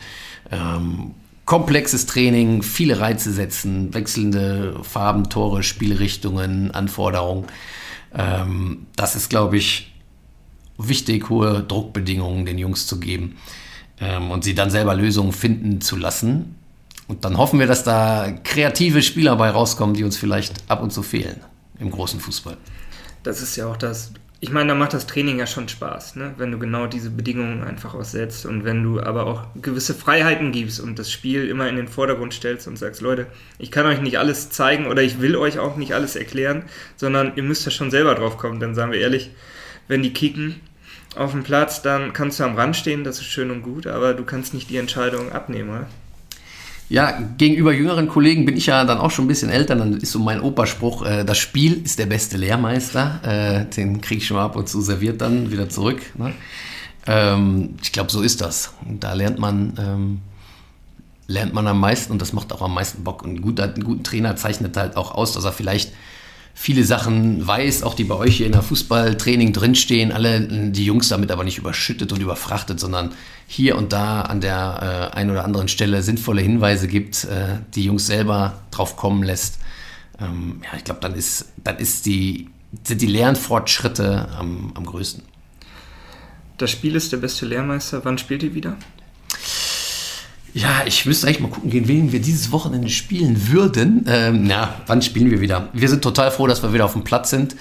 ähm, 0.50 1.14
komplexes 1.46 2.04
Training, 2.04 2.62
viele 2.62 3.00
Reize 3.00 3.32
setzen, 3.32 3.94
wechselnde 3.94 4.78
Farben, 4.82 5.30
Tore, 5.30 5.62
Spielrichtungen, 5.62 6.72
Anforderungen. 6.72 7.46
Ähm, 8.14 8.86
das 8.96 9.16
ist, 9.16 9.30
glaube 9.30 9.56
ich, 9.56 9.94
wichtig, 10.76 11.30
hohe 11.30 11.62
Druckbedingungen 11.62 12.44
den 12.44 12.58
Jungs 12.58 12.86
zu 12.86 13.00
geben 13.00 13.38
ähm, 13.98 14.30
und 14.30 14.44
sie 14.44 14.54
dann 14.54 14.70
selber 14.70 14.94
Lösungen 14.94 15.32
finden 15.32 15.80
zu 15.80 15.96
lassen. 15.96 16.56
Und 17.08 17.24
dann 17.24 17.38
hoffen 17.38 17.58
wir, 17.58 17.66
dass 17.66 17.82
da 17.82 18.30
kreative 18.44 19.00
Spieler 19.02 19.36
bei 19.36 19.48
rauskommen, 19.48 19.94
die 19.94 20.04
uns 20.04 20.18
vielleicht 20.18 20.68
ab 20.68 20.82
und 20.82 20.92
zu 20.92 21.02
fehlen 21.02 21.40
im 21.78 21.90
großen 21.90 22.20
Fußball. 22.20 22.58
Das 23.22 23.40
ist 23.40 23.56
ja 23.56 23.68
auch 23.68 23.76
das 23.76 24.12
ich 24.38 24.50
meine, 24.50 24.68
da 24.68 24.74
macht 24.74 24.92
das 24.92 25.06
Training 25.06 25.38
ja 25.38 25.46
schon 25.46 25.68
Spaß, 25.68 26.16
ne? 26.16 26.34
wenn 26.36 26.52
du 26.52 26.58
genau 26.58 26.86
diese 26.86 27.08
Bedingungen 27.08 27.64
einfach 27.64 27.94
aussetzt 27.94 28.44
und 28.44 28.64
wenn 28.64 28.82
du 28.82 29.00
aber 29.00 29.26
auch 29.26 29.46
gewisse 29.62 29.94
Freiheiten 29.94 30.52
gibst 30.52 30.78
und 30.78 30.98
das 30.98 31.10
Spiel 31.10 31.48
immer 31.48 31.68
in 31.68 31.76
den 31.76 31.88
Vordergrund 31.88 32.34
stellst 32.34 32.68
und 32.68 32.76
sagst, 32.76 33.00
Leute, 33.00 33.26
ich 33.58 33.70
kann 33.70 33.86
euch 33.86 34.00
nicht 34.02 34.18
alles 34.18 34.50
zeigen 34.50 34.86
oder 34.86 35.02
ich 35.02 35.20
will 35.20 35.36
euch 35.36 35.58
auch 35.58 35.76
nicht 35.76 35.94
alles 35.94 36.16
erklären, 36.16 36.64
sondern 36.96 37.32
ihr 37.36 37.42
müsst 37.42 37.64
ja 37.64 37.70
schon 37.70 37.90
selber 37.90 38.14
drauf 38.14 38.36
kommen. 38.36 38.60
Dann 38.60 38.74
sagen 38.74 38.92
wir 38.92 39.00
ehrlich, 39.00 39.30
wenn 39.88 40.02
die 40.02 40.12
kicken 40.12 40.60
auf 41.14 41.32
dem 41.32 41.42
Platz, 41.42 41.80
dann 41.80 42.12
kannst 42.12 42.38
du 42.38 42.44
am 42.44 42.56
Rand 42.56 42.76
stehen, 42.76 43.04
das 43.04 43.18
ist 43.18 43.26
schön 43.26 43.50
und 43.50 43.62
gut, 43.62 43.86
aber 43.86 44.12
du 44.12 44.24
kannst 44.24 44.52
nicht 44.52 44.68
die 44.68 44.76
Entscheidung 44.76 45.32
abnehmen, 45.32 45.70
oder? 45.70 45.86
Ja, 46.88 47.18
gegenüber 47.36 47.72
jüngeren 47.72 48.08
Kollegen 48.08 48.46
bin 48.46 48.56
ich 48.56 48.66
ja 48.66 48.84
dann 48.84 48.98
auch 48.98 49.10
schon 49.10 49.24
ein 49.24 49.28
bisschen 49.28 49.50
älter. 49.50 49.74
Dann 49.74 49.94
ist 49.94 50.12
so 50.12 50.20
mein 50.20 50.40
Operspruch, 50.40 51.04
äh, 51.04 51.24
das 51.24 51.38
Spiel 51.38 51.82
ist 51.84 51.98
der 51.98 52.06
beste 52.06 52.36
Lehrmeister. 52.36 53.20
Äh, 53.24 53.74
den 53.74 54.00
kriege 54.00 54.20
ich 54.20 54.26
schon 54.26 54.36
mal 54.36 54.44
ab 54.44 54.56
und 54.56 54.68
zu 54.68 54.80
serviert 54.80 55.20
dann 55.20 55.50
wieder 55.50 55.68
zurück. 55.68 56.00
Ne? 56.16 56.32
Ähm, 57.06 57.74
ich 57.82 57.90
glaube, 57.90 58.12
so 58.12 58.22
ist 58.22 58.40
das. 58.40 58.72
Da 59.00 59.14
lernt 59.14 59.40
man, 59.40 59.74
ähm, 59.78 60.20
lernt 61.26 61.54
man 61.54 61.66
am 61.66 61.80
meisten 61.80 62.12
und 62.12 62.22
das 62.22 62.32
macht 62.32 62.52
auch 62.52 62.62
am 62.62 62.74
meisten 62.74 63.02
Bock. 63.02 63.24
Und 63.24 63.34
ein 63.34 63.42
guter, 63.42 63.64
ein 63.74 63.82
guter 63.82 64.04
Trainer 64.04 64.36
zeichnet 64.36 64.76
halt 64.76 64.96
auch 64.96 65.12
aus, 65.12 65.32
dass 65.32 65.44
er 65.44 65.52
vielleicht 65.52 65.92
viele 66.58 66.84
Sachen 66.84 67.46
weiß, 67.46 67.82
auch 67.82 67.94
die 67.94 68.04
bei 68.04 68.14
euch 68.16 68.38
hier 68.38 68.46
in 68.46 68.52
der 68.52 68.62
Fußballtraining 68.62 69.52
drinstehen, 69.52 70.10
alle 70.10 70.40
die 70.40 70.86
Jungs 70.86 71.08
damit 71.08 71.30
aber 71.30 71.44
nicht 71.44 71.58
überschüttet 71.58 72.12
und 72.12 72.20
überfrachtet, 72.20 72.80
sondern 72.80 73.12
hier 73.46 73.76
und 73.76 73.92
da 73.92 74.22
an 74.22 74.40
der 74.40 75.10
äh, 75.12 75.16
einen 75.16 75.30
oder 75.30 75.44
anderen 75.44 75.68
Stelle 75.68 76.02
sinnvolle 76.02 76.40
Hinweise 76.40 76.88
gibt, 76.88 77.24
äh, 77.24 77.58
die 77.74 77.84
Jungs 77.84 78.06
selber 78.06 78.62
drauf 78.70 78.96
kommen 78.96 79.22
lässt. 79.22 79.58
Ähm, 80.18 80.62
ja, 80.64 80.78
ich 80.78 80.84
glaube, 80.84 81.00
dann 81.00 81.14
ist, 81.14 81.52
dann 81.62 81.76
ist 81.76 82.06
die, 82.06 82.48
sind 82.82 83.02
die 83.02 83.06
Lernfortschritte 83.06 84.30
am, 84.38 84.72
am 84.74 84.86
größten. 84.86 85.22
Das 86.56 86.70
Spiel 86.70 86.96
ist 86.96 87.12
der 87.12 87.18
beste 87.18 87.44
Lehrmeister. 87.44 88.02
Wann 88.04 88.16
spielt 88.16 88.42
ihr 88.42 88.54
wieder? 88.54 88.76
Ja, 90.56 90.84
ich 90.86 91.04
müsste 91.04 91.26
eigentlich 91.26 91.40
mal 91.40 91.50
gucken, 91.50 91.68
gegen 91.68 91.86
wen 91.86 92.12
wir 92.12 92.20
dieses 92.22 92.50
Wochenende 92.50 92.88
spielen 92.88 93.48
würden. 93.50 94.06
Ähm, 94.08 94.46
ja, 94.46 94.80
wann 94.86 95.02
spielen 95.02 95.30
wir 95.30 95.42
wieder? 95.42 95.68
Wir 95.74 95.86
sind 95.86 96.00
total 96.00 96.30
froh, 96.30 96.46
dass 96.46 96.62
wir 96.62 96.72
wieder 96.72 96.86
auf 96.86 96.94
dem 96.94 97.04
Platz 97.04 97.28
sind. 97.28 97.54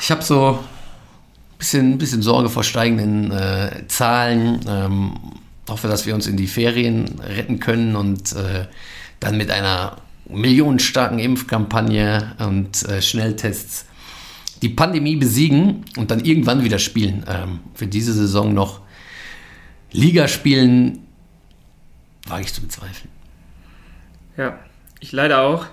Ich 0.00 0.10
habe 0.10 0.20
so 0.20 0.58
ein 0.58 1.58
bisschen, 1.58 1.96
bisschen 1.96 2.22
Sorge 2.22 2.48
vor 2.48 2.64
steigenden 2.64 3.30
äh, 3.30 3.86
Zahlen. 3.86 4.62
Ähm, 4.68 5.12
hoffe, 5.68 5.86
dass 5.86 6.06
wir 6.06 6.16
uns 6.16 6.26
in 6.26 6.36
die 6.36 6.48
Ferien 6.48 7.20
retten 7.20 7.60
können 7.60 7.94
und 7.94 8.32
äh, 8.32 8.66
dann 9.20 9.36
mit 9.36 9.52
einer 9.52 9.98
millionenstarken 10.28 11.20
Impfkampagne 11.20 12.34
und 12.40 12.82
äh, 12.88 13.00
Schnelltests 13.00 13.84
die 14.60 14.70
Pandemie 14.70 15.14
besiegen 15.14 15.84
und 15.96 16.10
dann 16.10 16.24
irgendwann 16.24 16.64
wieder 16.64 16.80
spielen. 16.80 17.24
Ähm, 17.28 17.60
für 17.74 17.86
diese 17.86 18.12
Saison 18.12 18.52
noch 18.52 18.80
Liga 19.92 20.26
spielen 20.26 21.04
Wage 22.30 22.44
ich 22.44 22.54
zu 22.54 22.62
bezweifeln. 22.62 23.10
Ja, 24.36 24.58
ich 25.00 25.12
leider 25.12 25.42
auch. 25.42 25.66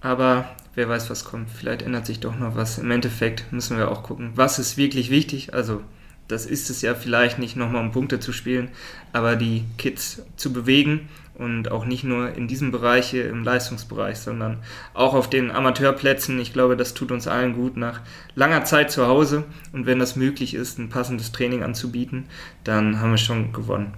Aber 0.00 0.48
wer 0.74 0.88
weiß, 0.88 1.10
was 1.10 1.24
kommt. 1.24 1.50
Vielleicht 1.50 1.82
ändert 1.82 2.06
sich 2.06 2.20
doch 2.20 2.36
noch 2.36 2.54
was. 2.54 2.78
Im 2.78 2.90
Endeffekt 2.90 3.52
müssen 3.52 3.76
wir 3.76 3.90
auch 3.90 4.02
gucken, 4.02 4.32
was 4.34 4.58
ist 4.58 4.76
wirklich 4.76 5.10
wichtig. 5.10 5.54
Also, 5.54 5.82
das 6.28 6.46
ist 6.46 6.70
es 6.70 6.82
ja 6.82 6.94
vielleicht 6.94 7.38
nicht 7.38 7.56
nochmal, 7.56 7.82
um 7.82 7.92
Punkte 7.92 8.20
zu 8.20 8.32
spielen, 8.32 8.68
aber 9.12 9.36
die 9.36 9.64
Kids 9.78 10.22
zu 10.36 10.52
bewegen 10.52 11.08
und 11.34 11.70
auch 11.70 11.84
nicht 11.84 12.02
nur 12.02 12.34
in 12.34 12.48
diesem 12.48 12.72
Bereich 12.72 13.10
hier 13.10 13.28
im 13.28 13.44
Leistungsbereich, 13.44 14.18
sondern 14.18 14.58
auch 14.94 15.14
auf 15.14 15.30
den 15.30 15.50
Amateurplätzen. 15.50 16.38
Ich 16.40 16.52
glaube, 16.52 16.76
das 16.76 16.94
tut 16.94 17.12
uns 17.12 17.28
allen 17.28 17.54
gut 17.54 17.76
nach 17.76 18.00
langer 18.34 18.64
Zeit 18.64 18.90
zu 18.90 19.06
Hause 19.06 19.44
und 19.72 19.86
wenn 19.86 19.98
das 19.98 20.16
möglich 20.16 20.54
ist, 20.54 20.78
ein 20.78 20.88
passendes 20.88 21.32
Training 21.32 21.62
anzubieten, 21.62 22.24
dann 22.64 23.00
haben 23.00 23.10
wir 23.12 23.18
schon 23.18 23.52
gewonnen. 23.52 23.94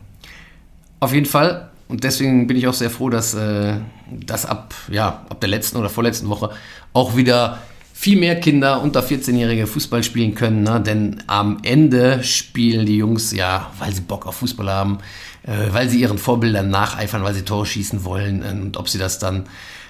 Auf 1.01 1.13
jeden 1.15 1.27
Fall. 1.27 1.71
Und 1.89 2.05
deswegen 2.05 2.47
bin 2.47 2.57
ich 2.57 2.69
auch 2.69 2.75
sehr 2.75 2.91
froh, 2.91 3.09
dass 3.09 3.35
äh, 3.35 3.77
das 4.11 4.45
ab, 4.45 4.75
ja, 4.91 5.25
ab 5.29 5.41
der 5.41 5.49
letzten 5.49 5.79
oder 5.79 5.89
vorletzten 5.89 6.29
Woche 6.29 6.51
auch 6.93 7.17
wieder 7.17 7.59
viel 7.95 8.17
mehr 8.17 8.39
Kinder 8.39 8.81
unter 8.83 9.01
14-Jährige 9.01 9.67
Fußball 9.67 10.05
spielen 10.05 10.35
können. 10.35 10.63
Ne? 10.63 10.81
Denn 10.81 11.23
am 11.27 11.59
Ende 11.65 12.23
spielen 12.23 12.87
die 12.87 12.97
Jungs 12.97 13.33
ja, 13.33 13.73
weil 13.81 13.93
sie 13.93 14.03
Bock 14.03 14.27
auf 14.27 14.37
Fußball 14.37 14.71
haben, 14.71 14.99
äh, 15.43 15.73
weil 15.73 15.89
sie 15.89 16.01
ihren 16.01 16.19
Vorbildern 16.19 16.71
nacheifern, 16.71 17.25
weil 17.25 17.35
sie 17.35 17.43
Tore 17.43 17.67
schießen 17.67 18.05
wollen. 18.05 18.43
Und 18.43 18.77
ob 18.77 18.89
sie 18.89 18.99
das 18.99 19.19
dann 19.19 19.47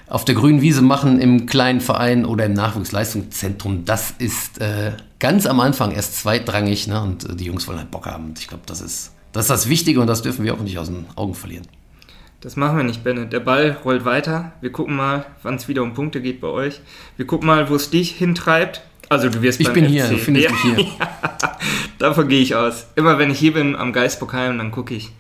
auf 0.06 0.24
der 0.24 0.36
grünen 0.36 0.62
Wiese 0.62 0.80
machen, 0.80 1.20
im 1.20 1.44
kleinen 1.44 1.82
Verein 1.82 2.24
oder 2.24 2.46
im 2.46 2.54
Nachwuchsleistungszentrum, 2.54 3.84
das 3.84 4.14
ist 4.16 4.58
äh, 4.58 4.92
ganz 5.18 5.44
am 5.44 5.60
Anfang 5.60 5.90
erst 5.90 6.16
zweitrangig. 6.16 6.86
Ne? 6.86 7.02
Und 7.02 7.28
äh, 7.28 7.36
die 7.36 7.44
Jungs 7.44 7.68
wollen 7.68 7.78
halt 7.78 7.90
Bock 7.90 8.06
haben. 8.06 8.28
Und 8.28 8.38
ich 8.38 8.48
glaube, 8.48 8.62
das 8.64 8.80
ist, 8.80 9.12
das 9.32 9.44
ist 9.44 9.50
das 9.50 9.68
Wichtige 9.68 10.00
und 10.00 10.06
das 10.06 10.22
dürfen 10.22 10.46
wir 10.46 10.54
auch 10.54 10.60
nicht 10.60 10.78
aus 10.78 10.86
den 10.86 11.04
Augen 11.14 11.34
verlieren. 11.34 11.66
Das 12.40 12.54
machen 12.54 12.76
wir 12.76 12.84
nicht, 12.84 13.02
Benne. 13.02 13.26
Der 13.26 13.40
Ball 13.40 13.76
rollt 13.84 14.04
weiter. 14.04 14.52
Wir 14.60 14.70
gucken 14.70 14.94
mal, 14.94 15.26
wann 15.42 15.56
es 15.56 15.66
wieder 15.66 15.82
um 15.82 15.94
Punkte 15.94 16.20
geht 16.20 16.40
bei 16.40 16.46
euch. 16.46 16.80
Wir 17.16 17.26
gucken 17.26 17.48
mal, 17.48 17.68
wo 17.68 17.74
es 17.74 17.90
dich 17.90 18.12
hintreibt. 18.12 18.82
Also 19.08 19.28
du 19.28 19.42
wirst 19.42 19.60
Ich 19.60 19.72
bin 19.72 19.86
FC. 19.86 19.90
hier, 19.90 20.08
du 20.08 20.18
findest 20.18 20.46
ja. 20.46 20.52
mich 20.52 20.86
hier. 20.86 20.86
Davon 21.98 22.28
gehe 22.28 22.40
ich 22.40 22.54
aus. 22.54 22.86
Immer 22.94 23.18
wenn 23.18 23.32
ich 23.32 23.40
hier 23.40 23.54
bin 23.54 23.74
am 23.74 23.92
Geisbockheim, 23.92 24.56
dann 24.56 24.70
gucke 24.70 24.94
ich, 24.94 25.10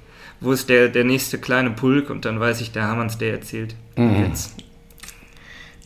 wo 0.40 0.52
ist 0.52 0.68
der, 0.68 0.88
der 0.88 1.02
nächste 1.02 1.38
kleine 1.38 1.70
Pulk 1.70 2.08
und 2.08 2.24
dann 2.24 2.38
weiß 2.38 2.60
ich, 2.60 2.70
der 2.70 2.86
Hammerns, 2.86 3.18
der 3.18 3.32
erzählt. 3.32 3.74
Mhm. 3.96 4.26
Jetzt. 4.26 4.54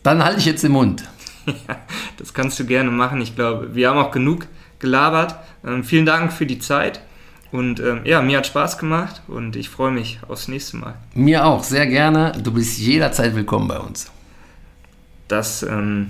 Dann 0.03 0.23
halte 0.23 0.39
ich 0.39 0.45
jetzt 0.45 0.63
den 0.63 0.73
Mund. 0.73 1.03
ja, 1.47 1.77
das 2.17 2.35
kannst 2.35 2.59
du 2.59 2.65
gerne 2.65 2.91
machen. 2.91 3.21
Ich 3.21 3.35
glaube, 3.35 3.73
wir 3.73 3.89
haben 3.89 3.97
auch 3.97 4.11
genug 4.11 4.45
gelabert. 4.77 5.35
Ähm, 5.65 5.83
vielen 5.83 6.05
Dank 6.05 6.31
für 6.31 6.45
die 6.45 6.59
Zeit. 6.59 7.01
Und 7.53 7.79
ähm, 7.81 8.01
ja, 8.03 8.23
mir 8.23 8.39
hat 8.39 8.47
Spaß 8.47 8.79
gemacht 8.79 9.21
und 9.27 9.55
ich 9.55 9.69
freue 9.69 9.91
mich 9.91 10.17
aufs 10.27 10.47
nächste 10.47 10.75
Mal. 10.77 10.95
Mir 11.13 11.45
auch, 11.45 11.63
sehr 11.63 11.85
gerne. 11.85 12.31
Du 12.41 12.51
bist 12.51 12.79
jederzeit 12.79 13.35
willkommen 13.35 13.67
bei 13.67 13.77
uns. 13.77 14.09
Das 15.27 15.61
ähm, 15.61 16.09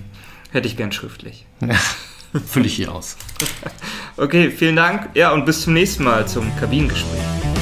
hätte 0.52 0.68
ich 0.68 0.78
gern 0.78 0.90
schriftlich. 0.90 1.44
Fülle 2.46 2.64
ich 2.64 2.76
hier 2.76 2.90
aus. 2.90 3.18
okay, 4.16 4.50
vielen 4.50 4.76
Dank. 4.76 5.10
Ja, 5.12 5.32
und 5.32 5.44
bis 5.44 5.60
zum 5.60 5.74
nächsten 5.74 6.04
Mal 6.04 6.26
zum 6.26 6.50
Kabinengespräch. 6.56 7.53